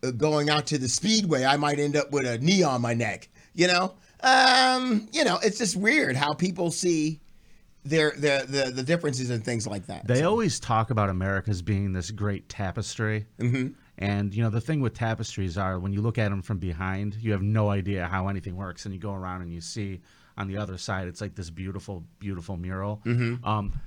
uh, 0.04 0.12
going 0.12 0.50
out 0.52 0.68
to 0.68 0.78
the 0.78 0.88
speedway, 0.88 1.46
I 1.46 1.58
might 1.58 1.80
end 1.80 1.96
up 1.96 2.12
with 2.12 2.28
a 2.28 2.38
knee 2.38 2.62
on 2.62 2.82
my 2.82 2.94
neck. 2.94 3.28
You 3.56 3.68
know, 3.68 3.96
um, 4.22 5.08
you 5.12 5.24
know, 5.24 5.40
it's 5.44 5.58
just 5.58 5.76
weird 5.76 6.16
how 6.16 6.34
people 6.34 6.72
see 6.72 7.20
their 7.84 8.12
the 8.12 8.46
the, 8.48 8.72
the 8.72 8.84
differences 8.84 9.30
and 9.30 9.44
things 9.44 9.68
like 9.68 9.88
that. 9.88 10.08
They 10.08 10.20
So, 10.20 10.30
always 10.30 10.60
talk 10.60 10.90
about 10.92 11.10
America 11.10 11.50
as 11.50 11.62
being 11.62 11.94
this 11.94 12.12
great 12.12 12.48
tapestry. 12.50 13.26
Mm-hmm. 13.40 13.74
And, 13.98 14.34
you 14.34 14.44
know, 14.44 14.50
the 14.50 14.62
thing 14.62 14.82
with 14.82 14.94
tapestries 14.94 15.58
are 15.58 15.78
when 15.78 15.94
you 15.94 16.02
look 16.02 16.18
at 16.18 16.30
them 16.30 16.42
from 16.42 16.58
behind, 16.58 17.16
you 17.16 17.32
have 17.32 17.42
no 17.42 17.70
idea 17.70 18.08
how 18.08 18.28
anything 18.28 18.56
works. 18.56 18.86
And 18.86 18.94
you 18.94 19.00
go 19.00 19.14
around 19.14 19.42
and 19.42 19.54
you 19.54 19.62
see 19.62 20.02
on 20.38 20.48
the 20.48 20.58
other 20.58 20.78
side, 20.78 21.08
it's 21.08 21.22
like 21.22 21.36
this 21.36 21.50
beautiful, 21.50 22.04
beautiful 22.20 22.58
mural. 22.58 23.02
Mm-hmm. 23.06 23.46
Um, 23.46 23.80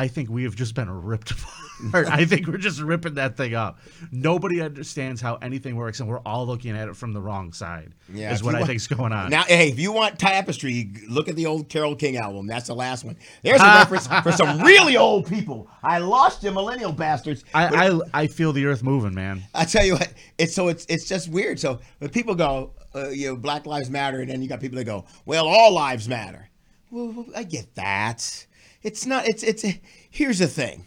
I 0.00 0.08
think 0.08 0.30
we 0.30 0.44
have 0.44 0.56
just 0.56 0.74
been 0.74 0.90
ripped 0.90 1.30
apart. 1.82 2.08
I 2.08 2.24
think 2.24 2.46
we're 2.46 2.56
just 2.56 2.80
ripping 2.80 3.14
that 3.14 3.36
thing 3.36 3.54
up. 3.54 3.78
Nobody 4.10 4.60
understands 4.62 5.20
how 5.20 5.36
anything 5.36 5.76
works, 5.76 6.00
and 6.00 6.08
we're 6.08 6.20
all 6.20 6.46
looking 6.46 6.76
at 6.76 6.88
it 6.88 6.96
from 6.96 7.12
the 7.12 7.20
wrong 7.20 7.52
side. 7.52 7.92
Yeah, 8.12 8.32
is 8.32 8.42
what 8.42 8.54
I 8.54 8.58
want- 8.60 8.68
think's 8.68 8.86
going 8.86 9.12
on. 9.12 9.28
Now, 9.30 9.42
hey, 9.42 9.68
if 9.68 9.78
you 9.78 9.92
want 9.92 10.18
tapestry, 10.18 10.90
look 11.08 11.28
at 11.28 11.36
the 11.36 11.44
old 11.46 11.68
Carole 11.68 11.94
King 11.96 12.16
album. 12.16 12.46
That's 12.46 12.66
the 12.68 12.74
last 12.74 13.04
one. 13.04 13.16
There's 13.42 13.60
a 13.60 13.64
reference 13.80 14.06
for 14.06 14.32
some 14.32 14.60
really 14.62 14.96
old 14.96 15.26
people. 15.26 15.68
I 15.82 15.98
lost 15.98 16.42
you, 16.42 16.50
millennial 16.50 16.92
bastards. 16.92 17.44
I, 17.52 17.88
I 17.90 18.00
I 18.22 18.26
feel 18.26 18.52
the 18.54 18.64
earth 18.66 18.82
moving, 18.82 19.14
man. 19.14 19.42
I 19.54 19.64
tell 19.66 19.84
you 19.84 19.94
what, 19.94 20.12
it's 20.38 20.54
so 20.54 20.68
it's 20.68 20.86
it's 20.88 21.06
just 21.06 21.28
weird. 21.28 21.60
So 21.60 21.78
when 21.98 22.08
people 22.10 22.34
go, 22.34 22.72
uh, 22.94 23.08
you 23.10 23.28
know, 23.28 23.36
Black 23.36 23.66
Lives 23.66 23.90
Matter, 23.90 24.20
and 24.20 24.30
then 24.30 24.40
you 24.40 24.48
got 24.48 24.60
people 24.60 24.76
that 24.78 24.84
go, 24.84 25.04
well, 25.26 25.46
all 25.46 25.72
lives 25.74 26.08
matter. 26.08 26.48
Well, 26.90 27.26
I 27.36 27.42
get 27.44 27.74
that. 27.76 28.46
It's 28.82 29.04
not. 29.06 29.26
It's 29.28 29.42
it's. 29.42 29.64
Here's 30.10 30.38
the 30.38 30.46
thing. 30.46 30.86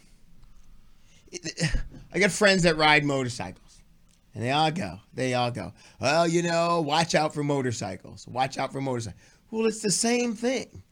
I 2.12 2.18
got 2.18 2.30
friends 2.30 2.62
that 2.62 2.76
ride 2.76 3.04
motorcycles, 3.04 3.82
and 4.34 4.42
they 4.42 4.50
all 4.52 4.70
go. 4.70 4.98
They 5.12 5.34
all 5.34 5.50
go. 5.50 5.72
Well, 6.00 6.28
you 6.28 6.42
know, 6.42 6.80
watch 6.80 7.14
out 7.14 7.34
for 7.34 7.42
motorcycles. 7.42 8.26
Watch 8.28 8.56
out 8.58 8.72
for 8.72 8.80
motorcycles. 8.80 9.20
Well, 9.50 9.66
it's 9.66 9.80
the 9.82 9.90
same 9.90 10.34
thing. 10.34 10.82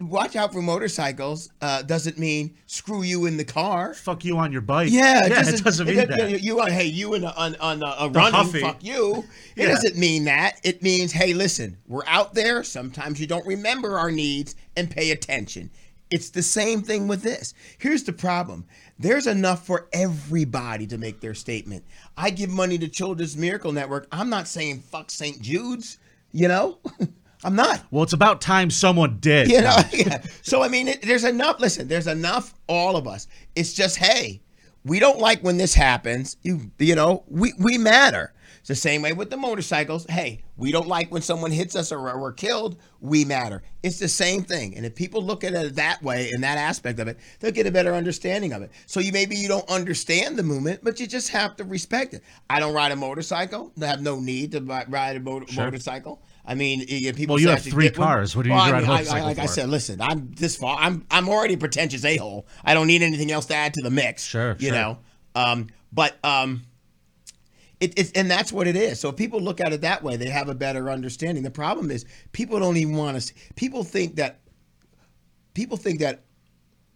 Watch 0.00 0.34
out 0.34 0.50
for 0.54 0.62
motorcycles 0.62 1.50
uh, 1.60 1.82
doesn't 1.82 2.16
mean 2.18 2.56
screw 2.64 3.02
you 3.02 3.26
in 3.26 3.36
the 3.36 3.44
car. 3.44 3.92
Fuck 3.92 4.24
you 4.24 4.38
on 4.38 4.50
your 4.50 4.62
bike. 4.62 4.88
Yeah, 4.90 5.26
yeah, 5.26 5.46
it 5.46 5.62
doesn't 5.62 5.86
mean 5.86 5.98
it- 5.98 6.08
that. 6.08 6.30
You, 6.30 6.38
you 6.38 6.56
want 6.56 6.72
hey 6.72 6.86
you 6.86 7.12
in 7.12 7.22
a, 7.24 7.28
on 7.36 7.54
on 7.56 7.82
a, 7.82 7.94
a 7.98 8.08
running 8.08 8.32
Huffy. 8.32 8.60
fuck 8.62 8.82
you. 8.82 9.24
It 9.56 9.64
Yeah. 9.64 9.68
doesn't 9.68 9.98
mean 9.98 10.24
that. 10.24 10.58
It 10.64 10.82
means 10.82 11.12
hey 11.12 11.34
listen, 11.34 11.76
we're 11.86 12.06
out 12.06 12.32
there. 12.32 12.64
Sometimes 12.64 13.20
you 13.20 13.26
don't 13.26 13.46
remember 13.46 13.98
our 13.98 14.10
needs 14.10 14.56
and 14.74 14.90
pay 14.90 15.10
attention. 15.10 15.70
It's 16.10 16.30
the 16.30 16.42
same 16.42 16.82
thing 16.82 17.06
with 17.06 17.22
this. 17.22 17.54
Here's 17.78 18.02
the 18.02 18.12
problem. 18.12 18.66
There's 18.98 19.26
enough 19.26 19.64
for 19.64 19.88
everybody 19.92 20.86
to 20.88 20.98
make 20.98 21.20
their 21.20 21.34
statement. 21.34 21.84
I 22.16 22.30
give 22.30 22.50
money 22.50 22.78
to 22.78 22.88
Children's 22.88 23.36
Miracle 23.36 23.72
Network. 23.72 24.08
I'm 24.10 24.28
not 24.28 24.48
saying 24.48 24.80
fuck 24.80 25.10
St. 25.10 25.40
Jude's, 25.40 25.98
you 26.32 26.48
know? 26.48 26.78
I'm 27.44 27.56
not. 27.56 27.84
Well, 27.90 28.02
it's 28.02 28.12
about 28.12 28.40
time 28.40 28.70
someone 28.70 29.18
did. 29.20 29.50
You 29.50 29.62
know, 29.62 29.76
yeah. 29.92 30.22
So 30.42 30.62
I 30.62 30.68
mean, 30.68 30.88
it, 30.88 31.02
there's 31.02 31.24
enough. 31.24 31.58
Listen, 31.58 31.88
there's 31.88 32.06
enough. 32.06 32.54
All 32.66 32.96
of 32.96 33.06
us. 33.06 33.28
It's 33.56 33.72
just, 33.72 33.96
hey, 33.96 34.42
we 34.84 34.98
don't 34.98 35.18
like 35.18 35.42
when 35.42 35.56
this 35.56 35.74
happens. 35.74 36.36
You, 36.42 36.70
you 36.78 36.94
know, 36.94 37.24
we 37.28 37.54
we 37.58 37.78
matter. 37.78 38.34
It's 38.60 38.68
the 38.68 38.74
same 38.74 39.00
way 39.02 39.12
with 39.14 39.30
the 39.30 39.36
motorcycles. 39.36 40.06
Hey, 40.08 40.42
we 40.56 40.70
don't 40.70 40.86
like 40.86 41.10
when 41.10 41.22
someone 41.22 41.50
hits 41.50 41.74
us 41.74 41.90
or 41.92 42.18
we're 42.20 42.32
killed. 42.32 42.76
We 43.00 43.24
matter. 43.24 43.62
It's 43.82 43.98
the 43.98 44.08
same 44.08 44.42
thing. 44.42 44.76
And 44.76 44.84
if 44.84 44.94
people 44.94 45.22
look 45.22 45.44
at 45.44 45.54
it 45.54 45.74
that 45.76 46.02
way, 46.02 46.30
in 46.30 46.42
that 46.42 46.58
aspect 46.58 46.98
of 47.00 47.08
it, 47.08 47.18
they'll 47.40 47.52
get 47.52 47.66
a 47.66 47.70
better 47.70 47.94
understanding 47.94 48.52
of 48.52 48.60
it. 48.62 48.70
So 48.86 49.00
you 49.00 49.12
maybe 49.12 49.34
you 49.34 49.48
don't 49.48 49.68
understand 49.70 50.36
the 50.38 50.42
movement, 50.42 50.80
but 50.84 51.00
you 51.00 51.06
just 51.06 51.30
have 51.30 51.56
to 51.56 51.64
respect 51.64 52.12
it. 52.12 52.22
I 52.50 52.60
don't 52.60 52.74
ride 52.74 52.92
a 52.92 52.96
motorcycle. 52.96 53.72
I 53.80 53.86
have 53.86 54.02
no 54.02 54.20
need 54.20 54.52
to 54.52 54.60
ride 54.60 55.16
a 55.16 55.20
mo- 55.20 55.44
motorcycle. 55.56 56.22
I 56.44 56.54
mean, 56.54 56.84
people. 56.86 57.34
Well, 57.36 57.40
you 57.40 57.48
have 57.48 57.62
three 57.62 57.86
one. 57.86 57.94
cars. 57.94 58.36
What 58.36 58.42
do 58.42 58.50
you 58.50 58.54
Well, 58.56 58.64
I 58.64 58.72
ride 58.72 58.84
a 58.84 58.86
mean, 58.86 58.90
I- 58.90 59.18
I- 59.18 59.22
Like 59.22 59.38
I 59.38 59.42
for? 59.46 59.52
said, 59.52 59.68
listen, 59.70 60.00
I'm 60.02 60.30
this 60.32 60.56
far. 60.56 60.76
I'm 60.78 61.06
I'm 61.10 61.28
already 61.30 61.54
a 61.54 61.58
pretentious 61.58 62.04
a 62.04 62.16
hole. 62.18 62.46
I 62.64 62.74
don't 62.74 62.86
need 62.88 63.02
anything 63.02 63.30
else 63.32 63.46
to 63.46 63.54
add 63.54 63.72
to 63.74 63.82
the 63.82 63.90
mix. 63.90 64.24
Sure, 64.24 64.56
you 64.58 64.68
sure. 64.68 64.72
know. 64.76 64.98
Um, 65.34 65.68
but 65.92 66.18
um, 66.24 66.62
it, 67.80 67.94
it's 67.98 68.12
and 68.12 68.30
that's 68.30 68.52
what 68.52 68.66
it 68.66 68.76
is. 68.76 69.00
So 69.00 69.08
if 69.08 69.16
people 69.16 69.40
look 69.40 69.60
at 69.60 69.72
it 69.72 69.80
that 69.80 70.02
way, 70.02 70.16
they 70.16 70.28
have 70.28 70.48
a 70.48 70.54
better 70.54 70.90
understanding. 70.90 71.42
The 71.42 71.50
problem 71.50 71.90
is 71.90 72.04
people 72.32 72.60
don't 72.60 72.76
even 72.76 72.94
want 72.94 73.16
to. 73.16 73.20
See, 73.22 73.34
people 73.56 73.84
think 73.84 74.16
that 74.16 74.40
people 75.54 75.76
think 75.76 76.00
that 76.00 76.22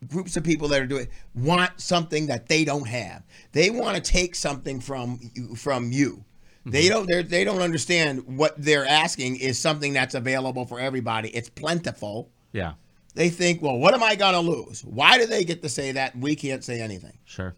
groups 0.07 0.37
of 0.37 0.45
people 0.45 0.69
that 0.69 0.83
are 0.83 0.87
doing 0.87 1.09
want 1.35 1.81
something 1.81 2.27
that 2.27 2.49
they 2.49 2.65
don't 2.65 2.87
have. 2.87 3.23
They 3.53 3.71
want 3.71 3.97
to 3.97 4.03
take 4.03 4.35
something 4.35 4.81
from 4.81 5.19
you, 5.35 5.55
from 5.55 5.91
you. 5.91 6.25
They 6.67 6.85
mm-hmm. 6.85 6.89
don't. 6.91 7.07
They're, 7.09 7.23
they 7.23 7.45
don't 7.45 7.63
understand 7.63 8.37
what 8.39 8.55
they're 8.59 8.87
asking 8.87 9.37
is 9.37 9.59
something 9.59 9.93
that's 9.93 10.15
available 10.15 10.67
for 10.67 10.81
everybody. 10.81 11.31
It's 11.31 11.49
plentiful. 11.49 12.31
Yeah, 12.53 12.75
They 13.15 13.31
think, 13.31 13.63
well, 13.63 13.79
what 13.79 13.95
am 13.95 14.03
I 14.03 14.15
gonna 14.15 14.41
lose? 14.41 14.85
Why 14.85 15.19
do 15.19 15.27
they 15.27 15.45
get 15.45 15.63
to 15.63 15.69
say 15.69 15.93
that? 15.93 16.17
We 16.17 16.37
can't 16.37 16.63
say 16.63 16.81
anything. 16.81 17.19
sure. 17.25 17.55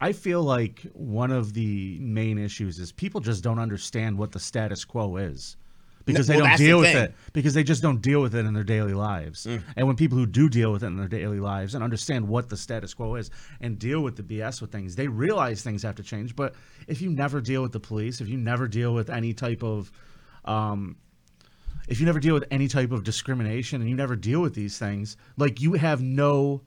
I 0.00 0.12
feel 0.12 0.42
like 0.42 0.82
one 0.92 1.30
of 1.30 1.54
the 1.54 1.98
main 2.00 2.38
issues 2.38 2.78
is 2.78 2.92
people 2.92 3.20
just 3.20 3.42
don't 3.42 3.58
understand 3.58 4.18
what 4.18 4.32
the 4.32 4.40
status 4.40 4.84
quo 4.84 5.16
is. 5.16 5.56
Because 6.04 6.26
they 6.26 6.34
well, 6.34 6.40
don't 6.40 6.50
that's 6.50 6.60
the 6.60 6.66
deal 6.66 6.78
with 6.80 6.92
thing. 6.92 6.96
Mm. 6.96 7.04
it. 7.04 7.14
Because 7.32 7.54
they 7.54 7.62
just 7.64 7.80
don't 7.80 8.02
deal 8.02 8.20
with 8.20 8.34
it 8.34 8.44
in 8.44 8.52
their 8.52 8.64
daily 8.64 8.92
lives. 8.92 9.46
And 9.46 9.86
when 9.86 9.96
people 9.96 10.18
who 10.18 10.26
do 10.26 10.50
deal 10.50 10.70
with 10.70 10.82
it 10.82 10.88
in 10.88 10.98
their 10.98 11.08
daily 11.08 11.40
lives 11.40 11.74
and 11.74 11.82
understand 11.82 12.28
what 12.28 12.50
the 12.50 12.58
status 12.58 12.92
quo 12.92 13.14
is 13.14 13.30
and 13.62 13.78
deal 13.78 14.02
with 14.02 14.16
the 14.16 14.22
BS 14.22 14.60
with 14.60 14.70
things, 14.70 14.96
they 14.96 15.08
realize 15.08 15.62
things 15.62 15.82
have 15.82 15.94
to 15.94 16.02
change. 16.02 16.36
But 16.36 16.56
if 16.88 17.00
you 17.00 17.08
never 17.08 17.40
deal 17.40 17.62
with 17.62 17.72
the 17.72 17.80
police, 17.80 18.20
if 18.20 18.28
you 18.28 18.36
never 18.36 18.68
deal 18.68 18.92
with 18.92 19.08
any 19.08 19.32
type 19.32 19.62
of 19.62 19.90
um, 20.44 20.96
if 21.88 22.00
you 22.00 22.06
never 22.06 22.20
deal 22.20 22.34
with 22.34 22.44
any 22.50 22.68
type 22.68 22.92
of 22.92 23.04
discrimination 23.04 23.80
and 23.80 23.88
you 23.88 23.96
never 23.96 24.16
deal 24.16 24.40
with 24.40 24.54
these 24.54 24.78
things, 24.78 25.16
like 25.36 25.60
you 25.60 25.74
have 25.74 26.02
no 26.02 26.62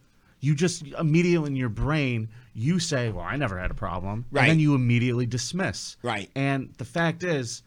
you 0.47 0.55
just 0.55 0.83
immediately 0.99 1.49
in 1.51 1.55
your 1.55 1.69
brain 1.69 2.29
you 2.53 2.79
say, 2.79 3.11
"Well, 3.11 3.23
I 3.23 3.35
never 3.35 3.59
had 3.59 3.69
a 3.69 3.75
problem," 3.75 4.25
Right. 4.31 4.43
and 4.43 4.51
then 4.51 4.59
you 4.59 4.73
immediately 4.73 5.25
dismiss. 5.27 5.97
Right. 6.01 6.29
And 6.35 6.73
the 6.77 6.85
fact 6.85 7.21
is, 7.21 7.61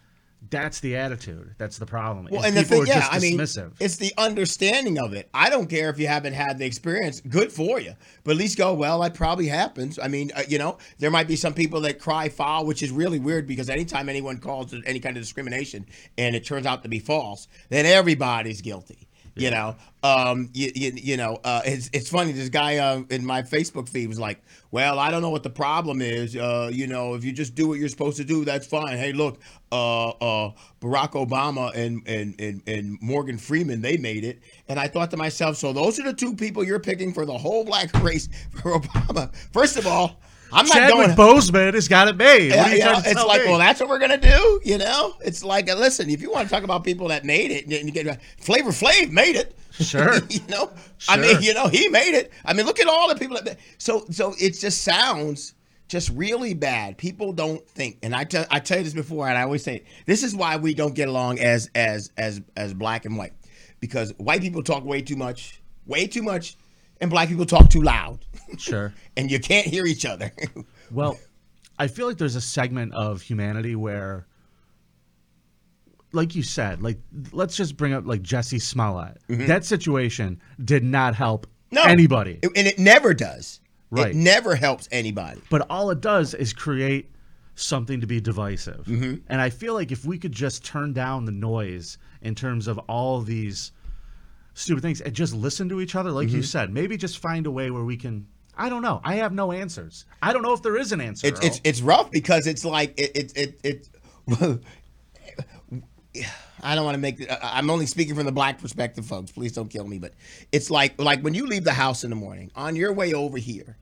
that's 0.48 0.80
the 0.80 0.96
attitude. 0.96 1.54
That's 1.58 1.76
the 1.78 1.84
problem. 1.86 2.26
Well, 2.30 2.42
and 2.44 2.56
the 2.56 2.64
thing, 2.64 2.86
yeah, 2.86 3.00
just 3.00 3.12
I 3.12 3.18
mean, 3.18 3.38
dismissive. 3.38 3.72
it's 3.78 3.96
the 3.96 4.12
understanding 4.16 4.98
of 4.98 5.12
it. 5.12 5.28
I 5.34 5.50
don't 5.50 5.68
care 5.68 5.90
if 5.90 5.98
you 5.98 6.06
haven't 6.08 6.32
had 6.32 6.58
the 6.58 6.64
experience. 6.64 7.20
Good 7.20 7.52
for 7.52 7.78
you, 7.78 7.92
but 8.24 8.32
at 8.32 8.36
least 8.38 8.56
go. 8.56 8.72
Well, 8.74 9.00
that 9.02 9.12
probably 9.14 9.46
happens. 9.48 9.98
I 9.98 10.08
mean, 10.08 10.32
uh, 10.34 10.42
you 10.48 10.58
know, 10.58 10.78
there 10.98 11.10
might 11.10 11.28
be 11.28 11.36
some 11.36 11.52
people 11.54 11.82
that 11.82 11.98
cry 12.00 12.30
foul, 12.30 12.64
which 12.64 12.82
is 12.82 12.90
really 12.90 13.18
weird 13.18 13.46
because 13.46 13.68
anytime 13.68 14.08
anyone 14.08 14.38
calls 14.38 14.74
any 14.86 14.98
kind 14.98 15.16
of 15.16 15.22
discrimination 15.22 15.84
and 16.16 16.34
it 16.34 16.44
turns 16.46 16.64
out 16.66 16.82
to 16.84 16.88
be 16.88 16.98
false, 17.00 17.46
then 17.68 17.84
everybody's 17.84 18.62
guilty. 18.62 19.06
You 19.36 19.50
know, 19.50 19.76
um, 20.02 20.50
you, 20.52 20.70
you, 20.74 20.92
you 20.96 21.16
know, 21.16 21.38
uh, 21.44 21.62
it's 21.64 21.88
it's 21.92 22.10
funny. 22.10 22.32
This 22.32 22.48
guy 22.48 22.78
uh, 22.78 23.02
in 23.10 23.24
my 23.24 23.42
Facebook 23.42 23.88
feed 23.88 24.08
was 24.08 24.18
like, 24.18 24.42
"Well, 24.70 24.98
I 24.98 25.10
don't 25.10 25.22
know 25.22 25.30
what 25.30 25.42
the 25.42 25.50
problem 25.50 26.02
is. 26.02 26.36
Uh, 26.36 26.70
you 26.72 26.86
know, 26.86 27.14
if 27.14 27.24
you 27.24 27.32
just 27.32 27.54
do 27.54 27.68
what 27.68 27.78
you're 27.78 27.88
supposed 27.88 28.16
to 28.16 28.24
do, 28.24 28.44
that's 28.44 28.66
fine. 28.66 28.98
Hey, 28.98 29.12
look, 29.12 29.40
uh, 29.72 30.08
uh, 30.10 30.52
Barack 30.80 31.12
Obama 31.12 31.74
and, 31.74 32.02
and 32.06 32.34
and 32.40 32.62
and 32.66 32.98
Morgan 33.00 33.38
Freeman, 33.38 33.80
they 33.80 33.96
made 33.96 34.24
it." 34.24 34.42
And 34.68 34.78
I 34.80 34.88
thought 34.88 35.10
to 35.12 35.16
myself, 35.16 35.56
so 35.56 35.72
those 35.72 35.98
are 36.00 36.04
the 36.04 36.14
two 36.14 36.34
people 36.34 36.64
you're 36.64 36.80
picking 36.80 37.12
for 37.12 37.24
the 37.24 37.36
whole 37.36 37.64
black 37.64 37.92
race 38.02 38.28
for 38.50 38.72
Obama. 38.80 39.34
First 39.52 39.76
of 39.76 39.86
all, 39.86 40.20
I'm 40.52 40.66
not 40.66 40.74
Chadwick 40.74 41.16
going. 41.16 41.36
Boseman 41.36 41.74
has 41.74 41.88
got 41.88 42.08
it 42.08 42.16
made. 42.16 42.50
What 42.50 42.56
Yeah, 42.56 42.74
you 42.74 42.78
know, 42.84 43.00
it's 43.04 43.24
like, 43.24 43.42
me? 43.42 43.48
well, 43.48 43.58
that's 43.58 43.80
what 43.80 43.88
we're 43.88 43.98
gonna 43.98 44.18
do. 44.18 44.60
You 44.64 44.78
know, 44.78 45.14
it's 45.20 45.44
like, 45.44 45.70
uh, 45.70 45.74
listen, 45.74 46.10
if 46.10 46.20
you 46.20 46.30
want 46.30 46.48
to 46.48 46.54
talk 46.54 46.64
about 46.64 46.84
people 46.84 47.08
that 47.08 47.24
made 47.24 47.50
it, 47.50 47.64
and 47.64 47.72
you 47.72 47.90
get 47.90 48.20
Flavor 48.38 48.70
Flav 48.70 49.10
made 49.10 49.36
it. 49.36 49.56
Sure. 49.72 50.14
you 50.28 50.40
know, 50.48 50.70
I 51.08 51.16
mean, 51.16 51.42
you 51.42 51.54
know, 51.54 51.68
he 51.68 51.88
made 51.88 52.14
it. 52.14 52.32
I 52.44 52.52
mean, 52.52 52.66
look 52.66 52.80
at 52.80 52.88
all 52.88 53.08
the 53.08 53.14
people 53.16 53.38
that. 53.42 53.58
So, 53.78 54.04
so 54.10 54.34
it 54.38 54.58
just 54.58 54.82
sounds 54.82 55.54
just 55.90 56.10
really 56.10 56.54
bad. 56.54 56.96
People 56.98 57.32
don't 57.32 57.66
think, 57.68 57.98
and 58.02 58.14
I 58.14 58.24
tell 58.24 58.46
I 58.50 58.60
tell 58.60 58.78
you 58.78 58.84
this 58.84 58.94
before, 58.94 59.28
and 59.28 59.36
I 59.36 59.42
always 59.42 59.62
say 59.62 59.84
this 60.06 60.22
is 60.22 60.34
why 60.34 60.56
we 60.56 60.74
don't 60.74 60.94
get 60.94 61.08
along 61.08 61.38
as 61.40 61.70
as 61.74 62.10
as 62.16 62.40
as 62.56 62.74
black 62.74 63.04
and 63.04 63.16
white, 63.16 63.32
because 63.80 64.12
white 64.18 64.40
people 64.40 64.62
talk 64.62 64.84
way 64.84 65.02
too 65.02 65.16
much, 65.16 65.60
way 65.86 66.06
too 66.06 66.22
much, 66.22 66.56
and 67.00 67.10
black 67.10 67.28
people 67.28 67.46
talk 67.46 67.70
too 67.70 67.82
loud, 67.82 68.24
sure. 68.58 68.92
and 69.16 69.30
you 69.30 69.40
can't 69.40 69.66
hear 69.66 69.86
each 69.86 70.04
other. 70.06 70.32
Well, 70.92 71.18
I 71.78 71.86
feel 71.86 72.08
like 72.08 72.18
there's 72.18 72.34
a 72.34 72.40
segment 72.40 72.92
of 72.94 73.22
humanity 73.22 73.76
where, 73.76 74.26
like 76.12 76.34
you 76.34 76.42
said, 76.42 76.82
like 76.82 76.98
let's 77.32 77.56
just 77.56 77.76
bring 77.76 77.92
up 77.92 78.06
like 78.06 78.22
Jussie 78.22 78.60
Smollett. 78.60 79.18
That 79.28 79.64
situation 79.64 80.40
did 80.64 80.82
not 80.84 81.14
help 81.14 81.46
Mm-hmm. 81.46 81.76
No. 81.76 81.82
anybody. 81.84 82.40
and 82.42 82.66
it 82.66 82.80
never 82.80 83.14
does. 83.14 83.60
Right. 83.92 84.08
It 84.10 84.16
never 84.16 84.56
helps 84.56 84.88
anybody. 84.90 85.40
but 85.50 85.64
all 85.70 85.90
it 85.90 86.00
does 86.00 86.34
is 86.34 86.52
create 86.52 87.12
something 87.54 88.00
to 88.00 88.08
be 88.08 88.20
divisive. 88.20 88.84
Mm-hmm. 88.86 89.14
And 89.28 89.40
I 89.40 89.50
feel 89.50 89.74
like 89.74 89.92
if 89.92 90.04
we 90.04 90.18
could 90.18 90.32
just 90.32 90.64
turn 90.64 90.92
down 90.92 91.26
the 91.26 91.30
noise 91.32 91.96
in 92.22 92.34
terms 92.34 92.66
of 92.66 92.78
all 92.88 93.20
these 93.20 93.70
stupid 94.54 94.82
things 94.82 95.00
and 95.00 95.14
just 95.14 95.34
listen 95.34 95.68
to 95.70 95.80
each 95.80 95.94
other, 95.94 96.10
like 96.10 96.28
Mm-hmm. 96.28 96.36
you 96.38 96.42
said, 96.42 96.70
maybe 96.72 96.96
just 96.96 97.18
find 97.18 97.46
a 97.46 97.50
way 97.50 97.70
where 97.70 97.84
we 97.84 97.96
can. 97.96 98.26
I 98.56 98.68
don't 98.68 98.82
know. 98.82 99.00
I 99.04 99.14
have 99.16 99.32
no 99.32 99.52
answers. 99.52 100.04
I 100.22 100.32
don't 100.32 100.42
know 100.42 100.52
if 100.52 100.62
there 100.62 100.76
is 100.76 100.92
an 100.92 101.00
answer. 101.00 101.28
It, 101.28 101.42
it's 101.42 101.60
it's 101.64 101.80
rough 101.80 102.10
because 102.10 102.46
it's 102.46 102.64
like 102.64 102.92
it 102.98 103.32
it 103.34 103.58
it. 103.64 103.88
it 104.36 104.60
I 106.62 106.74
don't 106.74 106.84
want 106.84 106.94
to 106.94 107.00
make. 107.00 107.30
I- 107.30 107.38
I'm 107.54 107.70
only 107.70 107.86
speaking 107.86 108.14
from 108.14 108.26
the 108.26 108.32
black 108.32 108.60
perspective, 108.60 109.06
folks. 109.06 109.30
Please 109.32 109.52
don't 109.52 109.68
kill 109.68 109.86
me. 109.86 109.98
But 109.98 110.12
it's 110.52 110.70
like 110.70 111.00
like 111.00 111.22
when 111.22 111.32
you 111.34 111.46
leave 111.46 111.64
the 111.64 111.72
house 111.72 112.04
in 112.04 112.10
the 112.10 112.16
morning 112.16 112.50
on 112.54 112.76
your 112.76 112.92
way 112.92 113.14
over 113.14 113.38
here. 113.38 113.78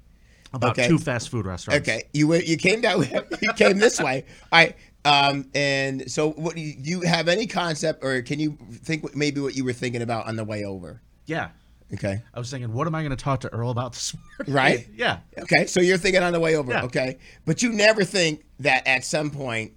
about 0.52 0.78
okay. 0.78 0.87
two 0.88 0.98
fast 0.98 1.28
food 1.31 1.44
restaurants. 1.46 1.88
Okay, 1.88 2.04
you 2.12 2.28
went- 2.28 2.46
you 2.46 2.57
came 2.57 2.81
down. 2.81 3.04
You 3.42 3.52
came 3.57 3.78
this 3.78 3.98
way. 4.00 4.24
All 4.52 4.59
right. 4.61 4.76
Um, 5.08 5.50
and 5.54 6.10
so, 6.10 6.30
what 6.32 6.54
do 6.54 6.60
you, 6.60 6.74
do 6.76 6.90
you 6.90 7.00
have 7.02 7.28
any 7.28 7.46
concept, 7.46 8.04
or 8.04 8.20
can 8.22 8.38
you 8.40 8.56
think 8.72 9.14
maybe 9.16 9.40
what 9.40 9.54
you 9.56 9.64
were 9.64 9.72
thinking 9.72 10.02
about 10.02 10.26
on 10.26 10.36
the 10.36 10.44
way 10.44 10.64
over? 10.64 11.00
Yeah. 11.26 11.48
Okay. 11.94 12.22
I 12.34 12.38
was 12.38 12.50
thinking, 12.50 12.72
what 12.74 12.86
am 12.86 12.94
I 12.94 13.00
going 13.02 13.16
to 13.16 13.22
talk 13.22 13.40
to 13.40 13.52
Earl 13.52 13.70
about 13.70 13.92
this 13.94 14.14
morning? 14.38 14.54
Right? 14.54 14.88
Yeah. 14.94 15.20
Okay, 15.38 15.66
so 15.66 15.80
you're 15.80 15.96
thinking 15.96 16.22
on 16.22 16.32
the 16.34 16.40
way 16.40 16.54
over, 16.56 16.70
Yeah. 16.72 16.84
okay? 16.84 17.18
But 17.46 17.62
you 17.62 17.72
never 17.72 18.04
think 18.04 18.44
that 18.60 18.86
at 18.86 19.04
some 19.04 19.30
point, 19.30 19.72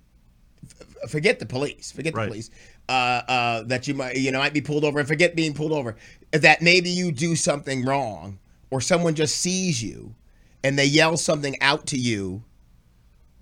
f- 1.03 1.09
forget 1.09 1.39
the 1.39 1.45
police, 1.45 1.91
forget 1.91 2.13
Right. 2.13 2.23
the 2.25 2.29
police, 2.29 2.49
uh, 2.89 2.91
uh, 3.27 3.63
that 3.63 3.87
you 3.87 3.93
might, 3.93 4.17
you 4.17 4.31
know, 4.31 4.39
might 4.39 4.53
be 4.53 4.59
pulled 4.61 4.83
over 4.83 4.99
and 4.99 5.07
forget 5.07 5.35
being 5.35 5.53
pulled 5.53 5.71
over, 5.71 5.95
that 6.31 6.61
maybe 6.61 6.89
you 6.89 7.11
do 7.13 7.35
something 7.37 7.85
wrong 7.85 8.39
or 8.71 8.81
someone 8.81 9.15
just 9.15 9.37
sees 9.37 9.81
you 9.81 10.13
and 10.63 10.77
they 10.77 10.85
yell 10.85 11.15
something 11.15 11.55
out 11.61 11.85
to 11.87 11.97
you 11.97 12.43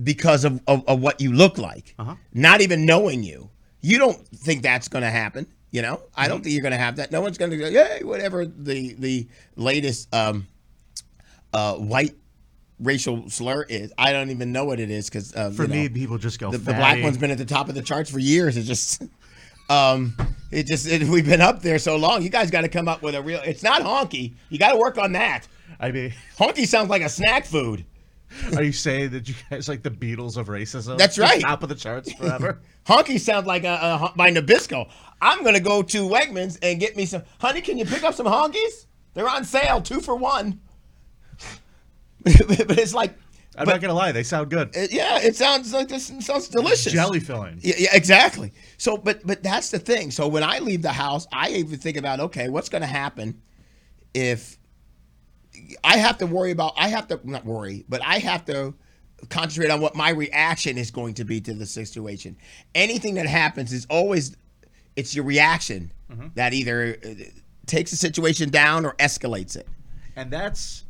because 0.03 0.45
of, 0.45 0.61
of, 0.67 0.87
of 0.87 1.01
what 1.01 1.19
you 1.21 1.31
look 1.33 1.57
like, 1.57 1.95
Uh-huh. 1.99 2.15
not 2.33 2.61
even 2.61 2.85
knowing 2.85 3.23
you. 3.23 3.49
You 3.81 3.97
don't 3.97 4.17
think 4.29 4.61
that's 4.61 4.87
going 4.87 5.03
to 5.03 5.09
happen. 5.09 5.47
You 5.71 5.81
know, 5.83 6.01
I 6.15 6.27
don't 6.27 6.41
think 6.43 6.53
you're 6.53 6.63
going 6.63 6.71
to 6.73 6.77
have 6.79 6.95
that. 6.95 7.11
No 7.11 7.21
one's 7.21 7.37
going 7.37 7.51
to 7.51 7.57
go, 7.57 7.69
hey, 7.69 7.99
whatever 8.03 8.43
the 8.45 8.95
the 8.97 9.27
latest 9.55 10.13
um, 10.13 10.47
uh, 11.53 11.75
white 11.75 12.15
racial 12.79 13.29
slur 13.29 13.63
is. 13.69 13.93
I 13.97 14.11
don't 14.11 14.31
even 14.31 14.51
know 14.51 14.65
what 14.65 14.79
it 14.79 14.89
is 14.89 15.09
because 15.09 15.35
uh, 15.35 15.51
For 15.51 15.63
you 15.63 15.67
know, 15.67 15.75
me, 15.75 15.89
people 15.89 16.17
just 16.17 16.39
go 16.39 16.49
the, 16.51 16.57
the 16.57 16.73
black 16.73 17.03
one's 17.03 17.17
been 17.17 17.29
at 17.31 17.37
the 17.37 17.45
top 17.45 17.69
of 17.69 17.75
the 17.75 17.81
charts 17.83 18.09
for 18.09 18.19
years. 18.19 18.57
It 18.57 18.63
just, 18.63 19.03
um, 19.69 20.15
it 20.51 20.65
just 20.65 20.87
it, 20.87 21.03
we've 21.03 21.25
been 21.25 21.41
up 21.41 21.61
there 21.61 21.77
so 21.77 21.97
long. 21.97 22.23
You 22.23 22.29
guys 22.29 22.49
got 22.49 22.61
to 22.61 22.69
come 22.69 22.87
up 22.87 23.01
with 23.03 23.13
a 23.15 23.21
real. 23.21 23.41
It's 23.45 23.63
not 23.63 23.81
honky. 23.83 24.33
You 24.49 24.57
got 24.57 24.71
to 24.71 24.77
work 24.77 24.97
on 24.97 25.11
that. 25.13 25.47
I 25.79 25.91
mean, 25.91 26.13
Honky 26.37 26.65
sounds 26.67 26.89
like 26.89 27.03
a 27.03 27.09
snack 27.09 27.45
food. 27.45 27.85
are 28.55 28.63
you 28.63 28.71
saying 28.71 29.11
that 29.11 29.27
you 29.27 29.35
guys 29.49 29.67
like 29.67 29.83
the 29.83 29.89
Beatles 29.91 30.37
of 30.37 30.47
racism? 30.47 30.97
That's 30.97 31.17
right. 31.17 31.41
Top 31.41 31.63
of 31.63 31.69
the 31.69 31.75
charts 31.75 32.11
forever. 32.13 32.61
Honky 32.85 33.19
sounds 33.19 33.47
like 33.47 33.63
a, 33.63 33.69
a 33.69 34.13
by 34.15 34.31
Nabisco. 34.31 34.89
I'm 35.21 35.43
gonna 35.43 35.59
go 35.59 35.81
to 35.81 36.07
Wegmans 36.07 36.57
and 36.61 36.79
get 36.79 36.95
me 36.95 37.05
some. 37.05 37.23
Honey, 37.39 37.61
can 37.61 37.77
you 37.77 37.85
pick 37.85 38.03
up 38.03 38.13
some 38.13 38.25
honkies? 38.25 38.85
They're 39.13 39.29
on 39.29 39.43
sale, 39.43 39.81
two 39.81 39.99
for 40.01 40.15
one. 40.15 40.59
but 42.23 42.77
it's 42.77 42.93
like, 42.93 43.11
I'm 43.57 43.65
but- 43.65 43.73
not 43.73 43.81
going 43.81 43.89
to 43.89 43.95
lie. 43.95 44.11
They 44.11 44.23
sound 44.23 44.49
good. 44.49 44.75
it- 44.75 44.91
yeah, 44.93 45.19
it 45.19 45.35
sounds 45.35 45.73
like 45.73 45.87
this. 45.87 46.09
It 46.09 46.21
sounds 46.21 46.47
delicious. 46.47 46.93
Jelly 46.93 47.19
filling. 47.19 47.59
Yeah, 47.61 47.75
yeah, 47.77 47.89
exactly. 47.93 48.53
So, 48.77 48.97
but 48.97 49.25
but 49.25 49.41
that's 49.41 49.71
the 49.71 49.79
thing. 49.79 50.11
So 50.11 50.27
when 50.27 50.43
I 50.43 50.59
leave 50.59 50.81
the 50.81 50.91
house, 50.91 51.27
I 51.33 51.49
even 51.51 51.79
think 51.79 51.97
about 51.97 52.19
okay, 52.19 52.49
what's 52.49 52.69
going 52.69 52.81
to 52.81 52.87
happen 52.87 53.41
if 54.13 54.57
I 55.83 55.97
have 55.97 56.17
to 56.19 56.27
worry 56.27 56.51
about? 56.51 56.73
I 56.77 56.89
have 56.89 57.07
to 57.07 57.19
not 57.23 57.45
worry, 57.45 57.85
but 57.89 58.01
I 58.05 58.19
have 58.19 58.45
to 58.45 58.73
concentrate 59.29 59.69
on 59.69 59.81
what 59.81 59.95
my 59.95 60.11
reaction 60.11 60.77
is 60.77 60.91
going 60.91 61.13
to 61.15 61.25
be 61.25 61.41
to 61.41 61.53
the 61.53 61.65
situation. 61.65 62.37
Anything 62.73 63.15
that 63.15 63.27
happens 63.27 63.73
is 63.73 63.85
always 63.89 64.35
it's 64.95 65.15
your 65.15 65.25
reaction 65.25 65.91
that 66.35 66.53
either 66.53 66.97
uh, 67.05 67.09
takes 67.65 67.91
the 67.91 67.97
situation 67.97 68.49
down 68.49 68.85
or 68.85 68.93
escalates 68.93 69.55
it. 69.55 69.67
And 70.15 70.31
that's 70.31 70.85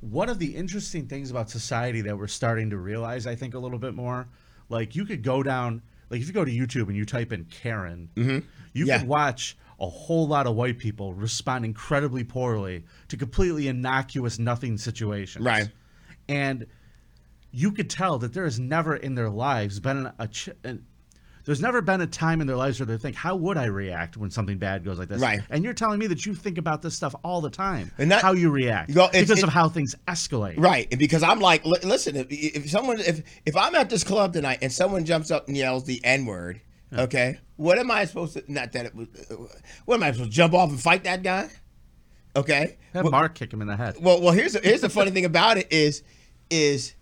one 0.00 0.28
of 0.28 0.38
the 0.38 0.56
interesting 0.56 1.06
things 1.06 1.30
about 1.30 1.50
society 1.50 2.00
that 2.02 2.16
we're 2.16 2.26
starting 2.26 2.70
to 2.70 2.78
realize, 2.78 3.26
I 3.26 3.34
think, 3.34 3.54
a 3.54 3.58
little 3.58 3.78
bit 3.78 3.94
more. 3.94 4.26
Like, 4.68 4.96
you 4.96 5.04
could 5.04 5.22
go 5.22 5.42
down, 5.42 5.82
like, 6.10 6.20
if 6.20 6.26
you 6.26 6.32
go 6.32 6.44
to 6.44 6.50
YouTube 6.52 6.88
and 6.88 6.96
you 6.96 7.04
type 7.04 7.32
in 7.32 7.44
Karen, 7.46 8.08
you 8.14 8.22
Mm-hmm. 8.24 8.46
Yeah. 8.86 8.98
could 8.98 9.08
watch 9.08 9.56
a 9.80 9.86
whole 9.88 10.26
lot 10.26 10.46
of 10.46 10.54
white 10.54 10.78
people 10.78 11.12
respond 11.14 11.64
incredibly 11.64 12.24
poorly 12.24 12.84
to 13.08 13.16
completely 13.16 13.68
innocuous 13.68 14.38
nothing 14.38 14.78
situations. 14.78 15.44
Right. 15.44 15.68
And 16.28 16.66
you 17.50 17.72
could 17.72 17.90
tell 17.90 18.18
that 18.18 18.32
there 18.32 18.44
has 18.44 18.58
never 18.58 18.96
in 18.96 19.14
their 19.14 19.28
lives 19.30 19.80
been 19.80 20.10
a, 20.18 20.28
ch- 20.28 20.48
an, 20.64 20.84
there's 21.46 21.60
never 21.62 21.80
been 21.80 22.00
a 22.02 22.06
time 22.06 22.40
in 22.40 22.46
their 22.46 22.56
lives 22.56 22.78
where 22.78 22.86
they 22.86 22.98
think, 22.98 23.16
how 23.16 23.34
would 23.36 23.56
I 23.56 23.64
react 23.66 24.16
when 24.16 24.30
something 24.30 24.58
bad 24.58 24.84
goes 24.84 24.98
like 24.98 25.08
this? 25.08 25.20
Right. 25.22 25.40
And 25.48 25.64
you're 25.64 25.72
telling 25.72 25.98
me 25.98 26.06
that 26.08 26.26
you 26.26 26.34
think 26.34 26.58
about 26.58 26.82
this 26.82 26.94
stuff 26.94 27.14
all 27.24 27.40
the 27.40 27.48
time. 27.50 27.90
And 27.98 28.10
that- 28.10 28.20
how 28.22 28.32
you 28.32 28.50
react. 28.50 28.94
Well, 28.94 29.06
it's- 29.08 29.22
because 29.24 29.38
it- 29.38 29.44
of 29.44 29.50
how 29.54 29.68
things 29.68 29.94
escalate. 30.08 30.58
Right, 30.58 30.88
and 30.90 30.98
because 30.98 31.22
I'm 31.22 31.40
like, 31.40 31.64
li- 31.64 31.78
listen, 31.84 32.16
if, 32.16 32.26
if 32.30 32.68
someone, 32.70 32.98
if 33.00 33.22
if 33.46 33.56
I'm 33.56 33.74
at 33.76 33.88
this 33.88 34.04
club 34.04 34.32
tonight 34.32 34.58
and 34.60 34.72
someone 34.72 35.04
jumps 35.04 35.30
up 35.30 35.48
and 35.48 35.56
yells 35.56 35.84
the 35.84 36.04
N 36.04 36.26
word, 36.26 36.60
okay, 36.92 37.38
what 37.56 37.78
am 37.78 37.90
I 37.90 38.04
supposed 38.04 38.34
to? 38.34 38.44
Not 38.52 38.72
that 38.72 38.86
it 38.86 38.94
was. 38.94 39.06
What 39.86 39.94
am 39.96 40.02
I 40.02 40.12
supposed 40.12 40.30
to 40.30 40.36
jump 40.36 40.52
off 40.52 40.68
and 40.70 40.80
fight 40.80 41.04
that 41.04 41.22
guy? 41.22 41.48
Okay. 42.34 42.76
Have 42.92 43.04
Well, 43.04 43.12
Mark 43.12 43.34
kick 43.34 43.52
him 43.52 43.62
in 43.62 43.68
the 43.68 43.76
head. 43.76 43.96
well, 44.00 44.20
well, 44.20 44.32
here's 44.32 44.52
the, 44.52 44.58
here's 44.60 44.82
the 44.82 44.90
funny 44.90 45.10
thing 45.10 45.24
about 45.24 45.56
it 45.56 45.68
is, 45.72 46.02
is 46.50 46.94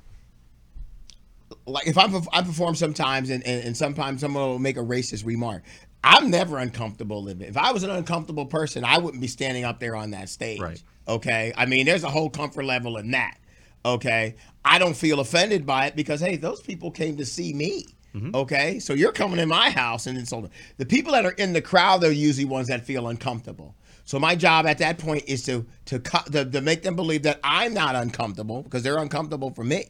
like 1.67 1.87
if 1.87 1.97
I'm 1.99 2.15
I 2.33 2.43
perform 2.43 2.75
sometimes 2.75 3.31
and, 3.31 3.45
and, 3.47 3.65
and 3.65 3.77
sometimes 3.77 4.21
someone 4.21 4.45
will 4.45 4.59
make 4.59 4.77
a 4.77 4.83
racist 4.83 5.25
remark. 5.25 5.63
I'm 6.03 6.31
never 6.31 6.59
uncomfortable 6.59 7.23
living. 7.23 7.49
If 7.49 7.57
I 7.57 7.73
was 7.73 7.83
an 7.83 7.91
uncomfortable 7.91 8.45
person, 8.45 8.85
I 8.85 8.99
wouldn't 8.99 9.23
be 9.23 9.27
standing 9.27 9.65
up 9.65 9.81
there 9.81 9.97
on 9.97 10.11
that 10.11 10.29
stage. 10.29 10.61
Right. 10.61 10.83
Okay. 11.09 11.53
I 11.57 11.65
mean, 11.65 11.87
there's 11.87 12.05
a 12.05 12.11
whole 12.11 12.29
comfort 12.29 12.65
level 12.65 12.99
in 12.99 13.13
that. 13.13 13.39
Okay. 13.87 14.37
I 14.65 14.79
don't 14.79 14.97
feel 14.97 15.21
offended 15.21 15.65
by 15.65 15.87
it 15.87 15.97
because 15.97 16.21
hey, 16.21 16.37
those 16.37 16.61
people 16.61 16.91
came 16.91 17.17
to 17.17 17.25
see 17.25 17.55
me. 17.55 17.87
Mm-hmm. 18.15 18.35
Okay. 18.35 18.79
So 18.79 18.93
you're 18.93 19.13
coming 19.13 19.39
in 19.41 19.49
my 19.49 19.71
house 19.71 20.07
and 20.07 20.19
insulting. 20.19 20.51
The 20.77 20.87
people 20.87 21.13
that 21.13 21.25
are 21.25 21.33
in 21.33 21.53
the 21.53 21.63
crowd, 21.63 22.01
they're 22.01 22.13
usually 22.13 22.45
ones 22.45 22.69
that 22.69 22.85
feel 22.85 23.09
uncomfortable. 23.09 23.75
So 24.05 24.19
my 24.19 24.35
job 24.37 24.67
at 24.67 24.79
that 24.79 24.99
point 24.99 25.25
is 25.27 25.43
to 25.45 25.67
to, 25.87 25.99
to 25.99 26.45
to 26.45 26.61
make 26.61 26.83
them 26.83 26.97
believe 26.97 27.23
that 27.23 27.41
I'm 27.43 27.73
not 27.75 27.95
uncomfortable 27.95 28.63
because 28.63 28.83
they're 28.83 28.99
uncomfortable 28.99 29.51
for 29.51 29.65
me, 29.65 29.87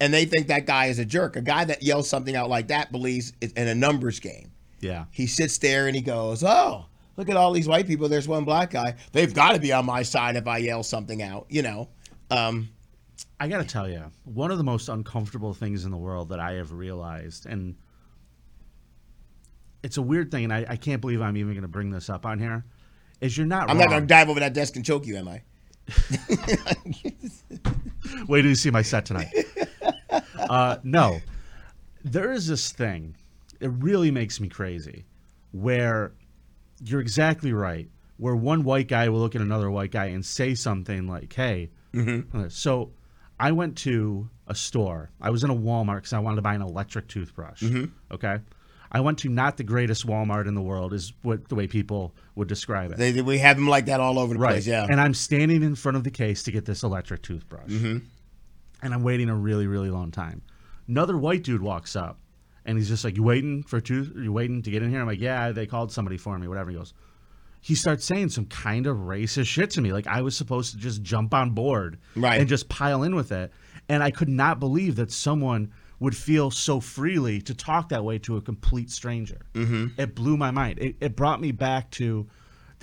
and 0.00 0.12
they 0.12 0.24
think 0.24 0.48
that 0.48 0.66
guy 0.66 0.86
is 0.86 0.98
a 0.98 1.04
jerk. 1.04 1.36
A 1.36 1.42
guy 1.42 1.64
that 1.64 1.82
yells 1.82 2.08
something 2.08 2.34
out 2.36 2.48
like 2.50 2.68
that 2.68 2.92
believes 2.92 3.32
it's 3.40 3.52
in 3.54 3.68
a 3.68 3.74
numbers 3.74 4.20
game. 4.20 4.50
Yeah. 4.80 5.04
He 5.10 5.26
sits 5.26 5.58
there 5.58 5.86
and 5.86 5.96
he 5.96 6.02
goes, 6.02 6.42
"Oh, 6.44 6.86
look 7.16 7.28
at 7.28 7.36
all 7.36 7.52
these 7.52 7.68
white 7.68 7.86
people. 7.86 8.08
There's 8.08 8.28
one 8.28 8.44
black 8.44 8.70
guy. 8.70 8.96
They've 9.12 9.32
got 9.32 9.52
to 9.52 9.60
be 9.60 9.72
on 9.72 9.86
my 9.86 10.02
side 10.02 10.36
if 10.36 10.46
I 10.46 10.58
yell 10.58 10.82
something 10.82 11.22
out." 11.22 11.46
You 11.48 11.62
know. 11.62 11.88
Um, 12.30 12.68
I 13.38 13.48
got 13.48 13.58
to 13.58 13.64
tell 13.64 13.88
you, 13.88 14.02
one 14.24 14.50
of 14.50 14.58
the 14.58 14.64
most 14.64 14.88
uncomfortable 14.88 15.54
things 15.54 15.84
in 15.84 15.90
the 15.90 15.96
world 15.96 16.30
that 16.30 16.40
I 16.40 16.52
have 16.52 16.72
realized, 16.72 17.46
and 17.46 17.76
it's 19.82 19.96
a 19.96 20.02
weird 20.02 20.30
thing, 20.30 20.44
and 20.44 20.52
I, 20.52 20.66
I 20.68 20.76
can't 20.76 21.00
believe 21.00 21.20
I'm 21.20 21.36
even 21.36 21.52
going 21.52 21.62
to 21.62 21.68
bring 21.68 21.90
this 21.90 22.08
up 22.08 22.26
on 22.26 22.38
here, 22.38 22.64
is 23.20 23.36
you're 23.36 23.46
not 23.46 23.70
I'm 23.70 23.76
wrong. 23.76 23.86
not 23.86 23.90
going 23.90 24.02
to 24.02 24.06
dive 24.06 24.28
over 24.28 24.40
that 24.40 24.54
desk 24.54 24.76
and 24.76 24.84
choke 24.84 25.06
you, 25.06 25.16
am 25.16 25.28
I? 25.28 25.42
Wait 28.28 28.42
till 28.42 28.48
you 28.48 28.54
see 28.54 28.70
my 28.70 28.82
set 28.82 29.04
tonight. 29.04 29.28
uh, 30.38 30.78
no, 30.82 31.20
there 32.04 32.32
is 32.32 32.46
this 32.46 32.72
thing. 32.72 33.16
It 33.60 33.70
really 33.78 34.10
makes 34.10 34.40
me 34.40 34.48
crazy, 34.48 35.04
where 35.52 36.12
you're 36.82 37.00
exactly 37.00 37.52
right. 37.52 37.88
Where 38.16 38.36
one 38.36 38.62
white 38.62 38.88
guy 38.88 39.08
will 39.08 39.20
look 39.20 39.34
at 39.34 39.40
another 39.40 39.70
white 39.70 39.90
guy 39.90 40.06
and 40.06 40.24
say 40.24 40.54
something 40.54 41.08
like, 41.08 41.32
"Hey," 41.32 41.70
uh, 41.96 42.48
so 42.48 42.92
I 43.40 43.52
went 43.52 43.76
to 43.78 44.28
a 44.46 44.54
store. 44.54 45.10
I 45.20 45.30
was 45.30 45.42
in 45.42 45.50
a 45.50 45.54
Walmart 45.54 45.96
because 45.96 46.12
I 46.12 46.18
wanted 46.18 46.36
to 46.36 46.42
buy 46.42 46.54
an 46.54 46.62
electric 46.62 47.08
toothbrush. 47.08 47.62
Okay. 48.12 48.38
I 48.92 49.00
went 49.00 49.18
to 49.20 49.28
not 49.28 49.56
the 49.56 49.64
greatest 49.64 50.06
Walmart 50.06 50.46
in 50.46 50.54
the 50.54 50.62
world, 50.62 50.92
is 50.92 51.12
what 51.22 51.48
the 51.48 51.56
way 51.56 51.66
people 51.66 52.14
would 52.36 52.46
describe 52.46 52.92
it. 52.92 52.98
They, 52.98 53.20
we 53.22 53.38
have 53.38 53.56
them 53.56 53.66
like 53.66 53.86
that 53.86 53.98
all 53.98 54.20
over 54.20 54.34
the 54.34 54.38
place. 54.38 54.68
Yeah. 54.68 54.86
And 54.88 55.00
I'm 55.00 55.14
standing 55.14 55.64
in 55.64 55.74
front 55.74 55.96
of 55.96 56.04
the 56.04 56.12
case 56.12 56.44
to 56.44 56.52
get 56.52 56.64
this 56.64 56.84
electric 56.84 57.22
toothbrush. 57.22 57.70
Mm-hmm. 57.70 58.06
And 58.84 58.94
I'm 58.94 59.02
waiting 59.02 59.28
a 59.28 59.34
really, 59.34 59.66
really 59.66 59.90
long 59.90 60.10
time. 60.12 60.42
Another 60.86 61.16
white 61.16 61.42
dude 61.42 61.62
walks 61.62 61.96
up 61.96 62.18
and 62.66 62.78
he's 62.78 62.88
just 62.88 63.02
like, 63.04 63.16
You 63.16 63.22
waiting 63.22 63.62
for 63.62 63.80
two? 63.80 64.12
You 64.16 64.30
waiting 64.32 64.62
to 64.62 64.70
get 64.70 64.82
in 64.82 64.90
here? 64.90 65.00
I'm 65.00 65.06
like, 65.06 65.20
Yeah, 65.20 65.50
they 65.52 65.66
called 65.66 65.90
somebody 65.90 66.18
for 66.18 66.38
me, 66.38 66.46
whatever. 66.46 66.70
He 66.70 66.76
goes, 66.76 66.92
He 67.60 67.74
starts 67.74 68.04
saying 68.04 68.28
some 68.28 68.44
kind 68.46 68.86
of 68.86 68.98
racist 68.98 69.46
shit 69.46 69.70
to 69.70 69.80
me. 69.80 69.92
Like 69.92 70.06
I 70.06 70.20
was 70.22 70.36
supposed 70.36 70.72
to 70.72 70.78
just 70.78 71.02
jump 71.02 71.32
on 71.34 71.50
board 71.50 71.98
Right. 72.14 72.38
and 72.40 72.48
just 72.48 72.68
pile 72.68 73.02
in 73.02 73.14
with 73.16 73.32
it. 73.32 73.50
And 73.88 74.02
I 74.02 74.10
could 74.10 74.28
not 74.28 74.60
believe 74.60 74.96
that 74.96 75.10
someone 75.10 75.72
would 76.00 76.16
feel 76.16 76.50
so 76.50 76.80
freely 76.80 77.40
to 77.42 77.54
talk 77.54 77.88
that 77.88 78.04
way 78.04 78.18
to 78.18 78.36
a 78.36 78.42
complete 78.42 78.90
stranger. 78.90 79.40
Mm-hmm. 79.54 79.98
It 80.00 80.14
blew 80.14 80.36
my 80.36 80.50
mind. 80.50 80.78
It, 80.78 80.96
it 81.00 81.16
brought 81.16 81.40
me 81.40 81.52
back 81.52 81.90
to 81.92 82.26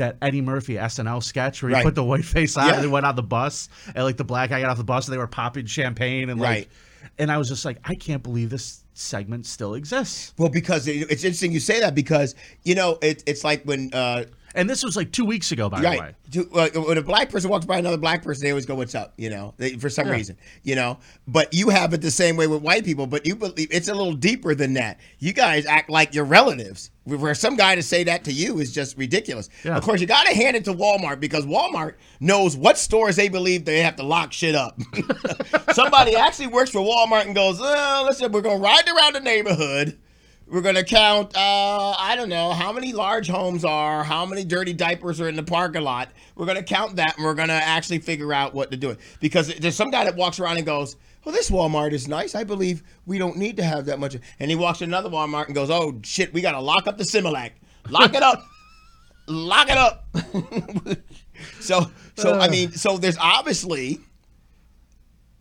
that 0.02 0.18
Eddie 0.22 0.42
Murphy 0.42 0.76
SNL 0.76 1.24
sketch 1.24 1.64
where 1.64 1.70
he 1.70 1.76
Right. 1.76 1.84
put 1.86 1.96
the 1.96 2.04
white 2.04 2.26
face 2.26 2.58
on 2.58 2.68
Yeah. 2.68 2.74
and 2.76 2.84
they 2.84 2.88
went 2.88 3.06
on 3.06 3.16
the 3.16 3.24
bus 3.24 3.70
and 3.96 4.04
like 4.04 4.18
the 4.18 4.24
black 4.24 4.50
guy 4.50 4.60
got 4.62 4.70
off 4.70 4.78
the 4.78 4.84
bus 4.84 5.08
and 5.08 5.14
they 5.14 5.18
were 5.18 5.28
popping 5.28 5.66
champagne 5.66 6.30
and 6.30 6.40
like 6.40 6.50
Right. 6.50 6.70
and 7.18 7.32
I 7.32 7.38
was 7.38 7.48
just 7.48 7.64
like 7.66 7.78
I 7.84 7.96
can't 7.96 8.22
believe 8.24 8.50
this 8.50 8.84
segment 8.94 9.46
still 9.46 9.74
exists. 9.74 10.34
well, 10.38 10.50
because 10.50 10.88
it, 10.88 11.10
it's 11.10 11.24
interesting 11.24 11.52
you 11.54 11.60
say 11.62 11.80
that 11.80 11.96
because 11.96 12.36
you 12.64 12.76
know 12.76 12.98
it, 13.02 13.24
it's 13.26 13.44
like 13.44 13.64
when 13.64 13.90
uh, 13.94 14.26
And 14.56 14.70
this 14.70 14.84
was 14.84 14.96
like 14.98 15.12
2 15.12 15.24
weeks 15.26 15.52
ago 15.52 15.70
by 15.70 15.82
the 15.82 15.88
way. 15.90 15.98
right 16.54 16.76
when 16.88 16.98
a 16.98 17.02
black 17.02 17.30
person 17.30 17.50
walks 17.50 17.66
by 17.66 17.78
another 17.78 17.98
black 17.98 18.24
person, 18.24 18.44
they 18.44 18.52
always 18.52 18.66
go, 18.66 18.76
"What's 18.76 18.96
up?" 18.96 19.14
You 19.18 19.30
know, 19.30 19.54
they, 19.58 19.76
for 19.78 19.90
some 19.90 20.08
Yeah. 20.08 20.14
reason, 20.14 20.38
you 20.64 20.76
know. 20.76 20.98
But 21.28 21.54
you 21.54 21.70
have 21.70 21.94
it 21.94 22.02
the 22.02 22.12
same 22.12 22.36
way 22.38 22.48
with 22.48 22.62
white 22.62 22.84
people, 22.86 23.08
but 23.08 23.26
you 23.26 23.36
believe 23.36 23.68
it's 23.72 23.88
a 23.88 23.94
little 23.94 24.14
deeper 24.14 24.54
than 24.56 24.74
that. 24.74 25.00
You 25.20 25.34
guys 25.34 25.66
act 25.66 25.90
like 25.90 26.14
your 26.14 26.26
relatives. 26.26 26.92
Where 27.04 27.34
some 27.34 27.56
guy 27.56 27.74
to 27.76 27.82
say 27.82 28.04
that 28.04 28.24
to 28.26 28.32
you 28.32 28.60
is 28.60 28.72
just 28.72 28.96
ridiculous. 28.98 29.50
Yeah. 29.66 29.76
Of 29.76 29.84
course, 29.84 30.00
you 30.02 30.06
got 30.08 30.28
to 30.28 30.36
hand 30.36 30.56
it 30.56 30.66
to 30.66 30.74
Walmart 30.74 31.20
because 31.20 31.46
Walmart 31.48 31.96
knows 32.20 32.56
what 32.56 32.78
stores 32.78 33.16
they 33.16 33.28
believe 33.28 33.66
they 33.66 33.80
have 33.80 33.96
to 33.96 34.04
lock 34.04 34.32
shit 34.34 34.54
up. 34.54 34.80
Somebody 35.74 36.16
actually 36.16 36.48
works 36.48 36.70
for 36.70 36.80
Walmart 36.80 37.26
and 37.26 37.34
goes, 37.36 37.58
"Oh, 37.62 38.06
listen, 38.08 38.32
we're 38.32 38.42
gonna 38.42 38.58
ride 38.60 38.88
around 38.88 39.14
the 39.14 39.20
neighborhood." 39.22 39.98
We're 40.52 40.60
gonna 40.60 40.84
count. 40.84 41.34
Uh, 41.34 41.96
I 41.98 42.18
don't 42.18 42.28
know 42.28 42.52
how 42.52 42.74
many 42.74 42.92
large 42.92 43.30
homes 43.30 43.64
are, 43.64 44.04
how 44.04 44.26
many 44.26 44.44
dirty 44.44 44.74
diapers 44.74 45.22
are 45.22 45.30
in 45.30 45.38
the 45.38 45.44
parking 45.44 45.82
lot. 45.82 46.10
We're 46.36 46.46
gonna 46.46 46.62
count 46.62 46.98
that, 46.98 47.16
and 47.16 47.26
we're 47.26 47.36
gonna 47.36 47.54
actually 47.54 48.00
figure 48.00 48.34
out 48.34 48.54
what 48.54 48.70
to 48.72 48.76
do. 48.76 48.98
Because 49.22 49.56
there's 49.56 49.78
some 49.78 49.92
guy 49.92 50.04
that 50.04 50.18
walks 50.18 50.42
around 50.42 50.58
and 50.58 50.66
goes, 50.66 50.98
"Well, 51.24 51.34
this 51.34 51.50
Walmart 51.50 51.94
is 51.94 52.10
nice. 52.10 52.36
I 52.36 52.44
believe 52.44 52.84
we 53.06 53.18
don't 53.18 53.38
need 53.38 53.56
to 53.58 53.64
have 53.64 53.86
that 53.86 53.98
much." 53.98 54.18
And 54.42 54.52
he 54.52 54.58
walks 54.58 54.80
to 54.80 54.84
another 54.84 55.10
Walmart 55.10 55.46
and 55.46 55.56
goes, 55.56 55.70
"Oh 55.70 55.98
shit, 56.04 56.34
we 56.34 56.42
gotta 56.42 56.60
lock 56.60 56.86
up 56.86 56.98
the 56.98 57.06
Similac. 57.06 57.52
Lock 57.90 58.14
it 58.14 58.22
up. 58.22 58.44
lock 59.28 59.70
it 59.70 59.78
up." 59.78 60.06
so, 61.62 61.90
so 62.18 62.38
I 62.38 62.50
mean, 62.50 62.74
so 62.74 62.98
there's 62.98 63.18
obviously 63.18 64.02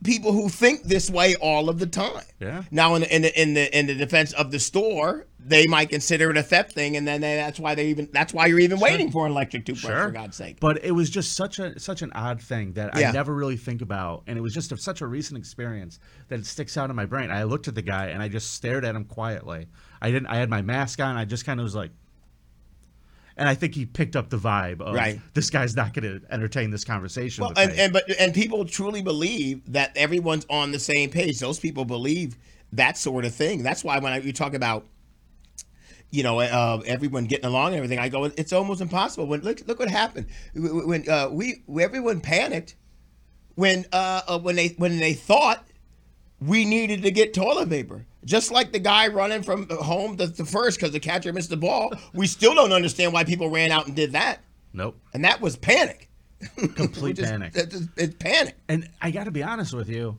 people 0.03 0.31
who 0.31 0.49
think 0.49 0.83
this 0.83 1.09
way 1.09 1.35
all 1.35 1.69
of 1.69 1.79
the 1.79 1.87
time. 1.87 2.23
Yeah. 2.39 2.63
Now, 2.71 2.95
in 2.95 3.01
the 3.01 3.15
in 3.15 3.21
the 3.21 3.41
in 3.41 3.53
the 3.53 3.77
in 3.79 3.87
the 3.87 3.95
defense 3.95 4.33
of 4.33 4.51
the 4.51 4.59
store, 4.59 5.27
they 5.39 5.67
might 5.67 5.89
consider 5.89 6.29
it 6.31 6.37
a 6.37 6.43
theft 6.43 6.73
thing, 6.73 6.97
and 6.97 7.07
then 7.07 7.21
they, 7.21 7.35
that's 7.35 7.59
why 7.59 7.75
they 7.75 7.87
even 7.87 8.09
that's 8.11 8.33
why 8.33 8.47
you're 8.47 8.59
even 8.59 8.79
waiting 8.79 9.11
for 9.11 9.25
an 9.25 9.31
electric 9.31 9.65
toothbrush 9.65 10.05
for 10.05 10.11
God's 10.11 10.37
sake. 10.37 10.59
But 10.59 10.83
it 10.83 10.91
was 10.91 11.09
just 11.09 11.33
such 11.33 11.59
a 11.59 11.79
such 11.79 12.01
an 12.01 12.11
odd 12.13 12.41
thing 12.41 12.73
that 12.73 12.97
Yeah. 12.97 13.09
I 13.09 13.11
never 13.11 13.33
really 13.33 13.57
think 13.57 13.81
about, 13.81 14.23
and 14.27 14.37
it 14.37 14.41
was 14.41 14.53
just 14.53 14.71
a, 14.71 14.77
such 14.77 15.01
a 15.01 15.07
recent 15.07 15.37
experience 15.37 15.99
that 16.29 16.39
it 16.39 16.45
sticks 16.45 16.77
out 16.77 16.89
in 16.89 16.95
my 16.95 17.05
brain. 17.05 17.29
I 17.31 17.43
looked 17.43 17.67
at 17.67 17.75
the 17.75 17.81
guy 17.81 18.07
and 18.07 18.21
I 18.21 18.27
just 18.27 18.53
stared 18.53 18.85
at 18.85 18.95
him 18.95 19.05
quietly. 19.05 19.67
I 20.01 20.11
didn't. 20.11 20.27
I 20.27 20.37
had 20.37 20.49
my 20.49 20.61
mask 20.61 20.99
on. 20.99 21.15
I 21.15 21.25
just 21.25 21.45
kind 21.45 21.59
of 21.59 21.63
was 21.63 21.75
like, 21.75 21.91
and 23.41 23.49
I 23.49 23.55
think 23.55 23.73
he 23.73 23.87
picked 23.87 24.15
up 24.15 24.29
the 24.29 24.37
vibe 24.37 24.81
of 24.81 24.93
Right. 24.93 25.19
this 25.33 25.49
guy's 25.49 25.75
not 25.75 25.95
going 25.95 26.19
to 26.19 26.31
entertain 26.31 26.69
this 26.69 26.83
conversation. 26.83 27.43
Well, 27.43 27.53
and, 27.57 27.71
and 27.71 27.91
but 27.91 28.03
and 28.19 28.35
people 28.35 28.65
truly 28.65 29.01
believe 29.01 29.73
that 29.73 29.97
everyone's 29.97 30.45
on 30.47 30.71
the 30.71 30.77
same 30.77 31.09
page. 31.09 31.39
Those 31.39 31.59
people 31.59 31.83
believe 31.83 32.37
that 32.73 32.99
sort 32.99 33.25
of 33.25 33.33
thing. 33.33 33.63
That's 33.63 33.83
why 33.83 33.97
when 33.97 34.13
I, 34.13 34.19
you 34.19 34.31
talk 34.31 34.53
about, 34.53 34.85
you 36.11 36.21
know, 36.21 36.39
uh, 36.39 36.83
everyone 36.85 37.25
getting 37.25 37.45
along 37.45 37.69
and 37.69 37.77
everything, 37.77 37.97
I 37.97 38.09
go, 38.09 38.25
it's 38.25 38.53
almost 38.53 38.79
impossible. 38.79 39.25
When 39.25 39.41
look, 39.41 39.67
look 39.67 39.79
what 39.79 39.89
happened 39.89 40.27
when 40.53 41.09
uh, 41.09 41.29
we 41.31 41.63
everyone 41.81 42.21
panicked 42.21 42.75
when 43.55 43.85
uh, 43.91 44.21
uh, 44.27 44.37
when 44.37 44.55
they 44.55 44.75
when 44.77 44.99
they 44.99 45.13
thought 45.13 45.65
we 46.39 46.63
needed 46.63 47.01
to 47.01 47.09
get 47.09 47.33
toilet 47.33 47.69
paper. 47.69 48.05
Just 48.25 48.51
like 48.51 48.71
the 48.71 48.79
guy 48.79 49.07
running 49.07 49.41
from 49.43 49.67
home 49.69 50.17
to, 50.17 50.31
to 50.31 50.45
first 50.45 50.77
because 50.79 50.91
the 50.91 50.99
catcher 50.99 51.33
missed 51.33 51.49
the 51.49 51.57
ball. 51.57 51.91
We 52.13 52.27
still 52.27 52.53
don't 52.53 52.71
understand 52.71 53.13
why 53.13 53.23
people 53.23 53.49
ran 53.49 53.71
out 53.71 53.87
and 53.87 53.95
did 53.95 54.11
that. 54.13 54.39
nope, 54.73 54.97
And 55.13 55.23
that 55.25 55.41
was 55.41 55.55
panic. 55.55 56.07
complete 56.75 57.15
Just- 57.17 57.31
panic. 57.31 57.51
It's, 57.55 57.81
it's 57.97 58.15
panic. 58.15 58.55
And 58.69 58.89
I 59.01 59.11
got 59.11 59.23
to 59.25 59.31
be 59.31 59.43
honest 59.43 59.73
with 59.73 59.89
you, 59.89 60.17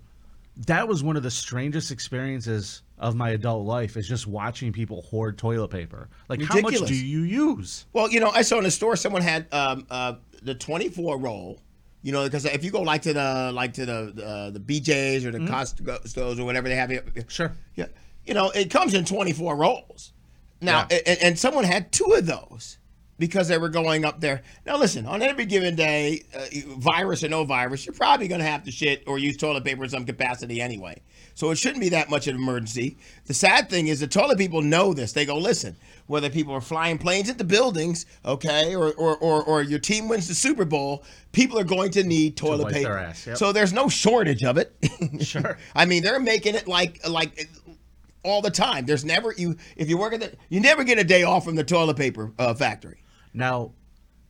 that 0.67 0.87
was 0.87 1.03
one 1.03 1.17
of 1.17 1.23
the 1.23 1.31
strangest 1.31 1.91
experiences 1.91 2.83
of 2.99 3.15
my 3.17 3.31
adult 3.31 3.67
life 3.67 3.97
is 3.97 4.07
just 4.07 4.27
watching 4.27 4.73
people 4.73 5.03
hoard 5.03 5.39
toilet 5.39 5.69
paper. 5.69 6.09
Like, 6.29 6.43
how 6.43 6.61
much 6.61 6.79
do 6.81 6.95
you 6.95 7.21
use? 7.23 7.87
Well, 7.93 8.09
you 8.11 8.21
know, 8.21 8.31
I 8.31 8.43
saw 8.43 8.59
in 8.59 8.65
the 8.65 8.71
store 8.71 8.95
someone 8.97 9.23
had 9.23 9.47
um, 9.53 9.87
uh, 9.91 10.15
the 10.43 10.55
24 10.55 11.19
roll. 11.19 11.59
You 12.03 12.11
know, 12.13 12.25
because 12.25 12.45
if 12.45 12.65
you 12.65 12.71
go 12.73 12.83
like 12.83 13.03
to 13.03 13.13
the 13.13 13.53
like 13.55 13.75
to 13.75 13.87
the 13.87 14.25
uh, 14.27 14.51
the 14.51 14.59
BJ's 14.61 15.25
or 15.25 15.31
the 15.31 15.39
Costco's 15.39 16.41
or 16.41 16.45
whatever 16.45 16.69
they 16.69 16.75
have 16.75 16.91
here, 16.91 17.05
Sure. 17.29 17.57
yeah, 17.77 17.87
you 18.27 18.35
know, 18.35 18.51
it 18.51 18.71
comes 18.71 18.95
in 18.95 19.05
24 19.05 19.55
rolls. 19.57 20.13
Now, 20.61 20.87
Yeah. 20.91 20.99
and, 21.07 21.19
and 21.23 21.39
someone 21.39 21.65
had 21.65 21.93
two 21.93 22.13
of 22.17 22.27
those 22.27 22.79
because 23.23 23.47
they 23.47 23.57
were 23.57 23.69
going 23.69 24.05
up 24.05 24.19
there. 24.19 24.43
Now, 24.67 24.77
listen, 24.77 25.07
on 25.07 25.23
every 25.23 25.45
given 25.45 25.77
day, 25.77 26.25
uh, 26.35 26.47
virus 26.79 27.23
or 27.23 27.29
no 27.29 27.45
virus, 27.45 27.87
you're 27.87 27.95
probably 27.95 28.27
going 28.27 28.41
to 28.41 28.45
have 28.45 28.65
to 28.65 28.73
shit 28.73 29.05
or 29.07 29.17
use 29.17 29.37
toilet 29.37 29.63
paper 29.63 29.85
in 29.85 29.91
some 29.91 30.05
capacity 30.05 30.61
anyway. 30.61 31.01
So 31.35 31.53
it 31.53 31.57
shouldn't 31.57 31.81
be 31.81 31.91
that 31.91 32.11
much 32.11 32.27
of 32.27 32.35
an 32.35 32.43
emergency. 32.43 32.99
The 33.27 33.35
sad 33.35 33.71
thing 33.71 33.87
is 33.87 34.01
the 34.01 34.09
toilet 34.09 34.39
people 34.39 34.61
know 34.61 34.93
this. 34.93 35.13
They 35.13 35.25
go, 35.25 35.39
listen, 35.39 35.77
whether 36.09 36.29
people 36.31 36.53
are 36.53 36.61
flying 36.61 36.99
planes 36.99 37.29
into 37.29 37.45
buildings, 37.45 38.07
okay, 38.25 38.75
or 38.75 38.93
or, 38.95 39.17
or, 39.19 39.45
or 39.45 39.63
your 39.63 39.79
team 39.79 40.09
wins 40.09 40.27
the 40.27 40.35
Super 40.35 40.65
Bowl, 40.65 41.05
people 41.31 41.61
are 41.61 41.65
going 41.65 41.93
to 41.93 42.03
need 42.03 42.37
toilet 42.37 42.65
wipe 42.65 42.75
paper. 42.75 42.99
ass, 42.99 43.25
yep. 43.25 43.37
So 43.37 43.53
there's 43.53 43.73
no 43.73 43.89
shortage 43.89 44.43
of 44.43 44.59
it. 44.59 44.75
Sure. 45.21 45.59
I 45.77 45.85
mean, 45.85 46.03
they're 46.03 46.19
making 46.19 46.57
it 46.57 46.67
like 46.67 47.07
like 47.09 47.49
all 48.25 48.43
the 48.43 48.51
time. 48.51 48.85
There's 48.85 49.05
never 49.05 49.33
you 49.37 49.57
if 49.77 49.89
you 49.89 49.97
work 49.97 50.13
at 50.13 50.21
the 50.21 50.33
you 50.49 50.59
never 50.59 50.83
get 50.83 50.99
a 50.99 51.05
day 51.05 51.23
off 51.23 51.45
from 51.45 51.55
the 51.55 51.65
toilet 51.65 51.97
paper 51.97 52.33
uh, 52.39 52.55
factory. 52.55 53.02
Now, 53.35 53.73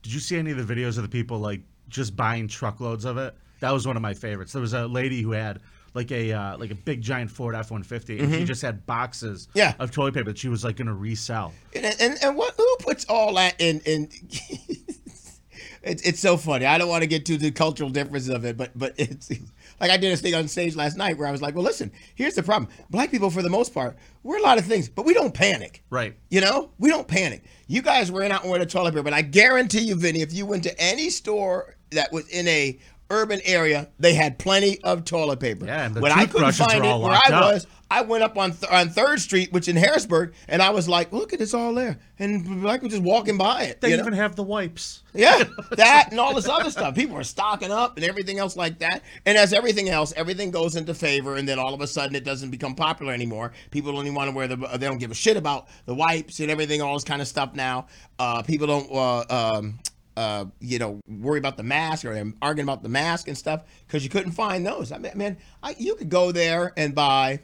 did 0.01 0.13
you 0.13 0.19
see 0.19 0.37
any 0.37 0.51
of 0.51 0.65
the 0.67 0.75
videos 0.75 0.97
of 0.97 1.03
the 1.03 1.09
people 1.09 1.39
like 1.39 1.61
just 1.89 2.15
buying 2.15 2.47
truckloads 2.47 3.05
of 3.05 3.17
it? 3.17 3.35
That 3.59 3.71
was 3.71 3.87
one 3.87 3.95
of 3.95 4.01
my 4.01 4.13
favorites. 4.13 4.51
There 4.53 4.61
was 4.61 4.73
a 4.73 4.87
lady 4.87 5.21
who 5.21 5.31
had 5.31 5.59
like 5.93 6.11
a 6.11 6.33
uh, 6.33 6.57
like 6.57 6.71
a 6.71 6.75
big 6.75 7.01
giant 7.01 7.29
Ford 7.31 7.55
F 7.55 7.71
one 7.71 7.83
fifty, 7.83 8.19
and 8.19 8.33
she 8.33 8.43
just 8.45 8.61
had 8.61 8.85
boxes 8.85 9.47
Mm-hmm. 9.49 9.57
Yeah. 9.59 9.73
of 9.79 9.91
toilet 9.91 10.13
paper 10.15 10.31
that 10.31 10.37
she 10.37 10.49
was 10.49 10.63
like 10.63 10.75
going 10.77 10.87
to 10.87 10.93
resell. 10.93 11.53
And 11.75 11.85
and, 11.99 12.17
and 12.23 12.35
what 12.35 12.53
who 12.57 12.75
puts 12.79 13.05
all 13.05 13.33
that 13.35 13.55
in 13.59 13.79
in 13.85 14.09
it's 15.83 16.01
it's 16.03 16.19
so 16.19 16.37
funny. 16.37 16.65
I 16.65 16.77
don't 16.77 16.89
want 16.89 17.03
to 17.03 17.07
get 17.07 17.25
to 17.27 17.37
the 17.37 17.51
cultural 17.51 17.89
difference 17.89 18.27
of 18.29 18.45
it, 18.45 18.57
but 18.57 18.71
but 18.75 18.93
it's 18.97 19.31
like 19.79 19.91
I 19.91 19.97
did 19.97 20.13
a 20.13 20.17
thing 20.17 20.35
on 20.35 20.47
stage 20.47 20.75
last 20.75 20.97
night 20.97 21.17
where 21.17 21.27
I 21.27 21.31
was 21.31 21.41
like, 21.41 21.55
well, 21.55 21.63
listen, 21.63 21.91
here's 22.15 22.35
the 22.35 22.43
problem. 22.43 22.71
Black 22.89 23.11
people, 23.11 23.29
for 23.29 23.41
the 23.41 23.49
most 23.49 23.73
part, 23.73 23.97
we're 24.23 24.37
a 24.37 24.41
lot 24.41 24.57
of 24.57 24.65
things, 24.65 24.89
but 24.89 25.05
we 25.05 25.13
don't 25.13 25.33
panic. 25.33 25.83
Right. 25.89 26.15
You 26.29 26.41
know, 26.41 26.71
we 26.79 26.89
don't 26.89 27.07
panic. 27.07 27.43
You 27.67 27.81
guys 27.81 28.11
ran 28.11 28.31
out 28.31 28.41
and 28.41 28.49
wearing 28.49 28.65
a 28.65 28.69
toilet 28.69 28.91
paper, 28.91 29.03
but 29.03 29.13
I 29.13 29.21
guarantee 29.21 29.81
you, 29.81 29.95
Vinny, 29.95 30.21
if 30.21 30.33
you 30.33 30.45
went 30.45 30.63
to 30.63 30.79
any 30.79 31.09
store 31.09 31.75
that 31.91 32.11
was 32.11 32.27
in 32.29 32.47
a 32.47 32.77
urban 33.13 33.39
area, 33.45 33.89
they 33.99 34.13
had 34.13 34.39
plenty 34.39 34.81
of 34.83 35.05
toilet 35.05 35.39
paper. 35.39 35.65
Yeah, 35.65 35.85
and 35.85 35.95
the 35.95 36.01
when 36.01 36.11
I 36.11 36.25
couldn't 36.25 36.51
find 36.53 36.83
it 36.83 36.99
where 36.99 37.11
I 37.13 37.31
up. 37.31 37.53
was, 37.53 37.67
I 37.93 38.01
went 38.01 38.23
up 38.23 38.37
on 38.39 38.53
th- 38.53 38.71
on 38.71 38.89
Third 38.89 39.21
Street, 39.21 39.53
which 39.53 39.67
in 39.67 39.75
Harrisburg, 39.75 40.33
and 40.47 40.63
I 40.63 40.71
was 40.71 40.89
like, 40.89 41.13
look 41.13 41.31
at 41.31 41.39
it's 41.39 41.53
all 41.53 41.75
there, 41.75 41.99
and 42.17 42.61
black 42.61 42.79
people 42.79 42.89
just 42.89 43.03
walking 43.03 43.37
by 43.37 43.63
it. 43.63 43.81
They 43.81 43.91
you 43.91 43.97
know? 43.97 44.01
even 44.03 44.13
have 44.13 44.35
the 44.35 44.41
wipes. 44.41 45.03
Yeah, 45.13 45.43
that 45.71 46.07
and 46.09 46.19
all 46.19 46.33
this 46.33 46.49
other 46.49 46.71
stuff. 46.71 46.95
People 46.95 47.15
are 47.17 47.23
stocking 47.23 47.71
up 47.71 47.97
and 47.97 48.05
everything 48.05 48.39
else 48.39 48.57
like 48.57 48.79
that. 48.79 49.03
And 49.27 49.37
as 49.37 49.53
everything 49.53 49.89
else, 49.89 50.11
everything 50.17 50.49
goes 50.49 50.75
into 50.75 50.95
favor, 50.95 51.35
and 51.35 51.47
then 51.47 51.59
all 51.59 51.73
of 51.73 51.81
a 51.81 51.87
sudden 51.87 52.15
it 52.15 52.23
doesn't 52.23 52.49
become 52.49 52.73
popular 52.73 53.13
anymore. 53.13 53.51
People 53.69 53.93
don't 53.93 54.05
even 54.05 54.15
want 54.15 54.31
to 54.31 54.35
wear 54.35 54.47
the. 54.47 54.55
They 54.55 54.87
don't 54.87 54.97
give 54.97 55.11
a 55.11 55.15
shit 55.15 55.37
about 55.37 55.67
the 55.85 55.93
wipes 55.93 56.39
and 56.39 56.49
everything, 56.49 56.81
all 56.81 56.95
this 56.95 57.03
kind 57.03 57.21
of 57.21 57.27
stuff 57.27 57.53
now. 57.53 57.85
Uh, 58.17 58.41
people 58.41 58.65
don't. 58.65 58.91
Uh, 58.91 59.25
um, 59.29 59.79
uh, 60.15 60.45
you 60.59 60.79
know, 60.79 60.99
worry 61.07 61.39
about 61.39 61.57
the 61.57 61.63
mask 61.63 62.05
or 62.05 62.11
arguing 62.41 62.67
about 62.67 62.83
the 62.83 62.89
mask 62.89 63.27
and 63.27 63.37
stuff 63.37 63.63
because 63.87 64.03
you 64.03 64.09
couldn't 64.09 64.31
find 64.33 64.65
those. 64.65 64.91
I 64.91 64.97
mean, 64.97 65.11
man, 65.15 65.37
I, 65.61 65.75
you 65.77 65.95
could 65.95 66.09
go 66.09 66.31
there 66.31 66.73
and 66.77 66.93
buy 66.93 67.39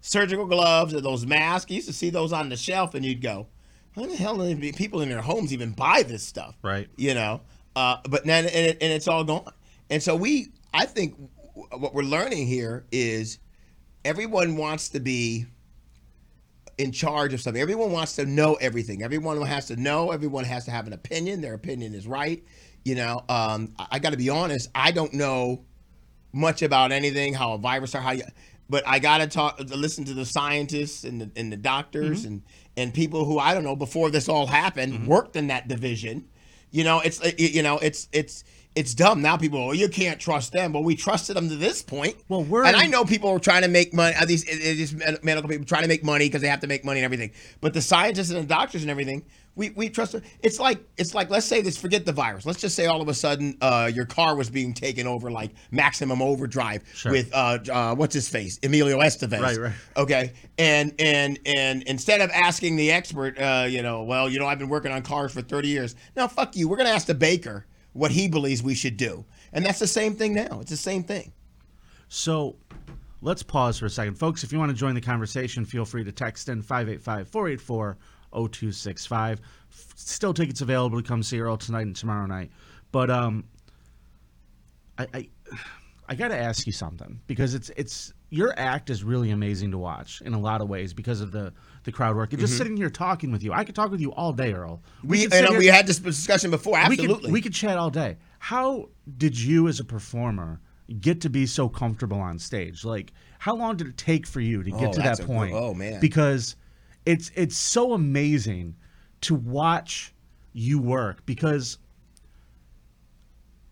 surgical 0.00 0.46
gloves 0.46 0.94
or 0.94 1.00
those 1.00 1.26
masks. 1.26 1.70
You 1.70 1.76
used 1.76 1.88
to 1.88 1.94
see 1.94 2.10
those 2.10 2.32
on 2.32 2.48
the 2.48 2.56
shelf, 2.56 2.94
and 2.94 3.04
you'd 3.04 3.22
go, 3.22 3.48
"How 3.92 4.06
the 4.06 4.16
hell 4.16 4.36
do 4.36 4.72
people 4.72 5.00
in 5.00 5.08
their 5.08 5.22
homes 5.22 5.52
even 5.52 5.72
buy 5.72 6.02
this 6.02 6.22
stuff?" 6.22 6.56
Right. 6.62 6.88
You 6.96 7.14
know, 7.14 7.40
uh, 7.76 7.98
but 8.08 8.24
then 8.24 8.46
and, 8.46 8.54
it, 8.54 8.78
and 8.80 8.92
it's 8.92 9.08
all 9.08 9.24
gone. 9.24 9.52
And 9.90 10.02
so 10.02 10.14
we, 10.14 10.48
I 10.72 10.86
think, 10.86 11.16
w- 11.54 11.68
what 11.82 11.94
we're 11.94 12.02
learning 12.02 12.46
here 12.46 12.84
is 12.92 13.38
everyone 14.04 14.56
wants 14.56 14.90
to 14.90 15.00
be 15.00 15.46
in 16.78 16.92
charge 16.92 17.34
of 17.34 17.40
something. 17.40 17.60
Everyone 17.60 17.92
wants 17.92 18.16
to 18.16 18.24
know 18.24 18.54
everything. 18.54 19.02
Everyone 19.02 19.40
has 19.42 19.66
to 19.66 19.76
know. 19.76 20.12
Everyone 20.12 20.44
has 20.44 20.64
to 20.64 20.70
have 20.70 20.86
an 20.86 20.92
opinion. 20.92 21.40
Their 21.40 21.54
opinion 21.54 21.94
is 21.94 22.06
right. 22.06 22.42
You 22.84 22.94
know, 22.94 23.24
um, 23.28 23.74
I, 23.78 23.86
I 23.92 23.98
got 23.98 24.10
to 24.10 24.16
be 24.16 24.30
honest. 24.30 24.70
I 24.74 24.92
don't 24.92 25.12
know 25.12 25.64
much 26.32 26.62
about 26.62 26.92
anything, 26.92 27.34
how 27.34 27.52
a 27.54 27.58
virus 27.58 27.94
or 27.94 28.00
how 28.00 28.12
you, 28.12 28.22
but 28.70 28.86
I 28.86 28.98
got 28.98 29.18
to 29.18 29.26
talk, 29.26 29.58
listen 29.60 30.04
to 30.04 30.14
the 30.14 30.24
scientists 30.24 31.04
and 31.04 31.20
the, 31.20 31.30
and 31.36 31.50
the 31.50 31.56
doctors 31.56 32.24
and, 32.24 32.42
and 32.76 32.92
people 32.94 33.24
who 33.24 33.38
I 33.38 33.54
don't 33.54 33.64
know 33.64 33.76
before 33.76 34.10
this 34.10 34.28
all 34.28 34.46
happened 34.46 35.06
worked 35.06 35.36
in 35.36 35.48
that 35.48 35.68
division. 35.68 36.28
You 36.70 36.84
know, 36.84 37.00
it's 37.00 37.20
you 37.38 37.62
know, 37.62 37.78
it's 37.78 38.08
it's 38.12 38.44
it's 38.78 38.94
dumb 38.94 39.20
now. 39.20 39.36
People, 39.36 39.58
oh, 39.58 39.72
you 39.72 39.88
can't 39.88 40.20
trust 40.20 40.52
them. 40.52 40.72
but 40.72 40.82
we 40.84 40.94
trusted 40.94 41.36
them 41.36 41.48
to 41.48 41.56
this 41.56 41.82
point. 41.82 42.16
Well, 42.28 42.44
we're 42.44 42.64
and 42.64 42.76
I 42.76 42.86
know 42.86 43.04
people 43.04 43.28
are 43.30 43.40
trying 43.40 43.62
to 43.62 43.68
make 43.68 43.92
money. 43.92 44.14
These, 44.24 44.44
these 44.44 44.94
medical 45.22 45.48
people 45.48 45.66
trying 45.66 45.82
to 45.82 45.88
make 45.88 46.04
money 46.04 46.26
because 46.26 46.42
they 46.42 46.48
have 46.48 46.60
to 46.60 46.68
make 46.68 46.84
money 46.84 47.00
and 47.00 47.04
everything. 47.04 47.32
But 47.60 47.74
the 47.74 47.82
scientists 47.82 48.30
and 48.30 48.38
the 48.38 48.46
doctors 48.46 48.82
and 48.82 48.90
everything, 48.90 49.24
we, 49.56 49.70
we 49.70 49.88
trust 49.88 50.12
them. 50.12 50.22
It's 50.44 50.60
like 50.60 50.78
it's 50.96 51.12
like 51.12 51.28
let's 51.28 51.44
say 51.44 51.60
this. 51.60 51.76
Forget 51.76 52.06
the 52.06 52.12
virus. 52.12 52.46
Let's 52.46 52.60
just 52.60 52.76
say 52.76 52.86
all 52.86 53.02
of 53.02 53.08
a 53.08 53.14
sudden 53.14 53.58
uh, 53.60 53.90
your 53.92 54.06
car 54.06 54.36
was 54.36 54.48
being 54.48 54.72
taken 54.72 55.08
over 55.08 55.28
like 55.32 55.50
maximum 55.72 56.22
overdrive 56.22 56.84
Sure. 56.94 57.10
with 57.10 57.34
uh, 57.34 57.58
uh, 57.72 57.94
what's 57.96 58.14
his 58.14 58.28
face, 58.28 58.60
Emilio 58.62 59.00
Estevez. 59.00 59.40
Right, 59.40 59.58
right. 59.58 59.72
Okay, 59.96 60.32
and 60.58 60.94
and 61.00 61.40
and 61.44 61.82
instead 61.82 62.20
of 62.20 62.30
asking 62.30 62.76
the 62.76 62.92
expert, 62.92 63.36
uh, 63.40 63.66
you 63.68 63.82
know, 63.82 64.04
well, 64.04 64.30
you 64.30 64.38
know, 64.38 64.46
I've 64.46 64.60
been 64.60 64.68
working 64.68 64.92
on 64.92 65.02
cars 65.02 65.32
for 65.32 65.42
30 65.42 65.66
years. 65.66 65.96
Now, 66.14 66.28
fuck 66.28 66.54
you. 66.54 66.68
We're 66.68 66.76
gonna 66.76 66.90
ask 66.90 67.08
the 67.08 67.14
baker 67.14 67.66
what 67.92 68.10
he 68.10 68.28
believes 68.28 68.62
we 68.62 68.74
should 68.74 68.96
do, 68.96 69.24
and 69.52 69.64
that's 69.64 69.78
the 69.78 69.86
same 69.86 70.14
thing 70.14 70.34
now. 70.34 70.60
It's 70.60 70.70
the 70.70 70.76
same 70.76 71.02
thing. 71.02 71.32
So 72.08 72.56
let's 73.20 73.42
pause 73.42 73.78
for 73.78 73.86
a 73.86 73.90
second. 73.90 74.14
Folks, 74.14 74.44
if 74.44 74.52
you 74.52 74.58
want 74.58 74.70
to 74.70 74.76
join 74.76 74.94
the 74.94 75.00
conversation, 75.00 75.64
feel 75.64 75.84
free 75.84 76.04
to 76.04 76.12
text 76.12 76.48
in 76.48 76.62
585 76.62 77.28
484 77.28 77.96
0265. 78.32 79.40
Still 79.70 80.34
tickets 80.34 80.60
available 80.60 81.00
to 81.00 81.06
come 81.06 81.22
see 81.22 81.40
Earl 81.40 81.56
tonight 81.56 81.86
and 81.86 81.96
tomorrow 81.96 82.26
night. 82.26 82.50
But 82.92 83.10
um, 83.10 83.44
I, 84.98 85.06
I, 85.14 85.28
I 86.08 86.14
got 86.14 86.28
to 86.28 86.36
ask 86.36 86.66
you 86.66 86.72
something 86.72 87.20
because 87.26 87.54
it's 87.54 87.70
it's 87.76 88.12
your 88.30 88.52
act 88.58 88.90
is 88.90 89.02
really 89.02 89.30
amazing 89.30 89.70
to 89.70 89.78
watch 89.78 90.20
in 90.20 90.34
a 90.34 90.38
lot 90.38 90.60
of 90.60 90.68
ways 90.68 90.92
because 90.92 91.20
of 91.20 91.32
the 91.32 91.52
the 91.84 91.92
crowd 91.92 92.14
work. 92.16 92.32
And 92.32 92.40
just 92.40 92.56
sitting 92.58 92.76
here 92.76 92.90
talking 92.90 93.32
with 93.32 93.42
you, 93.42 93.52
I 93.52 93.64
could 93.64 93.74
talk 93.74 93.90
with 93.90 94.00
you 94.00 94.12
all 94.12 94.32
day, 94.32 94.52
Earl. 94.52 94.82
Mm-hmm. 94.98 95.08
We, 95.08 95.28
and 95.32 95.56
we 95.56 95.66
had 95.66 95.86
this 95.86 95.98
discussion 95.98 96.50
before. 96.50 96.74
we 96.74 96.78
Absolutely. 96.80 97.22
could, 97.22 97.32
we 97.32 97.40
could 97.40 97.54
chat 97.54 97.78
all 97.78 97.90
day. 97.90 98.18
How 98.38 98.90
did 99.16 99.38
you, 99.38 99.68
as 99.68 99.80
a 99.80 99.84
performer, 99.84 100.60
get 101.00 101.20
to 101.22 101.30
be 101.30 101.46
so 101.46 101.68
comfortable 101.68 102.20
on 102.20 102.38
stage? 102.38 102.84
Like, 102.84 103.12
how 103.38 103.54
long 103.56 103.76
did 103.76 103.86
it 103.86 103.96
take 103.96 104.26
for 104.26 104.40
you 104.40 104.62
to 104.62 104.70
get 104.70 104.88
Oh, 104.88 104.92
to 104.92 105.00
that 105.00 105.20
a 105.20 105.24
point? 105.24 105.54
oh, 105.54 105.72
man. 105.72 106.00
because 106.00 106.56
it's 107.06 107.30
it's 107.34 107.56
so 107.56 107.94
amazing 107.94 108.76
to 109.22 109.34
watch 109.34 110.12
you 110.52 110.78
work 110.78 111.24
because 111.24 111.78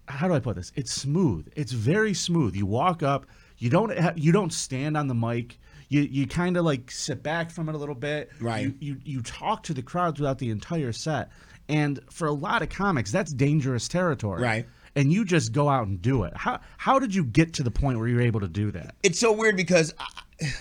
how 0.09 0.29
do 0.29 0.35
I 0.35 0.39
put 0.41 0.57
this? 0.57 0.73
It's 0.77 0.93
smooth. 0.93 1.49
It's 1.57 1.73
very 1.73 2.15
smooth. 2.15 2.55
You 2.55 2.65
walk 2.67 3.03
up. 3.03 3.27
You 3.59 3.71
don't 3.71 3.97
ha- 3.99 4.13
you 4.17 4.33
don't 4.33 4.53
stand 4.53 4.97
on 4.97 5.09
the 5.09 5.15
mic. 5.15 5.59
You 5.89 6.03
you 6.03 6.27
kind 6.27 6.57
of 6.57 6.65
like 6.65 6.91
sit 6.91 7.23
back 7.23 7.51
from 7.51 7.69
it 7.69 7.75
a 7.75 7.79
little 7.79 7.95
bit. 7.95 8.31
Right. 8.41 8.63
You, 8.65 8.75
you 8.81 8.97
you 9.05 9.23
talk 9.23 9.63
to 9.65 9.75
the 9.75 9.83
crowd 9.83 10.17
throughout 10.17 10.39
the 10.39 10.51
entire 10.51 10.93
set. 10.93 11.31
And 11.69 11.99
for 12.11 12.29
a 12.29 12.33
lot 12.33 12.63
of 12.63 12.69
comics, 12.69 13.11
that's 13.11 13.33
dangerous 13.33 13.89
territory. 13.89 14.43
Right. 14.43 14.67
And 14.95 15.13
you 15.13 15.25
just 15.25 15.53
go 15.53 15.69
out 15.69 15.87
and 15.87 16.01
do 16.01 16.25
it. 16.25 16.33
How 16.37 16.61
how 16.79 16.99
did 16.99 17.15
you 17.15 17.25
get 17.25 17.55
to 17.55 17.63
the 17.63 17.71
point 17.71 17.99
where 17.99 18.09
you're 18.09 18.21
able 18.21 18.41
to 18.41 18.49
do 18.49 18.71
that? 18.73 18.95
it's 19.03 19.19
so 19.19 19.33
weird 19.33 19.57
because 19.57 19.95
I, 19.99 20.53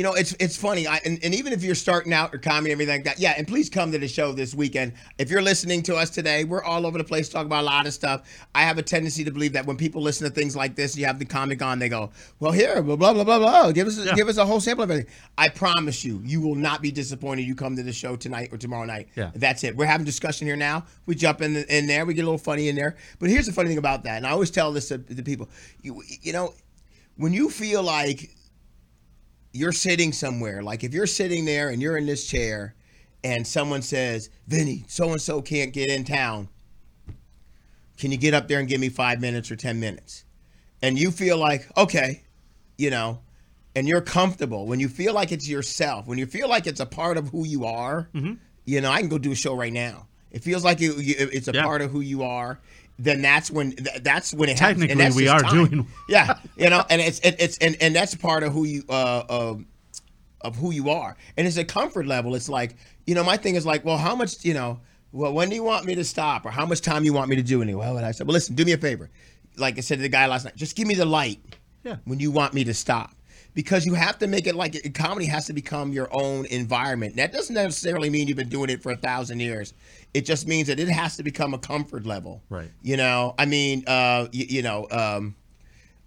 you 0.00 0.04
know 0.04 0.14
it's 0.14 0.34
it's 0.40 0.56
funny 0.56 0.86
I, 0.86 0.98
and, 1.04 1.22
and 1.22 1.34
even 1.34 1.52
if 1.52 1.62
you're 1.62 1.74
starting 1.74 2.14
out 2.14 2.34
or 2.34 2.38
comedy 2.38 2.72
and 2.72 2.80
everything 2.80 2.94
like 3.00 3.04
that 3.04 3.20
yeah 3.20 3.34
and 3.36 3.46
please 3.46 3.68
come 3.68 3.92
to 3.92 3.98
the 3.98 4.08
show 4.08 4.32
this 4.32 4.54
weekend. 4.54 4.94
If 5.18 5.28
you're 5.28 5.42
listening 5.42 5.82
to 5.82 5.94
us 5.94 6.08
today 6.08 6.44
we're 6.44 6.62
all 6.62 6.86
over 6.86 6.96
the 6.96 7.04
place 7.04 7.28
talking 7.28 7.48
about 7.48 7.64
a 7.64 7.66
lot 7.66 7.86
of 7.86 7.92
stuff. 7.92 8.22
I 8.54 8.62
have 8.62 8.78
a 8.78 8.82
tendency 8.82 9.24
to 9.24 9.30
believe 9.30 9.52
that 9.52 9.66
when 9.66 9.76
people 9.76 10.00
listen 10.00 10.26
to 10.26 10.32
things 10.32 10.56
like 10.56 10.74
this 10.74 10.96
you 10.96 11.04
have 11.04 11.18
the 11.18 11.26
comic 11.26 11.60
on 11.60 11.78
they 11.78 11.90
go 11.90 12.12
well 12.38 12.50
here 12.50 12.82
blah 12.82 12.96
blah 12.96 13.12
blah 13.12 13.24
blah 13.24 13.38
blah. 13.38 13.72
Give 13.72 13.86
us 13.88 14.10
give 14.14 14.26
us 14.26 14.38
a 14.38 14.46
whole 14.46 14.58
sample 14.58 14.84
of 14.84 14.90
everything. 14.90 15.12
I 15.36 15.50
promise 15.50 16.02
you 16.02 16.22
you 16.24 16.40
will 16.40 16.54
not 16.54 16.80
be 16.80 16.90
disappointed 16.90 17.42
you 17.42 17.54
come 17.54 17.76
to 17.76 17.82
the 17.82 17.92
show 17.92 18.16
tonight 18.16 18.48
or 18.52 18.56
tomorrow 18.56 18.86
night. 18.86 19.08
Yeah. 19.16 19.32
that's 19.34 19.64
it. 19.64 19.76
We're 19.76 19.84
having 19.84 20.06
discussion 20.06 20.46
here 20.46 20.56
now. 20.56 20.86
We 21.04 21.14
jump 21.14 21.42
in 21.42 21.58
in 21.58 21.86
there. 21.86 22.06
We 22.06 22.14
get 22.14 22.22
a 22.22 22.24
little 22.24 22.38
funny 22.38 22.70
in 22.70 22.74
there. 22.74 22.96
But 23.18 23.28
here's 23.28 23.44
the 23.44 23.52
funny 23.52 23.68
thing 23.68 23.76
about 23.76 24.04
that 24.04 24.16
and 24.16 24.26
i 24.26 24.30
always 24.30 24.50
tell 24.50 24.72
this 24.72 24.88
to, 24.88 24.96
to 24.96 25.22
people. 25.22 25.50
You, 25.82 26.02
you 26.22 26.32
know 26.32 26.54
when 27.18 27.34
you 27.34 27.50
feel 27.50 27.82
like 27.82 28.30
you're 29.52 29.72
sitting 29.72 30.12
somewhere, 30.12 30.62
like 30.62 30.84
if 30.84 30.92
you're 30.94 31.06
sitting 31.06 31.44
there 31.44 31.68
and 31.70 31.82
you're 31.82 31.96
in 31.96 32.06
this 32.06 32.26
chair 32.26 32.74
and 33.24 33.46
someone 33.46 33.82
says, 33.82 34.30
Vinny, 34.46 34.84
so 34.88 35.10
and 35.12 35.20
so 35.20 35.42
can't 35.42 35.72
get 35.72 35.90
in 35.90 36.04
town. 36.04 36.48
Can 37.98 38.10
you 38.12 38.16
get 38.18 38.32
up 38.32 38.48
there 38.48 38.58
and 38.58 38.68
give 38.68 38.80
me 38.80 38.88
five 38.88 39.20
minutes 39.20 39.50
or 39.50 39.56
10 39.56 39.78
minutes? 39.78 40.24
And 40.82 40.98
you 40.98 41.10
feel 41.10 41.36
like, 41.36 41.68
okay, 41.76 42.22
you 42.78 42.88
know, 42.90 43.20
and 43.76 43.86
you're 43.86 44.00
comfortable, 44.00 44.66
when 44.66 44.80
you 44.80 44.88
feel 44.88 45.12
like 45.12 45.32
it's 45.32 45.48
yourself, 45.48 46.06
when 46.06 46.18
you 46.18 46.26
feel 46.26 46.48
like 46.48 46.66
it's 46.66 46.80
a 46.80 46.86
part 46.86 47.16
of 47.18 47.28
who 47.28 47.44
you 47.46 47.66
are, 47.66 48.08
mm-hmm. 48.14 48.34
you 48.64 48.80
know, 48.80 48.90
I 48.90 49.00
can 49.00 49.08
go 49.08 49.18
do 49.18 49.32
a 49.32 49.34
show 49.36 49.54
right 49.54 49.72
now. 49.72 50.06
It 50.30 50.42
feels 50.42 50.64
like 50.64 50.80
it, 50.80 50.92
it's 50.96 51.48
a 51.48 51.52
Yeah. 51.52 51.62
part 51.62 51.82
of 51.82 51.90
who 51.90 52.00
you 52.00 52.22
are. 52.22 52.58
Then 53.02 53.22
that's 53.22 53.50
when 53.50 53.72
th- 53.72 54.02
that's 54.02 54.34
when 54.34 54.50
it 54.50 54.58
happens. 54.58 54.82
And 54.82 54.90
Technically, 55.00 55.04
that's 55.04 55.16
we 55.16 55.28
are 55.28 55.40
time. 55.40 55.66
doing- 55.70 55.86
Yeah, 56.08 56.34
you 56.56 56.68
know, 56.68 56.84
and 56.90 57.00
it's 57.00 57.18
it, 57.20 57.36
it's 57.38 57.56
and, 57.58 57.76
and 57.80 57.96
that's 57.96 58.14
part 58.14 58.42
of 58.42 58.52
who 58.52 58.64
you 58.64 58.84
uh, 58.90 58.92
uh 59.28 59.54
of 60.42 60.56
who 60.56 60.70
you 60.70 60.90
are. 60.90 61.16
And 61.36 61.46
it's 61.46 61.56
a 61.56 61.64
comfort 61.64 62.06
level. 62.06 62.34
It's 62.34 62.48
like, 62.48 62.76
you 63.06 63.14
know, 63.14 63.24
my 63.24 63.36
thing 63.36 63.54
is 63.56 63.64
like, 63.66 63.84
well, 63.84 63.96
how 63.98 64.14
much, 64.16 64.44
you 64.44 64.54
know, 64.54 64.80
well, 65.12 65.32
when 65.34 65.48
do 65.50 65.54
you 65.54 65.62
want 65.62 65.84
me 65.84 65.94
to 65.96 66.04
stop 66.04 66.46
or 66.46 66.50
how 66.50 66.64
much 66.66 66.80
time 66.80 67.04
you 67.04 67.12
want 67.12 67.28
me 67.28 67.36
to 67.36 67.42
do 67.42 67.60
anyway 67.62 67.84
Well, 67.84 67.96
and 67.98 68.06
I 68.06 68.12
said, 68.12 68.26
well, 68.26 68.32
listen, 68.34 68.54
do 68.54 68.64
me 68.64 68.72
a 68.72 68.78
favor. 68.78 69.10
Like 69.56 69.76
I 69.76 69.82
said 69.82 69.96
to 69.96 70.02
the 70.02 70.08
guy 70.08 70.26
last 70.26 70.44
night, 70.46 70.56
just 70.56 70.76
give 70.76 70.86
me 70.88 70.94
the 70.94 71.04
light 71.04 71.40
Yeah. 71.84 71.96
when 72.04 72.20
you 72.20 72.30
want 72.30 72.54
me 72.54 72.64
to 72.64 72.72
stop. 72.74 73.10
Because 73.54 73.84
you 73.84 73.94
have 73.94 74.18
to 74.18 74.26
make 74.26 74.46
it 74.46 74.54
like 74.54 74.94
comedy 74.94 75.26
has 75.26 75.46
to 75.46 75.52
become 75.52 75.92
your 75.92 76.08
own 76.12 76.46
environment. 76.46 77.16
That 77.16 77.32
doesn't 77.32 77.54
necessarily 77.54 78.08
mean 78.08 78.28
you've 78.28 78.36
been 78.36 78.48
doing 78.48 78.70
it 78.70 78.82
for 78.82 78.92
a 78.92 78.96
thousand 78.96 79.40
years. 79.40 79.74
It 80.14 80.22
just 80.22 80.46
means 80.46 80.68
that 80.68 80.78
it 80.78 80.88
has 80.88 81.16
to 81.16 81.22
become 81.22 81.54
a 81.54 81.58
comfort 81.58 82.06
level. 82.06 82.42
Right. 82.48 82.70
You 82.82 82.96
know, 82.96 83.34
I 83.38 83.46
mean, 83.46 83.84
uh, 83.86 84.28
you, 84.32 84.46
you 84.48 84.62
know, 84.62 84.86
um, 84.90 85.34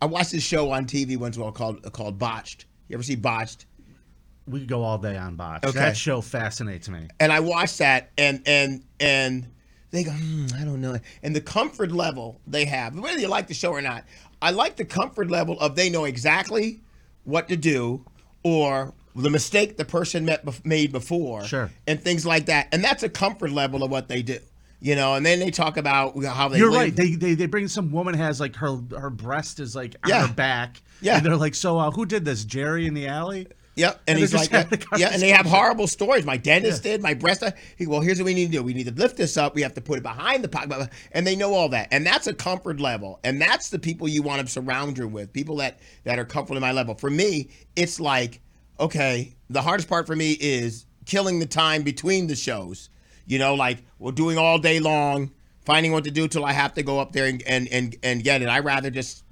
I 0.01 0.05
watched 0.05 0.31
this 0.31 0.43
show 0.43 0.71
on 0.71 0.85
TV 0.85 1.17
once 1.17 1.37
well 1.37 1.51
called 1.51 1.81
called 1.93 2.17
Botched. 2.19 2.65
You 2.87 2.95
ever 2.95 3.03
see 3.03 3.15
Botched? 3.15 3.65
We 4.45 4.59
could 4.59 4.67
go 4.67 4.83
all 4.83 4.97
day 4.97 5.15
on 5.15 5.35
Botched. 5.35 5.65
Okay. 5.65 5.79
That 5.79 5.95
show 5.95 6.19
fascinates 6.19 6.89
me. 6.89 7.07
and 7.19 7.31
I 7.31 7.39
watched 7.39 7.77
that, 7.77 8.11
and 8.17 8.41
and 8.45 8.83
and 8.99 9.47
they 9.91 10.03
go, 10.03 10.11
hmm, 10.11 10.47
I 10.59 10.65
don't 10.65 10.81
know, 10.81 10.97
and 11.21 11.35
the 11.35 11.41
comfort 11.41 11.91
level 11.91 12.41
they 12.47 12.65
have, 12.65 12.97
whether 12.97 13.19
you 13.19 13.27
like 13.27 13.47
the 13.47 13.53
show 13.53 13.71
or 13.71 13.81
not, 13.81 14.03
I 14.41 14.51
like 14.51 14.75
the 14.75 14.85
comfort 14.85 15.31
level 15.31 15.57
of 15.61 15.75
they 15.75 15.89
know 15.89 16.03
exactly 16.03 16.81
what 17.23 17.47
to 17.49 17.55
do, 17.55 18.05
or 18.43 18.93
the 19.15 19.29
mistake 19.29 19.77
the 19.77 19.85
person 19.85 20.25
met, 20.25 20.43
made 20.65 20.91
before, 20.91 21.43
Sure. 21.45 21.69
and 21.87 22.01
things 22.01 22.25
like 22.25 22.47
that, 22.47 22.67
and 22.71 22.83
that's 22.83 23.03
a 23.03 23.09
comfort 23.09 23.51
level 23.51 23.83
of 23.83 23.91
what 23.91 24.07
they 24.07 24.21
do. 24.21 24.39
You 24.81 24.95
know, 24.97 25.13
and 25.15 25.25
then 25.25 25.39
they 25.39 25.49
talk 25.49 25.77
about 25.77 26.21
how 26.25 26.49
they 26.49 26.57
You're 26.57 26.69
live- 26.69 26.77
right. 26.81 26.95
They, 26.95 27.11
they 27.15 27.35
they 27.35 27.45
bring 27.45 27.69
some 27.69 27.89
woman 27.93 28.15
has 28.15 28.41
like 28.41 28.57
her 28.57 28.79
her 28.99 29.09
breast 29.09 29.61
is 29.61 29.75
like 29.77 29.95
on 30.03 30.11
her 30.27 30.33
back. 30.33 30.81
Yeah. 31.01 31.17
And 31.17 31.25
they're 31.25 31.37
like, 31.37 31.55
so 31.55 31.77
uh, 31.79 31.91
who 31.91 32.05
did 32.05 32.25
this? 32.25 32.43
Jerry 32.43 32.85
in 32.85 32.93
the 32.93 33.07
alley. 33.07 33.47
Yep, 33.75 33.93
and, 33.93 34.01
And 34.07 34.19
he's 34.19 34.33
like, 34.33 34.51
yeah, 34.97 35.09
and 35.11 35.21
they 35.21 35.29
have 35.29 35.47
horrible 35.47 35.87
stories. 35.87 36.25
My 36.25 36.37
dentist 36.37 36.83
did, 36.83 37.01
my 37.01 37.15
breast. 37.15 37.41
Uh, 37.41 37.51
he, 37.75 37.87
well, 37.87 38.01
here's 38.01 38.19
what 38.19 38.25
we 38.25 38.35
need 38.35 38.47
to 38.47 38.51
do: 38.51 38.63
we 38.63 38.73
need 38.73 38.85
to 38.85 38.93
lift 38.93 39.17
this 39.17 39.35
up. 39.35 39.55
We 39.55 39.63
have 39.63 39.73
to 39.73 39.81
put 39.81 39.97
it 39.97 40.03
behind 40.03 40.43
the 40.43 40.47
pocket, 40.47 40.89
and 41.11 41.25
they 41.25 41.35
know 41.35 41.53
all 41.53 41.69
that. 41.69 41.87
And 41.91 42.05
that's 42.05 42.27
a 42.27 42.33
comfort 42.33 42.79
level, 42.79 43.19
and 43.23 43.41
that's 43.41 43.69
the 43.69 43.79
people 43.79 44.07
you 44.07 44.21
want 44.21 44.45
to 44.45 44.47
surround 44.47 44.97
you 44.99 45.07
with, 45.07 45.33
people 45.33 45.55
that 45.57 45.79
that 46.03 46.19
are 46.19 46.25
comfortable 46.25 46.57
in 46.57 46.61
my 46.61 46.71
level. 46.71 46.93
For 46.93 47.09
me, 47.09 47.49
it's 47.75 47.99
like, 47.99 48.41
okay, 48.79 49.33
the 49.49 49.61
hardest 49.63 49.89
part 49.89 50.05
for 50.05 50.15
me 50.15 50.37
is 50.39 50.85
killing 51.05 51.39
the 51.39 51.47
time 51.47 51.81
between 51.81 52.27
the 52.27 52.35
shows. 52.35 52.89
You 53.25 53.39
know, 53.39 53.55
like 53.55 53.79
we're 53.97 54.11
doing 54.11 54.37
all 54.37 54.59
day 54.59 54.79
long, 54.79 55.31
finding 55.65 55.93
what 55.93 56.03
to 56.03 56.11
do 56.11 56.27
till 56.27 56.45
I 56.45 56.53
have 56.53 56.75
to 56.75 56.83
go 56.83 56.99
up 56.99 57.11
there 57.11 57.25
and 57.25 57.41
and 57.43 57.67
and, 57.69 57.95
and 58.03 58.23
get 58.23 58.43
it. 58.43 58.49
I 58.49 58.59
rather 58.59 58.91
just 58.91 59.23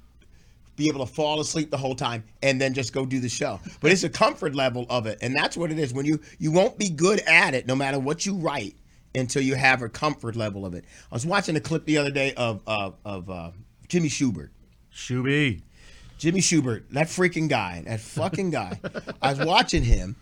be 0.82 0.88
able 0.88 1.05
to 1.05 1.11
fall 1.11 1.39
asleep 1.39 1.69
the 1.69 1.77
whole 1.77 1.95
time 1.95 2.23
and 2.41 2.59
then 2.59 2.73
just 2.73 2.93
go 2.93 3.05
do 3.05 3.19
the 3.19 3.29
show. 3.29 3.59
But 3.82 3.91
it's 3.91 4.03
a 4.03 4.09
comfort 4.09 4.55
level 4.55 4.86
of 4.89 5.05
it, 5.05 5.19
and 5.21 5.36
that's 5.36 5.55
what 5.55 5.71
it 5.71 5.77
is. 5.77 5.93
When 5.93 6.05
you 6.05 6.19
you 6.39 6.51
won't 6.51 6.77
be 6.77 6.89
good 6.89 7.19
at 7.21 7.53
it, 7.53 7.67
no 7.67 7.75
matter 7.75 7.99
what 7.99 8.25
you 8.25 8.36
write, 8.36 8.75
until 9.13 9.41
you 9.41 9.55
have 9.55 9.82
a 9.82 9.89
comfort 9.89 10.36
level 10.36 10.65
of 10.65 10.73
it. 10.73 10.86
I 11.11 11.15
was 11.15 11.25
watching 11.25 11.55
a 11.55 11.59
clip 11.59 11.86
the 11.86 11.97
other 11.97 12.11
day 12.11 12.34
of 12.34 12.61
of, 12.65 12.95
of 13.05 13.29
uh, 13.29 13.51
Jimmy 13.88 14.09
Shubert. 14.09 14.49
Shuby. 14.93 15.61
Jimmy 16.17 16.39
Shubert, 16.39 16.84
that 16.91 17.07
freaking 17.07 17.49
guy, 17.49 17.84
that 17.88 17.99
fucking 17.99 18.51
guy. 18.51 18.79
I 19.21 19.34
was 19.34 19.45
watching 19.45 19.84
him, 19.84 20.15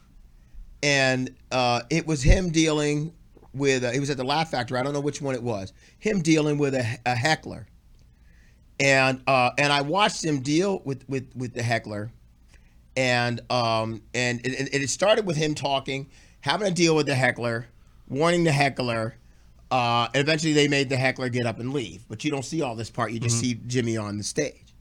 and 0.82 1.36
uh, 1.52 1.82
it 1.90 2.08
was 2.08 2.22
him 2.22 2.52
dealing 2.52 3.14
with. 3.54 3.84
Uh, 3.84 3.92
he 3.92 4.00
was 4.00 4.10
at 4.10 4.16
the 4.16 4.24
Laugh 4.24 4.52
Factory. 4.52 4.80
I 4.80 4.84
don't 4.84 4.94
know 4.94 5.02
which 5.02 5.22
one 5.22 5.36
it 5.36 5.44
was. 5.44 5.74
Him 5.98 6.22
dealing 6.22 6.58
with 6.58 6.74
a, 6.74 6.98
a 7.06 7.16
heckler, 7.16 7.68
and 8.80 9.22
uh, 9.28 9.52
and 9.58 9.72
I 9.74 9.82
watched 9.82 10.24
him 10.24 10.40
deal 10.42 10.82
with 10.86 11.08
with 11.10 11.36
with 11.36 11.54
the 11.54 11.64
heckler, 11.64 12.12
and 12.96 13.42
um 13.52 14.02
and 14.14 14.40
it, 14.46 14.74
it- 14.74 14.90
started 14.90 15.26
with 15.26 15.38
him 15.38 15.56
talking, 15.56 16.10
having 16.42 16.68
to 16.68 16.74
deal 16.74 16.96
with 16.96 17.06
the 17.06 17.16
heckler, 17.16 17.68
warning 18.08 18.44
the 18.44 18.52
heckler. 18.52 19.16
Uh, 19.72 20.08
and 20.16 20.22
eventually, 20.22 20.54
they 20.54 20.68
made 20.68 20.90
the 20.90 20.98
heckler 20.98 21.30
get 21.30 21.46
up 21.46 21.60
and 21.60 21.74
leave. 21.74 22.04
But 22.10 22.24
you 22.26 22.32
don't 22.32 22.44
see 22.44 22.64
all 22.64 22.76
this 22.76 22.90
part. 22.90 23.12
You 23.12 23.20
just 23.20 23.40
see 23.40 23.54
Jimmy 23.68 23.98
on 23.98 24.18
the 24.18 24.24
stage. 24.24 24.74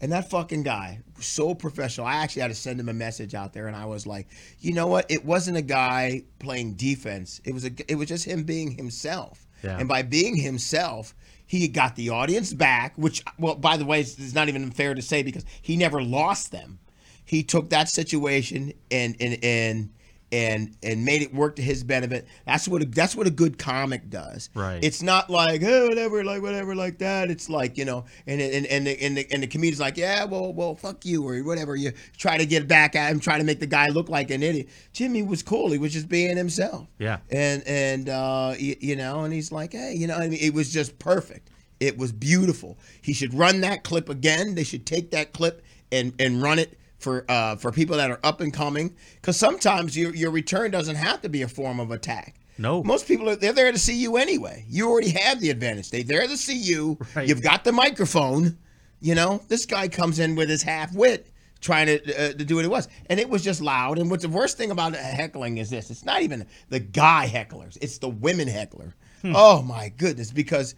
And 0.00 0.12
that 0.12 0.30
fucking 0.30 0.62
guy 0.62 1.00
was 1.16 1.26
so 1.26 1.56
professional. 1.56 2.06
I 2.06 2.14
actually 2.22 2.42
had 2.42 2.48
to 2.48 2.54
send 2.54 2.78
him 2.78 2.88
a 2.88 2.92
message 2.92 3.34
out 3.34 3.52
there, 3.52 3.66
and 3.66 3.74
I 3.74 3.86
was 3.86 4.06
like, 4.06 4.28
you 4.60 4.72
know 4.74 4.86
what? 4.86 5.10
It 5.10 5.24
wasn't 5.24 5.56
a 5.56 5.62
guy 5.62 6.22
playing 6.38 6.74
defense. 6.74 7.40
It 7.44 7.52
was 7.52 7.64
a. 7.64 7.72
It 7.88 7.96
was 7.96 8.06
just 8.06 8.24
him 8.26 8.44
being 8.44 8.70
himself. 8.70 9.44
Yeah. 9.64 9.76
And 9.76 9.88
by 9.88 10.02
being 10.02 10.36
himself, 10.36 11.16
he 11.48 11.66
got 11.66 11.96
the 11.96 12.10
audience 12.10 12.52
back. 12.52 12.92
Which, 12.96 13.24
well, 13.38 13.56
by 13.56 13.76
the 13.76 13.84
way, 13.84 14.00
it's 14.00 14.34
not 14.34 14.48
even 14.48 14.70
fair 14.70 14.94
to 14.94 15.02
say 15.02 15.22
because 15.24 15.44
he 15.60 15.76
never 15.76 16.02
lost 16.02 16.52
them. 16.52 16.78
He 17.24 17.42
took 17.42 17.70
that 17.70 17.88
situation 17.88 18.72
and 18.90 19.16
and 19.18 19.38
and 19.42 19.90
and 20.30 20.76
and 20.82 21.04
made 21.04 21.22
it 21.22 21.34
work 21.34 21.56
to 21.56 21.62
his 21.62 21.82
benefit. 21.82 22.26
That's 22.46 22.68
what 22.68 22.82
a, 22.82 22.84
that's 22.84 23.16
what 23.16 23.26
a 23.26 23.30
good 23.30 23.58
comic 23.58 24.10
does. 24.10 24.50
Right. 24.54 24.82
It's 24.82 25.02
not 25.02 25.30
like 25.30 25.60
hey, 25.60 25.88
whatever, 25.88 26.24
like 26.24 26.42
whatever, 26.42 26.74
like 26.74 26.98
that. 26.98 27.30
It's 27.30 27.48
like 27.48 27.78
you 27.78 27.84
know, 27.84 28.04
and 28.26 28.40
and 28.40 28.66
and 28.66 28.86
the, 28.86 29.02
and 29.02 29.16
the, 29.16 29.32
and 29.32 29.42
the 29.42 29.46
comedian's 29.46 29.80
like, 29.80 29.96
yeah, 29.96 30.24
well, 30.24 30.52
well, 30.52 30.74
fuck 30.74 31.04
you 31.04 31.26
or 31.26 31.38
whatever. 31.42 31.76
You 31.76 31.92
try 32.16 32.36
to 32.38 32.46
get 32.46 32.68
back 32.68 32.94
at 32.94 33.10
him, 33.10 33.20
try 33.20 33.38
to 33.38 33.44
make 33.44 33.60
the 33.60 33.66
guy 33.66 33.86
look 33.88 34.08
like 34.08 34.30
an 34.30 34.42
idiot. 34.42 34.68
Jimmy 34.92 35.22
was 35.22 35.42
cool. 35.42 35.70
He 35.70 35.78
was 35.78 35.92
just 35.92 36.08
being 36.08 36.36
himself. 36.36 36.86
Yeah. 36.98 37.18
And 37.30 37.62
and 37.66 38.08
uh, 38.08 38.54
you, 38.58 38.76
you 38.80 38.96
know, 38.96 39.20
and 39.20 39.32
he's 39.32 39.52
like, 39.52 39.72
hey, 39.72 39.94
you 39.94 40.06
know, 40.06 40.16
I 40.16 40.28
mean, 40.28 40.38
it 40.40 40.54
was 40.54 40.72
just 40.72 40.98
perfect. 40.98 41.50
It 41.80 41.96
was 41.96 42.12
beautiful. 42.12 42.76
He 43.02 43.12
should 43.12 43.32
run 43.32 43.60
that 43.60 43.84
clip 43.84 44.08
again. 44.08 44.54
They 44.54 44.64
should 44.64 44.84
take 44.84 45.10
that 45.12 45.32
clip 45.32 45.62
and 45.90 46.12
and 46.18 46.42
run 46.42 46.58
it 46.58 46.77
for 46.98 47.24
uh, 47.28 47.56
for 47.56 47.72
people 47.72 47.96
that 47.96 48.10
are 48.10 48.20
up 48.22 48.40
and 48.40 48.52
coming. 48.52 48.94
Because 49.16 49.36
sometimes 49.36 49.96
your 49.96 50.14
your 50.14 50.30
return 50.30 50.70
doesn't 50.70 50.96
have 50.96 51.22
to 51.22 51.28
be 51.28 51.42
a 51.42 51.48
form 51.48 51.80
of 51.80 51.90
attack. 51.90 52.34
No. 52.58 52.82
Most 52.82 53.06
people 53.06 53.28
are 53.28 53.36
they're 53.36 53.52
there 53.52 53.72
to 53.72 53.78
see 53.78 53.96
you 53.96 54.16
anyway. 54.16 54.64
You 54.68 54.88
already 54.90 55.10
have 55.10 55.40
the 55.40 55.50
advantage. 55.50 55.90
They're 55.90 56.02
there 56.02 56.26
to 56.26 56.36
see 56.36 56.58
you. 56.58 56.98
Right. 57.14 57.28
You've 57.28 57.42
got 57.42 57.64
the 57.64 57.72
microphone. 57.72 58.58
You 59.00 59.14
know, 59.14 59.40
this 59.46 59.64
guy 59.64 59.86
comes 59.86 60.18
in 60.18 60.34
with 60.34 60.48
his 60.48 60.62
half 60.62 60.92
wit 60.92 61.30
trying 61.60 61.86
to 61.86 62.14
uh, 62.14 62.32
to 62.32 62.44
do 62.44 62.56
what 62.56 62.64
it 62.64 62.70
was, 62.70 62.88
and 63.06 63.18
it 63.20 63.28
was 63.28 63.42
just 63.42 63.60
loud. 63.60 63.98
And 63.98 64.10
what's 64.10 64.22
the 64.22 64.28
worst 64.28 64.56
thing 64.56 64.70
about 64.70 64.94
heckling 64.94 65.58
is 65.58 65.70
this: 65.70 65.90
it's 65.90 66.04
not 66.04 66.22
even 66.22 66.46
the 66.68 66.80
guy 66.80 67.30
hecklers; 67.32 67.78
it's 67.80 67.98
the 67.98 68.08
women 68.08 68.48
heckler. 68.48 68.94
Oh 69.24 69.62
my 69.62 69.88
goodness! 69.88 70.30
Because 70.30 70.74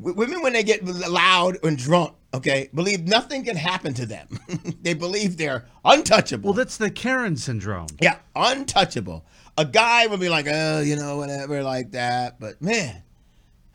women, 0.00 0.42
when 0.42 0.52
they 0.52 0.62
get 0.62 0.84
loud 0.84 1.58
and 1.62 1.76
drunk, 1.76 2.14
okay, 2.34 2.70
believe 2.74 3.06
nothing 3.06 3.44
can 3.44 3.56
happen 3.56 3.94
to 3.94 4.06
them. 4.06 4.28
they 4.82 4.94
believe 4.94 5.36
they're 5.36 5.66
untouchable. 5.84 6.50
Well, 6.50 6.54
that's 6.54 6.76
the 6.76 6.90
Karen 6.90 7.36
syndrome. 7.36 7.88
Yeah, 8.00 8.18
untouchable. 8.34 9.24
A 9.58 9.64
guy 9.64 10.06
would 10.06 10.20
be 10.20 10.28
like, 10.28 10.46
oh, 10.48 10.80
you 10.80 10.96
know, 10.96 11.16
whatever, 11.16 11.62
like 11.62 11.92
that. 11.92 12.40
But 12.40 12.62
man, 12.62 13.02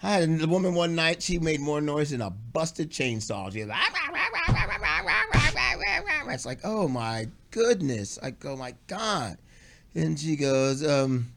I 0.01 0.11
had 0.11 0.41
a 0.41 0.47
woman 0.47 0.73
one 0.73 0.95
night. 0.95 1.21
She 1.21 1.39
made 1.39 1.59
more 1.59 1.81
noise 1.81 2.09
than 2.09 2.21
a 2.21 2.29
busted 2.29 2.89
chainsaw. 2.89 3.51
She 3.51 3.59
was 3.59 3.69
like, 3.69 3.79
it's 6.29 6.45
like, 6.45 6.59
oh 6.63 6.87
my 6.87 7.27
goodness. 7.51 8.17
I 8.21 8.31
go, 8.31 8.55
my 8.55 8.73
God. 8.87 9.37
And 9.93 10.19
she 10.19 10.35
goes, 10.35 10.85
um, 10.87 11.27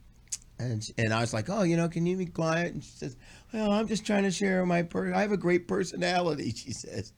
and 0.58 0.82
she- 0.82 0.94
and 0.98 1.12
I 1.12 1.20
was 1.20 1.32
like, 1.32 1.48
oh, 1.48 1.62
you 1.62 1.76
know, 1.76 1.88
can 1.88 2.06
you 2.06 2.16
be 2.16 2.26
quiet? 2.26 2.74
And 2.74 2.82
she 2.82 2.90
says, 2.90 3.16
well, 3.52 3.70
I'm 3.72 3.88
just 3.88 4.06
trying 4.06 4.24
to 4.24 4.30
share 4.30 4.64
my 4.66 4.82
per. 4.82 5.12
I 5.12 5.20
have 5.22 5.32
a 5.32 5.36
great 5.36 5.68
personality. 5.68 6.52
She 6.56 6.72
says. 6.72 7.12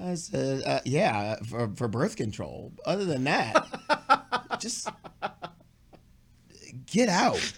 I 0.00 0.14
said, 0.14 0.62
uh, 0.64 0.80
yeah, 0.84 1.36
for, 1.42 1.72
for 1.74 1.88
birth 1.88 2.14
control. 2.14 2.72
Other 2.86 3.04
than 3.04 3.24
that, 3.24 3.66
just 4.60 4.88
get 6.86 7.08
out. 7.08 7.52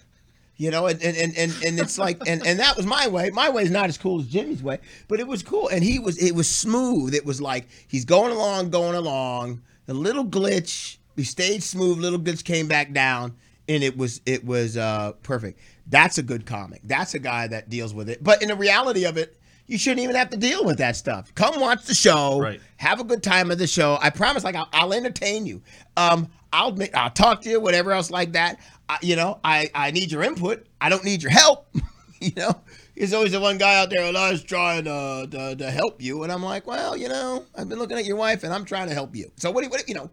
You 0.57 0.71
know, 0.71 0.87
and, 0.87 1.03
and, 1.03 1.17
and, 1.39 1.57
and, 1.65 1.79
it's 1.79 1.99
like 1.99 2.21
and, 2.27 2.47
and 2.47 2.59
that 2.59 2.77
was 2.77 2.85
my 2.85 3.09
way. 3.09 3.31
My 3.31 3.49
way 3.49 3.63
is 3.63 3.71
not 3.71 3.87
as 3.87 3.97
cool 3.97 4.21
as 4.21 4.27
Jimmy's 4.27 4.63
way, 4.63 4.79
but 5.09 5.19
it 5.19 5.27
was 5.27 5.43
cool. 5.43 5.69
And 5.69 5.83
he 5.83 5.99
was 5.99 6.19
it 6.19 6.35
was 6.35 6.51
smooth. 6.51 7.15
It 7.15 7.25
was 7.25 7.41
like 7.41 7.67
he's 7.89 8.05
going 8.05 8.31
along, 8.31 8.69
going 8.69 8.95
along. 8.95 9.63
A 9.89 9.95
little 9.95 10.25
glitch. 10.25 10.99
We 11.17 11.25
stayed 11.25 11.63
smooth, 11.63 11.99
little 11.99 12.19
glitch 12.19 12.45
came 12.45 12.69
back 12.69 12.93
down, 12.93 13.37
and 13.69 13.83
it 13.83 13.97
was 13.97 14.21
it 14.27 14.45
was 14.45 14.77
uh 14.77 15.13
perfect. 15.23 15.59
That's 15.91 16.19
a 16.19 16.23
good 16.23 16.47
comic. 16.47 16.81
That's 16.85 17.15
a 17.15 17.19
guy 17.19 17.49
that 17.49 17.69
deals 17.69 17.93
with 17.93 18.09
it. 18.09 18.23
But 18.23 18.43
in 18.43 18.49
the 18.49 18.57
reality 18.57 19.05
of 19.05 19.17
it, 19.17 19.37
you 19.67 19.79
shouldn't 19.79 20.01
even 20.01 20.17
have 20.17 20.31
to 20.31 20.37
deal 20.37 20.65
with 20.65 20.79
that 20.79 20.97
stuff. 20.97 21.33
Come 21.35 21.61
watch 21.61 21.85
the 21.85 21.95
show. 21.95 22.41
Right. 22.41 22.61
Have 22.79 23.01
a 23.01 23.05
good 23.05 23.23
time 23.23 23.51
at 23.51 23.59
the 23.59 23.67
show. 23.67 23.99
I 24.01 24.11
promise, 24.11 24.43
like 24.43 24.57
I'll, 24.57 24.69
I'll 24.73 24.93
entertain 24.93 25.47
you. 25.47 25.63
Um, 25.97 26.29
I'll 26.53 26.73
make, 26.73 26.95
I'll 26.97 27.11
talk 27.11 27.43
to 27.43 27.51
you, 27.51 27.61
whatever 27.61 27.93
else 27.93 28.11
like 28.11 28.33
that. 28.33 28.59
I, 28.89 28.99
you 29.03 29.15
know, 29.15 29.39
I 29.45 29.71
I 29.73 29.93
need 29.93 30.11
your 30.11 30.25
input. 30.25 30.67
I 30.81 30.89
don't 30.89 31.05
need 31.05 31.23
your 31.23 31.31
help. 31.31 31.69
you 32.21 32.33
know, 32.37 32.61
there's 32.97 33.13
always 33.13 33.31
the 33.31 33.41
one 33.41 33.59
guy 33.59 33.81
out 33.81 33.91
there, 33.91 34.03
and 34.03 34.17
I 34.17 34.33
was 34.33 34.43
trying 34.43 34.85
to, 34.85 35.29
to 35.31 35.57
to 35.57 35.71
help 35.71 36.03
you, 36.03 36.25
and 36.25 36.33
I'm 36.33 36.43
like, 36.43 36.67
well, 36.67 36.97
you 36.97 37.09
know, 37.09 37.45
I've 37.55 37.69
been 37.69 37.79
looking 37.79 37.97
at 37.99 38.05
your 38.05 38.17
wife, 38.17 38.43
and 38.43 38.53
I'm 38.53 38.65
trying 38.65 38.89
to 38.89 38.95
help 38.95 39.15
you. 39.15 39.31
So 39.37 39.53
what 39.53 39.61
do 39.61 39.67
you, 39.67 39.71
what 39.71 39.87
do 39.87 39.93
you 39.93 39.95
you 39.95 40.01
know? 40.01 40.11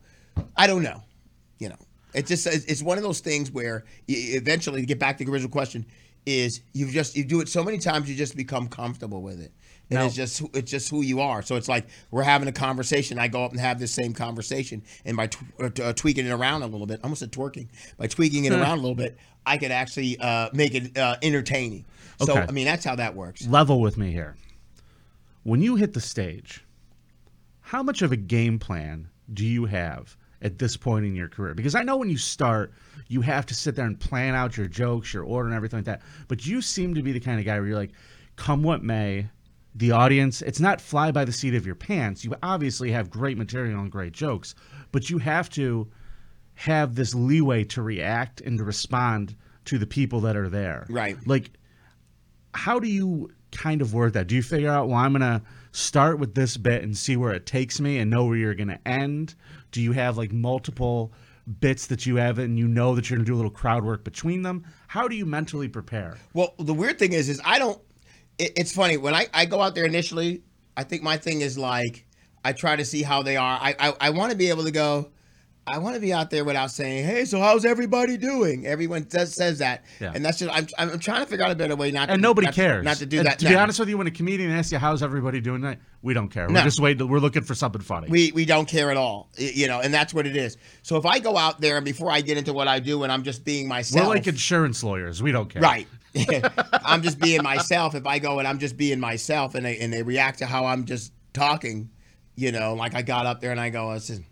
I 0.55 0.67
don't 0.67 0.83
know. 0.83 1.01
It 2.17 2.25
just 2.25 2.47
it's 2.47 2.65
it's 2.65 2.81
one 2.83 2.97
of 2.97 3.03
those 3.03 3.19
things 3.19 3.51
where 3.51 3.85
you, 4.07 4.37
eventually, 4.37 4.81
to 4.81 4.85
get 4.87 4.99
back 4.99 5.17
to 5.19 5.23
the 5.25 5.31
original 5.31 5.51
question, 5.51 5.85
is 6.25 6.61
you 6.73 6.89
just 6.91 7.15
you 7.15 7.23
do 7.23 7.41
it 7.41 7.47
so 7.49 7.63
many 7.63 7.77
times 7.77 8.09
you 8.09 8.15
just 8.15 8.35
become 8.35 8.67
comfortable 8.67 9.21
with 9.21 9.39
it. 9.41 9.51
And 9.89 9.99
it's 10.03 10.15
just 10.15 10.39
who- 10.39 10.49
it's 10.53 10.69
just 10.69 10.89
who 10.89 11.01
you 11.01 11.21
are. 11.21 11.41
So 11.41 11.55
it's 11.55 11.69
like 11.69 11.87
we're 12.11 12.23
having 12.23 12.49
a 12.49 12.51
conversation. 12.51 13.17
I 13.17 13.29
go 13.29 13.45
up 13.45 13.51
and 13.51 13.59
have 13.61 13.79
this 13.79 13.91
same 13.93 14.13
conversation, 14.13 14.81
and 15.05 15.15
by 15.15 15.27
tw- 15.27 15.37
uh, 15.61 15.69
t- 15.69 15.81
uh, 15.81 15.93
tweaking 15.93 16.25
it 16.25 16.31
around 16.31 16.63
a 16.63 16.67
little 16.67 16.87
bit, 16.87 16.99
I 17.01 17.03
almost 17.03 17.19
said 17.21 17.31
twerking. 17.31 17.67
By 17.97 18.07
tweaking 18.07 18.43
it 18.45 18.51
around 18.51 18.79
a 18.79 18.81
little 18.81 18.95
bit, 18.95 19.17
I 19.45 19.57
could 19.57 19.71
actually 19.71 20.17
uh, 20.19 20.49
make 20.53 20.75
it 20.75 20.97
uh, 20.97 21.15
entertaining. 21.21 21.85
So 22.19 22.33
Okay. 22.33 22.45
I 22.49 22.51
mean, 22.51 22.65
that's 22.65 22.83
how 22.83 22.95
that 22.97 23.15
works. 23.15 23.47
Level 23.47 23.79
with 23.79 23.97
me 23.97 24.11
here. 24.11 24.35
When 25.43 25.61
you 25.61 25.75
hit 25.77 25.93
the 25.93 26.01
stage, 26.01 26.65
how 27.61 27.81
much 27.81 28.01
of 28.01 28.11
a 28.11 28.17
game 28.17 28.59
plan 28.59 29.07
do 29.33 29.45
you 29.45 29.65
have 29.65 30.17
at 30.41 30.59
this 30.59 30.77
point 30.77 31.05
in 31.05 31.15
your 31.15 31.27
career? 31.27 31.53
Because 31.53 31.75
I 31.75 31.83
know 31.83 31.97
when 31.97 32.09
you 32.09 32.17
start, 32.17 32.73
you 33.07 33.21
have 33.21 33.45
to 33.47 33.55
sit 33.55 33.75
there 33.75 33.85
and 33.85 33.99
plan 33.99 34.35
out 34.35 34.57
your 34.57 34.67
jokes, 34.67 35.13
your 35.13 35.23
order, 35.23 35.47
and 35.47 35.55
everything 35.55 35.79
like 35.79 35.85
that. 35.85 36.01
But 36.27 36.45
you 36.45 36.61
seem 36.61 36.95
to 36.95 37.01
be 37.01 37.11
the 37.11 37.19
kind 37.19 37.39
of 37.39 37.45
guy 37.45 37.59
where 37.59 37.67
you're 37.67 37.77
like, 37.77 37.93
come 38.35 38.63
what 38.63 38.83
may, 38.83 39.29
the 39.75 39.91
audience, 39.91 40.41
it's 40.41 40.59
not 40.59 40.81
fly 40.81 41.11
by 41.11 41.25
the 41.25 41.31
seat 41.31 41.53
of 41.53 41.65
your 41.65 41.75
pants. 41.75 42.23
You 42.23 42.35
obviously 42.41 42.91
have 42.91 43.09
great 43.09 43.37
material 43.37 43.79
and 43.79 43.91
great 43.91 44.11
jokes, 44.11 44.55
but 44.91 45.09
you 45.09 45.19
have 45.19 45.49
to 45.51 45.87
have 46.55 46.95
this 46.95 47.13
leeway 47.13 47.63
to 47.63 47.83
react 47.83 48.41
and 48.41 48.57
to 48.57 48.63
respond 48.63 49.35
to 49.65 49.77
the 49.77 49.85
people 49.85 50.21
that 50.21 50.35
are 50.35 50.49
there. 50.49 50.87
Right. 50.89 51.17
Like, 51.27 51.51
how 52.53 52.79
do 52.79 52.87
you 52.87 53.29
kind 53.51 53.81
of 53.81 53.93
word 53.93 54.13
that? 54.13 54.27
Do 54.27 54.35
you 54.35 54.41
figure 54.41 54.71
out, 54.71 54.87
well, 54.87 54.97
I'm 54.97 55.13
going 55.13 55.21
to 55.21 55.43
start 55.71 56.17
with 56.17 56.33
this 56.33 56.57
bit 56.57 56.81
and 56.81 56.97
see 56.97 57.15
where 57.15 57.33
it 57.33 57.45
takes 57.45 57.79
me 57.79 57.99
and 57.99 58.09
know 58.09 58.25
where 58.25 58.35
you're 58.35 58.55
going 58.55 58.69
to 58.69 58.87
end? 58.87 59.35
Do 59.71 59.81
you 59.81 59.91
have 59.91 60.17
like 60.17 60.31
multiple 60.31 61.13
bits 61.59 61.87
that 61.87 62.05
you 62.05 62.17
have 62.17 62.39
and 62.39 62.57
you 62.59 62.67
know 62.67 62.95
that 62.95 63.09
you're 63.09 63.17
going 63.17 63.25
to 63.25 63.29
do 63.29 63.35
a 63.35 63.37
little 63.37 63.51
crowd 63.51 63.83
work 63.83 64.03
between 64.03 64.41
them? 64.41 64.65
How 64.87 65.07
do 65.07 65.15
you 65.15 65.25
mentally 65.25 65.67
prepare? 65.67 66.17
Well, 66.33 66.53
the 66.59 66.73
weird 66.73 66.99
thing 66.99 67.13
is, 67.13 67.29
is 67.29 67.41
I 67.43 67.59
don't. 67.59 67.81
It, 68.37 68.53
it's 68.55 68.73
funny 68.73 68.97
when 68.97 69.13
I, 69.13 69.27
I 69.33 69.45
go 69.45 69.61
out 69.61 69.75
there 69.75 69.85
initially. 69.85 70.43
I 70.75 70.83
think 70.83 71.03
my 71.03 71.17
thing 71.17 71.41
is 71.41 71.57
like 71.57 72.05
I 72.43 72.53
try 72.53 72.75
to 72.75 72.85
see 72.85 73.01
how 73.01 73.23
they 73.23 73.37
are. 73.37 73.59
I 73.61 73.75
I, 73.79 73.93
I 74.01 74.09
want 74.11 74.31
to 74.31 74.37
be 74.37 74.49
able 74.49 74.63
to 74.65 74.71
go. 74.71 75.11
I 75.69 75.79
want 75.79 75.95
to 75.95 76.01
be 76.01 76.13
out 76.13 76.29
there 76.29 76.45
without 76.45 76.71
saying, 76.71 77.05
"Hey, 77.05 77.25
so 77.25 77.39
how's 77.39 77.65
everybody 77.65 78.15
doing?" 78.17 78.65
Everyone 78.65 79.05
does 79.09 79.33
says 79.35 79.59
that, 79.59 79.83
Yeah. 79.99 80.11
and 80.15 80.23
that's 80.23 80.39
just 80.39 80.51
I'm, 80.55 80.67
I'm 80.77 80.97
trying 80.99 81.21
to 81.23 81.25
figure 81.27 81.43
out 81.45 81.51
a 81.51 81.55
better 81.55 81.75
way 81.75 81.91
not. 81.91 82.09
And 82.09 82.19
to, 82.19 82.21
nobody 82.21 82.45
not 82.45 82.53
to- 82.53 82.61
cares. 82.61 82.85
not 82.85 82.97
to 82.97 83.05
do 83.05 83.17
And 83.19 83.27
that. 83.27 83.39
To 83.39 83.49
be 83.49 83.55
honest 83.55 83.79
with 83.79 83.89
you, 83.89 83.97
when 83.97 84.07
a 84.07 84.11
comedian 84.11 84.51
asks 84.51 84.71
you 84.71 84.77
how's 84.77 85.03
everybody 85.03 85.41
doing 85.41 85.61
tonight, 85.61 85.79
we 86.01 86.13
don't 86.13 86.29
care. 86.29 86.47
We're 86.47 86.53
No. 86.53 86.63
just 86.63 86.79
waiting. 86.79 87.07
We're 87.09 87.19
looking 87.19 87.43
for 87.43 87.53
something 87.53 87.81
funny. 87.81 88.07
We 88.09 88.31
we 88.31 88.45
don't 88.45 88.67
care 88.67 88.91
at 88.91 88.97
all, 88.97 89.29
you 89.37 89.67
know, 89.67 89.81
and 89.81 89.93
that's 89.93 90.13
what 90.13 90.25
it 90.25 90.35
is. 90.37 90.55
So 90.83 90.95
if 90.97 91.05
I 91.05 91.19
go 91.19 91.37
out 91.37 91.59
there 91.59 91.75
and 91.75 91.85
before 91.85 92.09
I 92.11 92.21
get 92.21 92.37
into 92.37 92.53
what 92.53 92.67
I 92.67 92.79
do 92.79 93.03
and 93.03 93.11
I'm 93.11 93.23
just 93.23 93.43
being 93.43 93.67
myself, 93.67 94.07
We're 94.07 94.15
like 94.15 94.27
insurance 94.27 94.83
lawyers. 94.83 95.21
We 95.21 95.31
don't 95.31 95.49
care. 95.49 95.61
Right. 95.61 95.87
I'm 96.85 97.01
just 97.03 97.19
being 97.19 97.43
myself. 97.43 97.93
If 97.93 98.07
I 98.07 98.19
go 98.19 98.39
and 98.39 98.47
I'm 98.47 98.57
just 98.59 98.77
being 98.77 98.99
myself 98.99 99.53
and 99.55 99.65
they 99.65 99.77
and 99.79 99.91
they 99.93 100.01
react 100.01 100.39
to 100.39 100.45
how 100.45 100.65
I'm 100.65 100.85
just 100.85 101.11
talking, 101.33 101.89
you 102.35 102.51
know, 102.51 102.73
like 102.73 102.95
I 102.95 103.01
got 103.01 103.25
up 103.25 103.41
there 103.41 103.51
and 103.51 103.59
I 103.59 103.69
go, 103.69 103.95
said, 103.99 104.23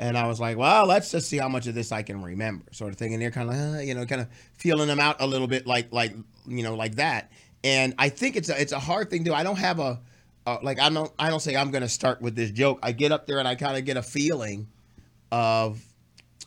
and 0.00 0.16
I 0.16 0.26
was 0.26 0.40
like, 0.40 0.56
well, 0.56 0.86
let's 0.86 1.10
just 1.10 1.28
see 1.28 1.36
how 1.36 1.48
much 1.50 1.66
of 1.66 1.74
this 1.74 1.92
I 1.92 2.02
can 2.02 2.22
remember, 2.22 2.64
sort 2.72 2.90
of 2.90 2.98
thing. 2.98 3.12
And 3.12 3.22
they're 3.22 3.30
kind 3.30 3.50
of, 3.50 3.56
uh, 3.56 3.78
you 3.80 3.94
know, 3.94 4.06
kind 4.06 4.22
of 4.22 4.28
feeling 4.54 4.88
them 4.88 4.98
out 4.98 5.20
a 5.20 5.26
little 5.26 5.46
bit, 5.46 5.66
like, 5.66 5.92
like, 5.92 6.14
you 6.48 6.62
know, 6.62 6.74
like 6.74 6.94
that. 6.94 7.30
And 7.62 7.94
I 7.98 8.08
think 8.08 8.34
it's 8.34 8.48
a, 8.48 8.58
it's 8.58 8.72
a 8.72 8.78
hard 8.78 9.10
thing 9.10 9.24
to. 9.24 9.30
do. 9.30 9.34
I 9.34 9.42
don't 9.42 9.58
have 9.58 9.78
a, 9.78 10.00
uh, 10.46 10.56
like, 10.62 10.80
I 10.80 10.88
don't, 10.88 11.12
I 11.18 11.28
don't 11.28 11.40
say 11.40 11.54
I'm 11.54 11.70
going 11.70 11.82
to 11.82 11.88
start 11.88 12.22
with 12.22 12.34
this 12.34 12.50
joke. 12.50 12.78
I 12.82 12.92
get 12.92 13.12
up 13.12 13.26
there 13.26 13.38
and 13.38 13.46
I 13.46 13.56
kind 13.56 13.76
of 13.76 13.84
get 13.84 13.98
a 13.98 14.02
feeling 14.02 14.68
of 15.30 15.84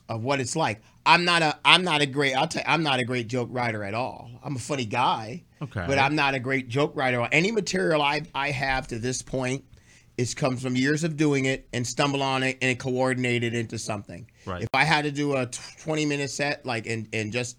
of 0.08 0.24
what 0.24 0.40
it's 0.40 0.56
like. 0.56 0.82
I'm 1.06 1.24
not 1.24 1.42
a 1.42 1.56
I'm 1.64 1.84
not 1.84 2.02
a 2.02 2.06
great 2.06 2.34
I'll 2.34 2.48
tell 2.48 2.62
you, 2.62 2.68
I'm 2.68 2.82
not 2.82 2.98
a 2.98 3.04
great 3.04 3.28
joke 3.28 3.48
writer 3.52 3.84
at 3.84 3.94
all. 3.94 4.30
I'm 4.42 4.56
a 4.56 4.58
funny 4.58 4.84
guy. 4.84 5.44
Okay. 5.62 5.84
But 5.86 5.98
I'm 5.98 6.16
not 6.16 6.34
a 6.34 6.40
great 6.40 6.68
joke 6.68 6.96
writer. 6.96 7.26
Any 7.30 7.52
material 7.52 8.02
I 8.02 8.22
I 8.34 8.50
have 8.50 8.88
to 8.88 8.98
this 8.98 9.22
point 9.22 9.64
is 10.16 10.34
comes 10.34 10.62
from 10.62 10.76
years 10.76 11.04
of 11.04 11.16
doing 11.16 11.44
it 11.44 11.66
and 11.72 11.86
stumble 11.86 12.22
on 12.22 12.42
it 12.42 12.58
and 12.62 12.78
coordinate 12.78 13.42
it 13.42 13.54
into 13.54 13.78
something. 13.78 14.28
Right. 14.46 14.62
If 14.62 14.68
I 14.72 14.84
had 14.84 15.04
to 15.04 15.10
do 15.10 15.34
a 15.36 15.46
20 15.46 16.06
minute 16.06 16.30
set 16.30 16.64
like 16.64 16.86
and 16.86 17.08
and 17.12 17.32
just 17.32 17.56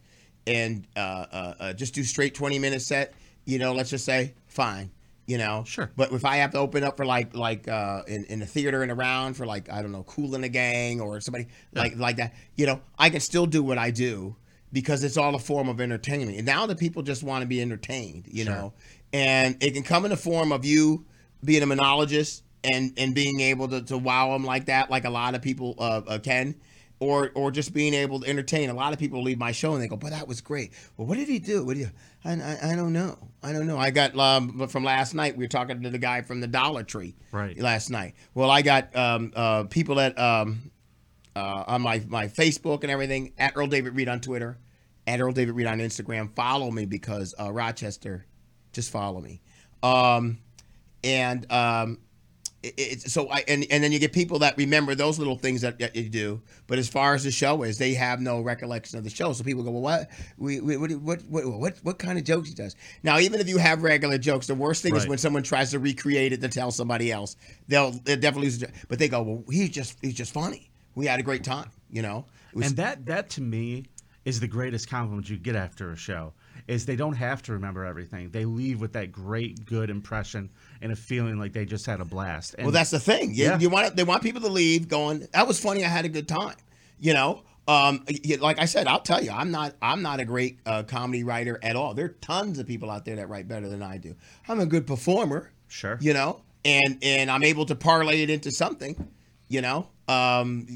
and 0.48 0.88
uh, 0.96 1.00
uh, 1.00 1.54
uh 1.60 1.74
just 1.74 1.94
do 1.94 2.04
straight 2.04 2.34
20 2.34 2.60
minute 2.60 2.82
set, 2.82 3.14
you 3.46 3.60
know, 3.60 3.74
let's 3.74 3.90
just 3.90 4.06
say 4.06 4.34
fine, 4.48 4.92
you 5.26 5.38
know. 5.38 5.64
Sure. 5.66 5.92
But 5.96 6.14
if 6.14 6.24
I 6.24 6.38
have 6.38 6.52
to 6.52 6.60
open 6.60 6.84
up 6.84 6.98
for 6.98 7.06
like 7.06 7.36
like 7.36 7.68
uh 7.68 8.04
in, 8.08 8.26
in 8.26 8.40
the 8.40 8.46
theater 8.46 8.84
and 8.84 8.92
around 8.92 9.36
for 9.36 9.46
like 9.46 9.70
I 9.70 9.82
don't 9.82 9.92
know, 9.92 10.04
Kool 10.04 10.30
& 10.30 10.32
the 10.32 10.50
Gang 10.50 11.02
or 11.02 11.20
somebody 11.20 11.48
like 11.74 11.98
like 11.98 12.18
that, 12.18 12.34
you 12.56 12.66
know, 12.66 12.82
I 12.98 13.10
can 13.10 13.20
still 13.20 13.46
do 13.46 13.64
what 13.64 13.78
I 13.78 13.92
do 13.92 14.36
because 14.72 15.04
it's 15.04 15.18
all 15.18 15.36
a 15.36 15.40
form 15.40 15.68
of 15.68 15.82
entertainment. 15.82 16.38
And 16.38 16.46
now 16.46 16.66
the 16.66 16.76
people 16.76 17.02
just 17.02 17.24
want 17.24 17.42
to 17.42 17.48
be 17.48 17.62
entertained, 17.62 18.28
you 18.30 18.44
Sure. 18.44 18.54
know. 18.54 18.74
And 19.14 19.62
it 19.62 19.74
can 19.74 19.84
come 19.84 20.06
in 20.06 20.12
the 20.12 20.18
form 20.18 20.52
of 20.52 20.66
you 20.66 21.06
being 21.44 21.64
a 21.64 21.66
monologist 21.66 22.44
and 22.66 22.94
and 22.98 23.14
being 23.16 23.40
able 23.40 23.68
to, 23.70 23.82
to 23.84 23.98
wow 23.98 24.32
them 24.34 24.44
like 24.44 24.66
that, 24.66 24.90
like 24.90 25.06
a 25.06 25.10
lot 25.10 25.36
of 25.36 25.42
people 25.42 25.76
uh, 25.78 26.02
uh, 26.08 26.20
can. 26.20 26.56
Or, 27.02 27.30
or 27.36 27.52
just 27.52 27.74
being 27.74 27.94
able 27.94 28.22
to 28.22 28.28
entertain. 28.28 28.70
A 28.70 28.74
lot 28.74 28.94
of 28.94 29.00
people 29.00 29.22
leave 29.22 29.38
my 29.38 29.52
show 29.52 29.74
and 29.74 29.84
they 29.84 29.88
go, 29.90 29.98
"But 29.98 30.12
that 30.12 30.30
was 30.30 30.40
great." 30.40 30.72
Well, 30.96 31.06
what 31.06 31.18
did 31.18 31.28
he 31.28 31.40
do? 31.40 31.66
What 31.66 31.76
did 31.76 31.88
he? 31.88 31.92
I, 32.24 32.32
I, 32.42 32.72
I 32.72 32.76
don't 32.78 32.94
know. 32.94 33.18
I 33.44 33.52
don't 33.52 33.68
know. 33.68 33.78
I 33.78 33.90
got 33.92 34.18
um, 34.18 34.66
from 34.70 34.86
last 34.86 35.14
night. 35.14 35.36
We 35.36 35.44
were 35.44 35.50
talking 35.50 35.84
to 35.84 35.90
the 35.90 35.98
guy 35.98 36.22
from 36.22 36.40
the 36.40 36.48
Dollar 36.48 36.84
Tree 36.84 37.14
Right. 37.34 37.60
last 37.60 37.90
night. 37.90 38.16
Well, 38.34 38.50
I 38.50 38.62
got 38.62 38.96
um, 38.96 39.34
uh, 39.36 39.66
people 39.66 40.00
at 40.00 40.18
um, 40.18 40.72
uh, 41.36 41.66
on 41.68 41.82
my 41.82 42.02
my 42.08 42.28
Facebook 42.30 42.84
and 42.84 42.90
everything 42.92 43.34
at 43.38 43.52
Earl 43.58 43.68
David 43.68 43.94
Reed 43.94 44.08
on 44.08 44.22
Twitter, 44.22 44.58
at 45.06 45.20
Earl 45.20 45.34
David 45.34 45.54
Reed 45.54 45.68
on 45.68 45.80
Instagram. 45.80 46.34
Follow 46.34 46.72
me 46.72 46.86
because 46.86 47.36
uh, 47.38 47.52
Rochester, 47.52 48.26
just 48.72 48.90
follow 48.90 49.20
me. 49.20 49.42
Um, 49.84 50.38
and 51.04 51.52
um, 51.52 52.00
it, 52.66 52.74
it's 52.78 53.14
so 53.14 53.30
I 53.30 53.44
and, 53.48 53.66
and 53.70 53.84
then 53.84 53.92
you 53.92 54.00
get 54.00 54.14
people 54.14 54.40
that 54.40 54.58
remember 54.58 54.96
those 54.96 55.20
little 55.20 55.38
things 55.38 55.62
that, 55.62 55.80
that 55.80 55.96
you 55.96 56.10
do. 56.10 56.42
But 56.68 56.78
as 56.80 56.88
far 56.90 57.14
as 57.14 57.24
the 57.24 57.32
show 57.32 57.64
is, 57.64 57.78
they 57.78 57.94
have 57.94 58.20
no 58.22 58.42
recollection 58.42 58.98
of 58.98 59.04
the 59.04 59.10
show. 59.10 59.34
So 59.34 59.44
people 59.44 59.64
go, 59.64 59.72
well, 59.72 59.82
what, 59.82 60.10
we, 60.38 60.60
we, 60.60 60.78
what, 60.78 60.92
what, 60.92 61.22
what, 61.26 61.46
what, 61.60 61.78
what 61.84 62.00
kind 62.00 62.18
of 62.18 62.24
jokes 62.26 62.50
he 62.50 62.56
does? 62.56 62.76
Now, 63.04 63.20
even 63.20 63.40
if 63.40 63.48
you 63.48 63.58
have 63.58 63.84
regular 63.84 64.18
jokes, 64.18 64.48
the 64.48 64.56
worst 64.56 64.82
thing 64.84 64.96
is 64.96 65.04
when 65.10 65.18
someone 65.18 65.44
tries 65.44 65.72
to 65.72 65.80
recreate 65.80 66.34
it 66.34 66.42
to 66.42 66.48
tell 66.50 66.72
somebody 66.72 67.12
else. 67.12 67.36
They'll, 67.68 67.92
they'll 67.92 68.20
definitely 68.20 68.48
lose. 68.48 68.60
the- 68.60 68.72
But 68.88 69.00
they 69.00 69.08
go, 69.08 69.22
well, 69.24 69.44
he's 69.50 69.70
just 69.70 69.98
he's 70.02 70.16
just 70.16 70.34
funny. 70.34 70.70
We 70.96 71.06
had 71.06 71.20
a 71.20 71.24
great 71.24 71.44
time, 71.44 71.70
you 71.90 72.02
know. 72.02 72.26
Was- 72.54 72.68
And 72.68 72.78
that 72.78 73.06
that 73.08 73.30
to 73.32 73.42
me 73.42 73.86
is 74.24 74.40
the 74.40 74.48
greatest 74.48 74.90
compliment 74.90 75.30
you 75.30 75.38
get 75.38 75.56
after 75.56 75.92
a 75.92 75.96
show. 75.98 76.34
Is 76.68 76.86
they 76.86 76.96
don't 76.96 77.16
have 77.16 77.42
to 77.44 77.54
remember 77.54 77.86
everything. 77.86 78.32
They 78.32 78.46
leave 78.46 78.82
with 78.82 78.94
that 78.94 79.12
great, 79.12 79.66
good 79.66 79.90
impression 79.90 80.50
and 80.82 80.92
a 80.92 80.96
feeling 80.96 81.38
like 81.38 81.54
they 81.54 81.66
just 81.66 81.86
had 81.86 82.02
a 82.02 82.06
blast. 82.06 82.56
And 82.56 82.66
Well, 82.66 82.72
that's 82.72 82.92
the 82.92 83.00
thing. 83.00 83.34
You, 83.34 83.46
Yeah. 83.46 83.60
you 83.60 83.70
want 83.70 83.96
they 83.96 84.04
want 84.04 84.24
people 84.24 84.42
to 84.42 84.50
leave 84.50 84.88
going, 84.88 85.28
"That 85.34 85.48
was 85.48 85.60
funny. 85.60 85.86
I 85.86 85.90
had 85.90 86.06
a 86.06 86.10
good 86.10 86.28
time." 86.28 86.56
You 87.00 87.14
know, 87.14 87.44
um, 87.68 88.06
like 88.40 88.60
I 88.60 88.66
said, 88.66 88.88
I'll 88.88 89.02
tell 89.02 89.24
you, 89.24 89.32
I'm 89.32 89.52
not 89.52 89.76
I'm 89.82 90.02
not 90.02 90.20
a 90.20 90.26
great 90.26 90.60
uh, 90.66 90.84
comedy 90.84 91.24
writer 91.24 91.60
at 91.62 91.76
all. 91.76 91.94
There 91.94 92.06
are 92.06 92.16
tons 92.22 92.58
of 92.60 92.68
people 92.68 92.90
out 92.90 93.06
there 93.06 93.16
that 93.18 93.30
write 93.30 93.48
better 93.48 93.68
than 93.70 93.84
I 93.84 93.98
do. 93.98 94.16
I'm 94.48 94.60
a 94.60 94.66
good 94.66 94.88
performer. 94.88 95.52
Sure. 95.68 95.98
You 96.02 96.14
know, 96.14 96.42
and 96.64 96.98
and 97.02 97.30
I'm 97.30 97.44
able 97.44 97.66
to 97.68 97.76
parlay 97.76 98.22
it 98.24 98.30
into 98.30 98.52
something. 98.52 99.08
You 99.50 99.62
know, 99.62 99.90
um, 100.08 100.68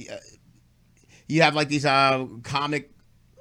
you 1.27 1.41
have 1.41 1.55
like 1.55 1.69
these 1.69 1.85
uh, 1.85 2.25
comic 2.43 2.91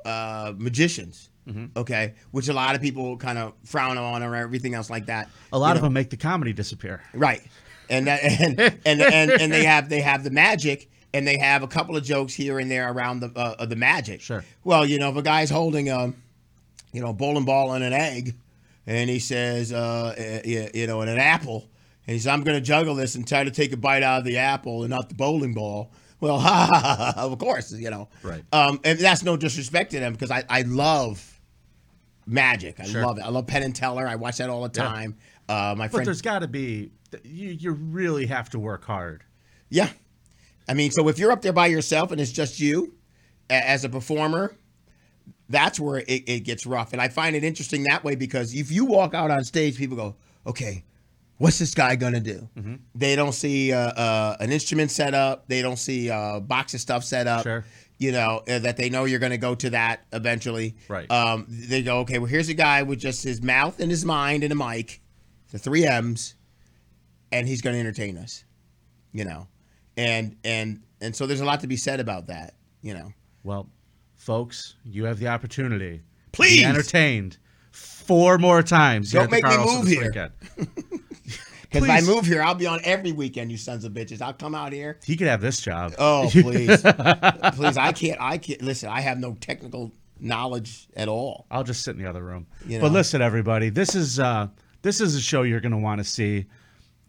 uh, 0.04 0.52
magicians. 0.56 1.30
Mm-hmm. 1.48 1.78
Okay, 1.78 2.14
which 2.30 2.48
a 2.48 2.52
lot 2.52 2.74
of 2.74 2.82
people 2.82 3.16
kind 3.16 3.38
of 3.38 3.54
frown 3.64 3.96
on 3.96 4.22
or 4.22 4.34
everything 4.36 4.74
else 4.74 4.90
like 4.90 5.06
that. 5.06 5.30
a 5.52 5.58
lot 5.58 5.68
you 5.68 5.70
of 5.72 5.76
know? 5.78 5.82
them 5.84 5.92
make 5.94 6.10
the 6.10 6.16
comedy 6.16 6.52
disappear. 6.52 7.02
Right. 7.14 7.42
And 7.90 8.06
that, 8.06 8.22
and, 8.22 8.60
and 8.60 9.00
and 9.00 9.30
and 9.30 9.52
they 9.52 9.64
have 9.64 9.88
they 9.88 10.00
have 10.00 10.24
the 10.24 10.30
magic 10.30 10.90
and 11.14 11.26
they 11.26 11.38
have 11.38 11.62
a 11.62 11.66
couple 11.68 11.96
of 11.96 12.04
jokes 12.04 12.34
here 12.34 12.58
and 12.58 12.70
there 12.70 12.92
around 12.92 13.20
the 13.20 13.32
uh, 13.34 13.56
of 13.58 13.70
the 13.70 13.76
magic. 13.76 14.20
Sure. 14.20 14.44
Well, 14.64 14.84
you 14.84 14.98
know, 14.98 15.08
if 15.10 15.16
a 15.16 15.22
guy's 15.22 15.50
holding 15.50 15.90
um, 15.90 16.16
you 16.92 17.00
know, 17.00 17.08
a 17.08 17.12
bowling 17.12 17.44
ball 17.44 17.72
and 17.72 17.84
an 17.84 17.92
egg, 17.92 18.34
and 18.86 19.10
he 19.10 19.18
says, 19.18 19.72
uh, 19.72 20.14
uh, 20.18 20.40
you 20.44 20.68
you 20.74 20.86
know, 20.86 21.00
and 21.00 21.10
an 21.10 21.18
apple, 21.18 21.68
and 22.06 22.14
he 22.14 22.18
says, 22.18 22.28
"I'm 22.28 22.42
going 22.42 22.56
to 22.56 22.64
juggle 22.64 22.94
this 22.94 23.14
and 23.14 23.26
try 23.26 23.44
to 23.44 23.50
take 23.50 23.72
a 23.72 23.76
bite 23.76 24.02
out 24.02 24.20
of 24.20 24.24
the 24.24 24.38
apple 24.38 24.82
and 24.82 24.90
not 24.90 25.08
the 25.08 25.14
bowling 25.14 25.54
ball." 25.54 25.90
Well, 26.20 26.40
of 27.16 27.38
course, 27.38 27.72
you 27.72 27.90
know. 27.90 28.08
Right. 28.22 28.42
Um, 28.52 28.80
and 28.84 28.98
that's 28.98 29.22
no 29.22 29.36
disrespect 29.36 29.92
to 29.92 30.00
them 30.00 30.12
because 30.12 30.30
I 30.30 30.44
I 30.48 30.62
love 30.62 31.37
magic. 32.28 32.78
I 32.78 32.84
Sure. 32.84 33.04
love 33.04 33.18
it. 33.18 33.22
I 33.22 33.28
love 33.28 33.46
Penn 33.46 33.62
and 33.62 33.74
Teller. 33.74 34.06
I 34.06 34.16
watch 34.16 34.38
that 34.38 34.50
all 34.50 34.66
the 34.68 34.78
Yeah. 34.80 34.88
time. 34.88 35.16
Uh, 35.48 35.74
my 35.76 35.86
But 35.86 35.92
friend 35.92 36.06
there's 36.06 36.22
got 36.22 36.40
to 36.40 36.48
be 36.48 36.90
you. 37.24 37.48
You 37.50 37.72
really 37.72 38.26
have 38.26 38.50
to 38.50 38.58
work 38.58 38.84
hard. 38.84 39.24
Yeah. 39.70 39.88
I 40.68 40.74
mean, 40.74 40.90
so 40.90 41.08
if 41.08 41.18
you're 41.18 41.32
up 41.32 41.40
there 41.42 41.52
by 41.54 41.66
yourself 41.66 42.12
and 42.12 42.20
it's 42.20 42.30
just 42.32 42.60
you 42.60 42.94
as 43.48 43.84
a 43.84 43.88
performer, 43.88 44.54
that's 45.48 45.80
where 45.80 45.98
it, 46.00 46.28
it 46.28 46.40
gets 46.44 46.66
rough. 46.66 46.92
And 46.92 47.00
I 47.00 47.08
find 47.08 47.34
it 47.34 47.42
interesting 47.44 47.84
that 47.84 48.04
way 48.04 48.14
because 48.14 48.54
if 48.54 48.70
you 48.70 48.84
walk 48.84 49.14
out 49.14 49.30
on 49.30 49.42
stage, 49.44 49.78
people 49.78 49.96
go, 49.96 50.16
okay, 50.46 50.84
what's 51.38 51.58
this 51.58 51.74
guy 51.74 51.96
going 51.96 52.12
to 52.12 52.20
do? 52.20 52.48
Mm-hmm. 52.58 52.74
They 52.94 53.16
don't 53.16 53.32
see 53.32 53.72
uh, 53.72 53.78
uh, 53.78 54.36
an 54.40 54.52
instrument 54.52 54.90
set 54.90 55.14
up, 55.14 55.48
they 55.48 55.62
don't 55.62 55.78
see 55.78 56.08
a 56.08 56.40
box 56.40 56.74
of 56.74 56.80
stuff 56.80 57.04
set 57.04 57.26
up. 57.26 57.44
Sure. 57.44 57.64
You 57.98 58.12
know, 58.12 58.42
uh, 58.48 58.60
that 58.60 58.76
they 58.76 58.90
know 58.90 59.04
you're 59.06 59.18
going 59.18 59.32
to 59.32 59.38
go 59.38 59.54
to 59.56 59.70
that 59.70 60.06
eventually. 60.12 60.76
Right. 60.88 61.10
Um, 61.10 61.46
they 61.48 61.82
go, 61.82 61.98
okay, 62.00 62.18
well, 62.18 62.28
here's 62.28 62.48
a 62.48 62.54
guy 62.54 62.84
with 62.84 63.00
just 63.00 63.24
his 63.24 63.42
mouth 63.42 63.80
and 63.80 63.90
his 63.90 64.04
mind 64.04 64.44
and 64.44 64.52
a 64.52 64.56
mic, 64.56 65.00
the 65.50 65.58
three 65.58 65.84
M's, 65.84 66.34
and 67.32 67.48
he's 67.48 67.60
going 67.60 67.74
to 67.74 67.80
entertain 67.80 68.16
us 68.16 68.44
you 69.12 69.24
know 69.24 69.46
and 69.96 70.36
and 70.44 70.82
and 71.00 71.14
so 71.14 71.26
there's 71.26 71.40
a 71.40 71.44
lot 71.44 71.60
to 71.60 71.66
be 71.66 71.76
said 71.76 72.00
about 72.00 72.26
that 72.26 72.54
you 72.82 72.94
know 72.94 73.12
Well, 73.42 73.68
folks, 74.16 74.76
you 74.84 75.04
have 75.04 75.18
the 75.18 75.28
opportunity. 75.28 76.02
Please. 76.32 76.58
be 76.60 76.64
entertained 76.64 77.38
four 77.72 78.38
more 78.38 78.62
times. 78.62 79.12
Don't 79.12 79.30
make 79.30 79.44
me 79.44 79.56
move 79.56 79.86
here. 79.86 80.10
because 81.70 81.84
if 81.84 81.90
i 81.90 82.00
move 82.00 82.24
here 82.26 82.42
i'll 82.42 82.54
be 82.54 82.66
on 82.66 82.80
every 82.84 83.12
weekend 83.12 83.50
you 83.50 83.56
sons 83.56 83.84
of 83.84 83.92
bitches 83.92 84.20
i'll 84.22 84.32
come 84.32 84.54
out 84.54 84.72
here 84.72 84.98
He 85.04 85.16
could 85.16 85.26
have 85.28 85.40
this 85.40 85.60
job. 85.60 85.94
oh 85.98 86.28
please 86.32 86.82
please 86.82 87.76
i 87.76 87.92
can't 87.92 88.20
i 88.20 88.38
can't 88.38 88.62
listen 88.62 88.88
i 88.88 89.00
have 89.00 89.18
no 89.18 89.34
technical 89.40 89.92
knowledge 90.20 90.88
at 90.96 91.08
all 91.08 91.46
I'll 91.50 91.62
just 91.64 91.82
sit 91.84 91.94
in 91.96 92.02
the 92.02 92.08
other 92.10 92.24
room. 92.24 92.48
You 92.66 92.80
But 92.80 92.90
listen, 92.90 93.22
everybody, 93.22 93.68
this 93.70 93.94
is 93.94 94.18
uh, 94.18 94.48
this 94.82 95.00
is 95.00 95.14
a 95.14 95.20
show 95.20 95.42
you're 95.42 95.60
going 95.60 95.70
to 95.70 95.78
want 95.78 95.98
to 96.00 96.04
see. 96.04 96.46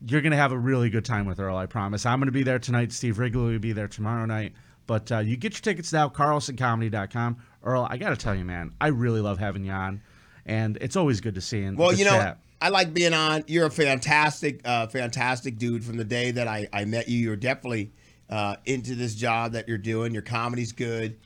You're 0.06 0.22
going 0.22 0.30
to 0.32 0.38
have 0.38 0.52
a 0.52 0.58
really 0.58 0.92
good 0.92 1.06
time 1.06 1.26
with 1.26 1.40
Earl. 1.40 1.58
I 1.58 1.66
promise. 1.66 2.06
I'm 2.06 2.20
going 2.20 2.28
to 2.28 2.32
be 2.32 2.44
there 2.44 2.60
tonight. 2.60 2.92
Steve 2.92 3.18
Wrigley 3.18 3.54
will 3.54 3.58
be 3.60 3.72
there 3.72 3.88
tomorrow 3.88 4.26
night. 4.28 4.54
But 4.86 5.12
uh, 5.12 5.18
you 5.20 5.38
get 5.38 5.54
your 5.54 5.62
tickets 5.62 5.92
now. 5.92 6.08
CarlsonComedy.com. 6.10 7.38
Earl, 7.64 7.88
I 7.90 7.98
got 7.98 8.10
to 8.10 8.16
tell 8.16 8.36
you, 8.36 8.46
man, 8.46 8.74
I 8.80 8.88
really 8.88 9.22
love 9.22 9.40
having 9.40 9.64
you 9.66 9.72
on, 9.72 10.02
and 10.46 10.78
it's 10.82 10.96
always 10.96 11.20
good 11.20 11.34
to 11.36 11.42
see 11.42 11.62
you. 11.62 11.74
well 11.76 11.92
you 11.94 12.06
know 12.06 12.12
chat. 12.12 12.38
I 12.62 12.70
like 12.70 12.94
being 12.94 13.14
on 13.14 13.44
you're 13.48 13.66
a 13.66 13.72
fantastic 13.72 14.62
uh 14.66 14.88
fantastic 14.88 15.58
dude 15.58 15.84
from 15.84 15.98
the 15.98 16.04
day 16.04 16.32
that 16.32 16.48
i 16.48 16.68
i 16.74 16.86
met 16.86 17.08
you 17.08 17.18
you're 17.18 17.36
definitely 17.36 17.92
uh, 18.30 18.56
into 18.66 18.96
this 18.96 19.16
job 19.16 19.54
that 19.54 19.68
you're 19.68 19.78
doing. 19.78 20.14
Your 20.14 20.22
comedy's 20.22 20.72
good. 20.72 21.18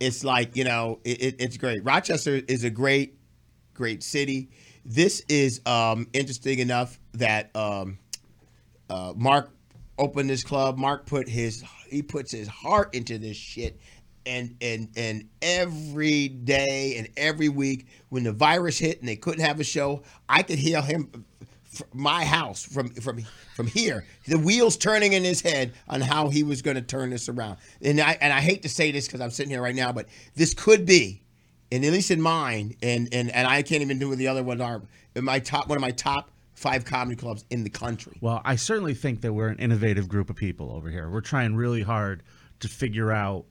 It's 0.00 0.24
like 0.24 0.56
you 0.56 0.64
know, 0.64 1.00
it, 1.04 1.22
it, 1.22 1.36
it's 1.38 1.56
great. 1.56 1.84
Rochester 1.84 2.40
is 2.48 2.64
a 2.64 2.70
great, 2.70 3.16
great 3.74 4.02
city. 4.02 4.50
This 4.84 5.22
is 5.28 5.60
um, 5.66 6.08
interesting 6.12 6.58
enough 6.58 6.98
that 7.14 7.54
um, 7.54 7.98
uh, 8.90 9.12
Mark 9.16 9.50
opened 9.98 10.28
this 10.28 10.42
club. 10.42 10.76
Mark 10.78 11.06
put 11.06 11.28
his 11.28 11.64
he 11.88 12.02
puts 12.02 12.32
his 12.32 12.48
heart 12.48 12.94
into 12.94 13.18
this 13.18 13.36
shit, 13.36 13.78
and 14.26 14.56
and 14.60 14.88
and 14.96 15.28
every 15.40 16.28
day 16.28 16.96
and 16.96 17.08
every 17.16 17.48
week 17.48 17.86
when 18.08 18.24
the 18.24 18.32
virus 18.32 18.78
hit 18.78 19.00
and 19.00 19.08
they 19.08 19.16
couldn't 19.16 19.44
have 19.44 19.60
a 19.60 19.64
show, 19.64 20.02
I 20.28 20.42
could 20.42 20.58
hear 20.58 20.82
him 20.82 21.24
from 21.64 21.88
my 21.94 22.24
house 22.24 22.62
from 22.62 22.90
from 22.90 23.22
from 23.54 23.66
here 23.66 24.04
the 24.26 24.38
wheels 24.38 24.76
turning 24.76 25.14
in 25.14 25.24
his 25.24 25.40
head 25.40 25.72
on 25.88 26.02
how 26.02 26.28
he 26.28 26.42
was 26.42 26.60
going 26.60 26.74
to 26.74 26.82
turn 26.82 27.08
this 27.08 27.30
around 27.30 27.56
and 27.80 27.98
i 27.98 28.12
and 28.20 28.30
i 28.30 28.40
hate 28.40 28.60
to 28.60 28.68
say 28.68 28.92
this 28.92 29.06
because 29.06 29.22
i'm 29.22 29.30
sitting 29.30 29.48
here 29.48 29.62
right 29.62 29.74
now 29.74 29.90
but 29.90 30.06
this 30.34 30.52
could 30.52 30.84
be 30.84 31.22
and 31.70 31.82
at 31.82 31.90
least 31.90 32.10
in 32.10 32.20
mine 32.20 32.76
and 32.82 33.08
and 33.12 33.30
and 33.30 33.46
i 33.46 33.62
can't 33.62 33.80
even 33.80 33.98
do 33.98 34.10
what 34.10 34.18
the 34.18 34.28
other 34.28 34.42
ones 34.42 34.60
are 34.60 34.82
in 35.14 35.24
my 35.24 35.38
top 35.38 35.66
one 35.66 35.78
of 35.78 35.80
my 35.80 35.90
top 35.92 36.30
five 36.54 36.84
comedy 36.84 37.16
clubs 37.16 37.44
in 37.50 37.64
the 37.64 37.70
country 37.70 38.16
Well, 38.20 38.42
I 38.44 38.56
certainly 38.56 38.94
think 38.94 39.22
that 39.22 39.32
we're 39.32 39.48
an 39.48 39.58
innovative 39.58 40.08
group 40.08 40.30
of 40.30 40.36
people 40.36 40.70
over 40.72 40.90
here. 40.90 41.10
We're 41.10 41.20
trying 41.20 41.56
really 41.56 41.82
hard 41.82 42.22
to 42.60 42.68
figure 42.68 43.10
out, 43.10 43.46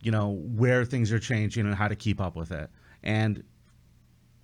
you 0.00 0.10
know, 0.10 0.30
where 0.30 0.84
things 0.84 1.12
are 1.12 1.18
changing 1.18 1.66
and 1.66 1.74
how 1.74 1.88
to 1.88 1.96
keep 1.96 2.20
up 2.20 2.36
with 2.36 2.52
it. 2.52 2.70
And 3.02 3.42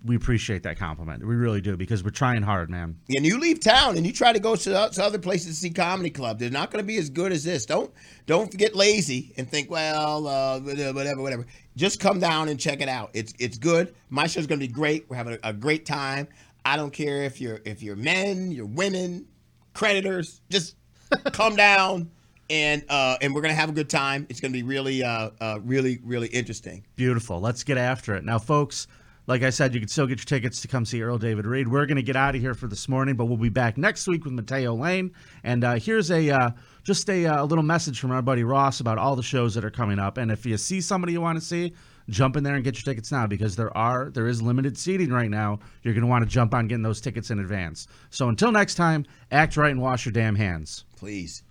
we 0.05 0.15
appreciate 0.15 0.61
that 0.63 0.77
compliment. 0.77 1.25
We 1.25 1.35
really 1.35 1.61
do 1.61 1.75
because 1.75 2.03
we're 2.03 2.11
trying 2.11 2.43
hard, 2.43 2.69
man. 2.69 2.95
and 3.15 3.25
you 3.25 3.39
leave 3.39 3.59
town 3.59 3.97
and 3.97 4.05
you 4.05 4.13
try 4.13 4.31
to 4.31 4.39
go 4.39 4.55
to, 4.55 4.77
other 4.77 5.17
places 5.17 5.47
to 5.47 5.53
see 5.53 5.69
comedy 5.71 6.09
club 6.11 6.37
they're 6.39 6.49
not 6.49 6.71
going 6.71 6.83
to 6.83 6.87
be 6.87 6.97
as 6.97 7.09
good 7.09 7.31
as 7.31 7.43
this. 7.43 7.65
Don't 7.65 7.91
don't 8.27 8.55
get 8.55 8.75
lazy 8.75 9.33
and 9.37 9.49
think 9.49 9.69
well 9.71 10.27
uh, 10.27 10.59
whatever 10.59 11.21
whatever 11.21 11.45
just 11.75 11.99
come 11.99 12.19
down 12.19 12.49
and 12.49 12.59
check 12.59 12.81
it 12.81 12.89
out. 12.89 13.09
It's 13.13 13.33
it's 13.39 13.57
good. 13.57 13.95
My 14.09 14.27
show's 14.27 14.47
going 14.47 14.59
to 14.59 14.67
be 14.67 14.71
great. 14.71 15.09
We're 15.09 15.17
having 15.17 15.33
a, 15.43 15.49
a 15.49 15.53
great 15.53 15.85
time. 15.85 16.27
I 16.63 16.77
don't 16.77 16.91
care 16.91 17.23
if 17.23 17.41
you're 17.41 17.61
if 17.65 17.81
you're 17.81 17.95
men 17.95 18.51
you're 18.51 18.65
women 18.65 19.25
creditors 19.73 20.41
just 20.49 20.75
come 21.31 21.55
down 21.55 22.11
and 22.49 22.83
uh 22.89 23.17
and 23.21 23.33
we're 23.33 23.41
going 23.41 23.53
to 23.53 23.59
have 23.59 23.69
a 23.69 23.73
good 23.73 23.89
time 23.89 24.25
it's 24.29 24.39
going 24.39 24.51
to 24.51 24.57
be 24.57 24.63
really 24.63 25.03
uh, 25.03 25.29
uh 25.41 25.59
really 25.63 25.99
really 26.03 26.27
interesting 26.27 26.83
Beautiful. 26.95 27.39
Let's 27.39 27.63
get 27.63 27.77
after 27.77 28.15
it. 28.15 28.23
Now, 28.23 28.39
folks, 28.39 28.87
like 29.27 29.43
I 29.43 29.49
said, 29.49 29.73
you 29.73 29.79
can 29.79 29.89
still 29.89 30.07
get 30.07 30.19
your 30.19 30.25
tickets 30.25 30.61
to 30.61 30.67
come 30.67 30.85
see 30.85 31.01
Earl 31.01 31.17
David 31.17 31.45
Reed. 31.45 31.67
We're 31.67 31.85
going 31.85 31.97
to 31.97 32.03
get 32.03 32.15
out 32.15 32.35
of 32.35 32.41
here 32.41 32.53
for 32.53 32.67
this 32.67 32.87
morning, 32.87 33.15
but 33.15 33.25
we'll 33.25 33.37
be 33.37 33.49
back 33.49 33.77
next 33.77 34.07
week 34.07 34.23
with 34.23 34.33
Mateo 34.33 34.73
Lane. 34.75 35.11
And 35.43 35.63
uh, 35.63 35.75
here's 35.75 36.11
a 36.11 36.29
uh, 36.29 36.49
just 36.83 37.09
a, 37.09 37.25
uh, 37.25 37.43
little 37.45 37.63
message 37.63 37.99
from 37.99 38.11
our 38.11 38.21
buddy 38.21 38.43
Ross 38.43 38.79
about 38.79 38.97
all 38.97 39.15
the 39.15 39.23
shows 39.23 39.55
that 39.55 39.65
are 39.65 39.71
coming 39.71 39.99
up. 39.99 40.17
And 40.17 40.31
if 40.31 40.45
you 40.45 40.57
see 40.57 40.79
somebody 40.79 41.13
you 41.13 41.21
want 41.21 41.39
to 41.39 41.43
see, 41.43 41.73
jump 42.09 42.37
in 42.37 42.43
there 42.43 42.55
and 42.55 42.63
get 42.63 42.75
your 42.75 42.83
tickets 42.83 43.11
now 43.11 43.27
because 43.27 43.55
there 43.55 43.75
are 43.75 44.11
there 44.11 44.27
is 44.27 44.41
limited 44.41 44.77
seating 44.77 45.09
right 45.09 45.29
now. 45.29 45.59
You're 45.83 45.93
going 45.93 46.03
to 46.03 46.09
want 46.09 46.23
to 46.23 46.29
jump 46.29 46.53
on 46.53 46.67
getting 46.67 46.83
those 46.83 47.01
tickets 47.01 47.31
in 47.31 47.39
advance. 47.39 47.87
So 48.11 48.29
until 48.29 48.51
next 48.51 48.75
time, 48.75 49.05
act 49.31 49.57
right 49.57 49.71
and 49.71 49.81
wash 49.81 50.05
your 50.05 50.13
damn 50.13 50.35
hands. 50.35 50.85
please 50.95 51.44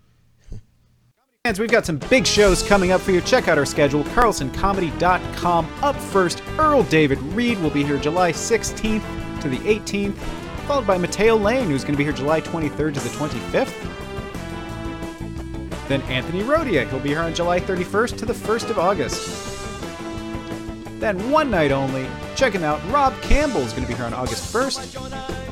Fans, 1.46 1.60
we've 1.60 1.70
got 1.70 1.84
some 1.84 1.98
big 2.08 2.26
shows 2.26 2.62
coming 2.62 2.90
up 2.90 3.02
for 3.02 3.10
you. 3.10 3.20
Check 3.20 3.48
out 3.48 3.58
our 3.58 3.66
schedule, 3.66 4.02
carlsoncomedy.com. 4.02 5.68
Up 5.82 5.94
first, 5.94 6.42
Earl 6.58 6.84
David 6.84 7.18
Reed 7.18 7.60
will 7.60 7.68
be 7.68 7.84
here 7.84 7.98
July 7.98 8.32
16th 8.32 9.42
to 9.42 9.50
the 9.50 9.58
18th, 9.58 10.14
followed 10.66 10.86
by 10.86 10.96
Mateo 10.96 11.36
Lane, 11.36 11.68
who's 11.68 11.84
going 11.84 11.92
to 11.92 11.98
be 11.98 12.04
here 12.04 12.14
July 12.14 12.40
23rd 12.40 12.94
to 12.94 13.00
the 13.00 13.10
25th. 13.10 13.74
Then 15.86 16.00
Anthony 16.04 16.42
Rodia, 16.42 16.88
he'll 16.88 16.98
be 16.98 17.10
here 17.10 17.20
on 17.20 17.34
July 17.34 17.60
31st 17.60 18.16
to 18.20 18.24
the 18.24 18.32
1st 18.32 18.70
of 18.70 18.78
August. 18.78 19.28
Then 20.98 21.30
one 21.30 21.50
night 21.50 21.72
only, 21.72 22.06
check 22.36 22.54
him 22.54 22.64
out. 22.64 22.80
Rob 22.90 23.12
Campbell 23.20 23.60
is 23.60 23.72
going 23.72 23.82
to 23.82 23.88
be 23.88 23.94
here 23.94 24.06
on 24.06 24.14
August 24.14 24.50
1st. 24.50 25.43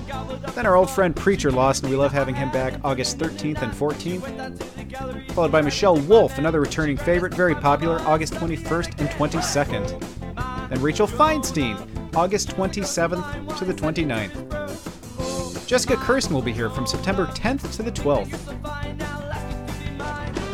Then 0.55 0.67
our 0.67 0.77
old 0.77 0.91
friend 0.91 1.15
Preacher 1.15 1.51
Lawson, 1.51 1.89
we 1.89 1.97
love 1.97 2.13
having 2.13 2.35
him 2.35 2.51
back 2.51 2.75
August 2.85 3.19
13th 3.19 3.63
and 3.63 3.73
14th 3.73 4.73
followed 5.33 5.53
by 5.53 5.63
Michelle 5.63 5.97
Wolf, 5.97 6.39
another 6.39 6.61
returning 6.61 6.97
favorite, 6.97 7.35
very 7.35 7.55
popular, 7.55 8.01
August 8.01 8.35
21st 8.35 9.01
and 9.01 9.09
22nd. 9.11 10.69
Then 10.69 10.83
Rachel 10.83 11.07
Feinstein, 11.07 12.15
August 12.15 12.49
27th 12.51 13.59
to 13.59 13.65
the 13.65 13.73
29th. 13.73 15.67
Jessica 15.67 15.97
Kirson 15.97 16.33
will 16.33 16.43
be 16.43 16.53
here 16.53 16.69
from 16.69 16.87
September 16.87 17.27
10th 17.27 17.75
to 17.77 17.83
the 17.83 17.93
12th. 17.93 18.39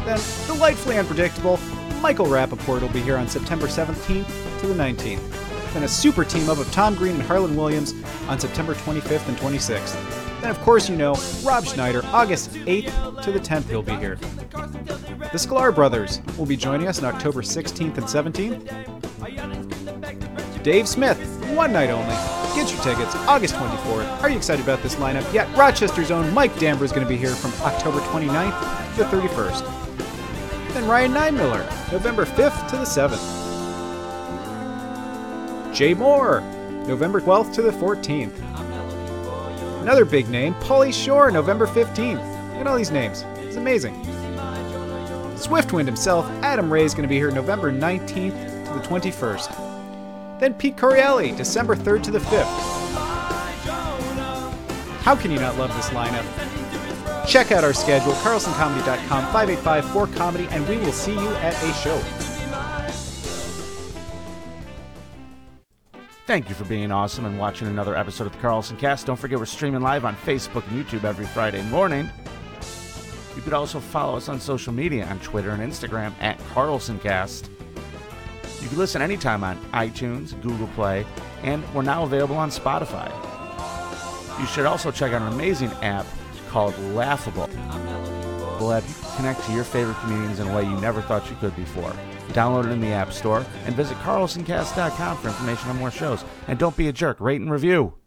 Then, 0.05 0.21
delightfully 0.47 0.97
unpredictable, 0.99 1.59
Michael 2.01 2.27
Rapaport 2.27 2.81
will 2.81 2.89
be 2.91 3.01
here 3.01 3.17
on 3.17 3.29
September 3.29 3.67
17th 3.67 4.61
to 4.61 4.67
the 4.69 4.75
19th. 4.75 5.38
Then 5.75 5.83
a 5.83 5.89
super 5.89 6.25
team 6.25 6.49
up 6.49 6.59
of 6.59 6.71
Tom 6.73 6.95
Green 6.95 7.15
and 7.15 7.23
Harland 7.23 7.57
Williams 7.57 7.95
on 8.29 8.41
September 8.41 8.75
25th 8.75 9.29
and 9.29 9.37
26th. 9.37 10.41
Then, 10.41 10.51
of 10.51 10.61
course, 10.61 10.89
you 10.89 10.97
know, 10.97 11.15
Rob 11.45 11.65
Schneider, 11.65 12.03
August 12.07 12.51
8th 12.53 13.23
to 13.23 13.33
the 13.33 13.41
10th, 13.41 13.69
he'll 13.69 13.83
be 13.83 13.97
here. 13.97 14.17
The 14.17 15.39
Sklar 15.39 15.75
Brothers 15.75 16.21
will 16.39 16.47
be 16.47 16.57
joining 16.57 16.87
us 16.89 17.03
on 17.03 17.13
October 17.13 17.43
16th 17.43 17.99
and 17.99 18.07
17th. 18.07 18.63
Dave 20.63 20.89
Smith, 20.89 21.19
one 21.55 21.73
night 21.73 21.91
only. 21.91 22.15
Get 22.55 22.73
your 22.73 22.83
tickets 22.83 23.15
August 23.27 23.55
24th. 23.55 24.23
Are 24.23 24.31
you 24.31 24.37
excited 24.37 24.65
about 24.65 24.83
this 24.83 24.95
lineup? 24.97 25.33
Yet 25.33 25.49
Rochester's 25.57 26.11
own 26.11 26.33
Mike 26.33 26.53
Dambra 26.55 26.83
is 26.83 26.93
going 26.93 27.05
to 27.05 27.09
be 27.09 27.17
here 27.17 27.35
from 27.35 27.53
October 27.63 27.99
29th 28.01 28.97
to 28.97 29.05
the 29.05 29.11
31st. 29.11 30.73
Then 30.73 30.87
Ryan 30.89 31.13
Niemiller, 31.13 31.93
November 31.93 32.25
5th 32.25 32.69
to 32.71 32.77
the 32.77 32.85
7th. 32.85 33.48
Jay 35.73 35.95
Mohr, 35.95 36.43
November 36.87 37.21
12th 37.21 37.55
to 37.55 37.63
the 37.63 37.71
14th. 37.71 38.33
Another 39.83 40.05
big 40.05 40.29
name, 40.29 40.55
Pauly 40.55 40.93
Shore, 40.93 41.31
November 41.31 41.67
15th. 41.67 42.53
Look 42.53 42.61
at 42.61 42.67
all 42.67 42.77
these 42.77 42.91
names. 42.91 43.25
It's 43.39 43.57
amazing. 43.57 43.95
Swiftwind 45.37 45.87
himself, 45.87 46.27
Adam 46.43 46.73
Ray, 46.73 46.85
is 46.85 46.95
going 46.95 47.03
to 47.05 47.09
be 47.09 47.17
here 47.17 47.31
November 47.31 47.73
19th 47.73 48.67
to 48.67 48.73
the 48.75 48.81
21st. 48.81 50.41
Then 50.41 50.55
Pete 50.55 50.77
Correale, 50.77 51.37
December 51.37 51.77
3rd 51.77 52.03
to 52.05 52.11
the 52.11 52.19
5th. 52.19 52.45
How 55.03 55.15
can 55.17 55.31
you 55.31 55.39
not 55.39 55.57
love 55.57 55.75
this 55.77 55.91
lineup? 55.91 56.27
Check 57.27 57.53
out 57.53 57.63
our 57.63 57.73
schedule, 57.73 58.13
carlsoncomedy.com, 58.15 59.25
585-4-COMEDY, 59.33 60.49
and 60.51 60.67
we 60.69 60.77
will 60.79 60.93
see 60.93 61.13
you 61.13 61.29
at 61.37 61.55
a 61.63 61.73
show. 61.75 62.28
Thank 66.29 66.51
you 66.51 66.55
for 66.55 66.67
being 66.67 66.93
awesome 66.93 67.25
and 67.25 67.39
watching 67.39 67.69
another 67.69 67.97
episode 67.97 68.27
of 68.27 68.35
the 68.35 68.39
Carlson 68.41 68.77
Cast. 68.77 69.07
Don't 69.07 69.17
forget 69.17 69.39
we're 69.39 69.47
streaming 69.47 69.81
live 69.81 70.05
on 70.05 70.15
Facebook 70.15 70.63
and 70.69 70.85
YouTube 70.85 71.05
every 71.05 71.25
Friday 71.25 71.63
morning. 71.71 72.11
You 73.35 73.41
could 73.41 73.55
also 73.55 73.81
follow 73.81 74.15
us 74.15 74.29
on 74.29 74.39
social 74.39 74.75
media 74.75 75.07
on 75.07 75.21
Twitter 75.21 75.53
and 75.53 75.63
Instagram 75.63 76.13
at 76.21 76.39
CarlsonCast. 76.53 77.49
You 78.61 78.69
can 78.69 78.77
listen 78.77 79.01
anytime 79.01 79.43
on 79.43 79.57
iTunes, 79.73 80.39
Google 80.43 80.67
Play, 80.75 81.07
and 81.45 81.65
we're 81.73 81.81
now 81.81 82.03
available 82.03 82.37
on 82.37 82.51
Spotify. 82.51 83.11
You 84.39 84.45
should 84.49 84.67
also 84.67 84.91
check 84.91 85.15
out 85.15 85.23
an 85.23 85.33
amazing 85.33 85.71
app 85.81 86.05
called 86.51 86.79
Laughable. 86.93 87.49
We'll 88.61 88.73
have 88.73 88.87
you 88.87 88.95
connect 89.17 89.45
to 89.45 89.53
your 89.55 89.65
favorite 89.65 89.97
comedians 90.01 90.41
in 90.41 90.49
a 90.49 90.55
way 90.55 90.65
you 90.65 90.79
never 90.79 91.01
thought 91.01 91.31
you 91.31 91.37
could 91.37 91.57
before. 91.57 91.95
Download 92.29 92.67
it 92.67 92.73
in 92.73 92.81
the 92.81 92.93
App 92.93 93.13
Store 93.13 93.45
and 93.67 93.75
visit 93.75 93.99
carlsoncast.com 93.99 95.17
for 95.19 95.29
information 95.29 95.71
on 95.71 95.77
more 95.77 95.91
shows. 95.91 96.25
And 96.47 96.59
don't 96.59 96.77
be 96.77 96.89
a 96.89 96.93
jerk, 96.93 97.21
rate 97.21 97.41
and 97.41 97.51
review. 97.51 97.98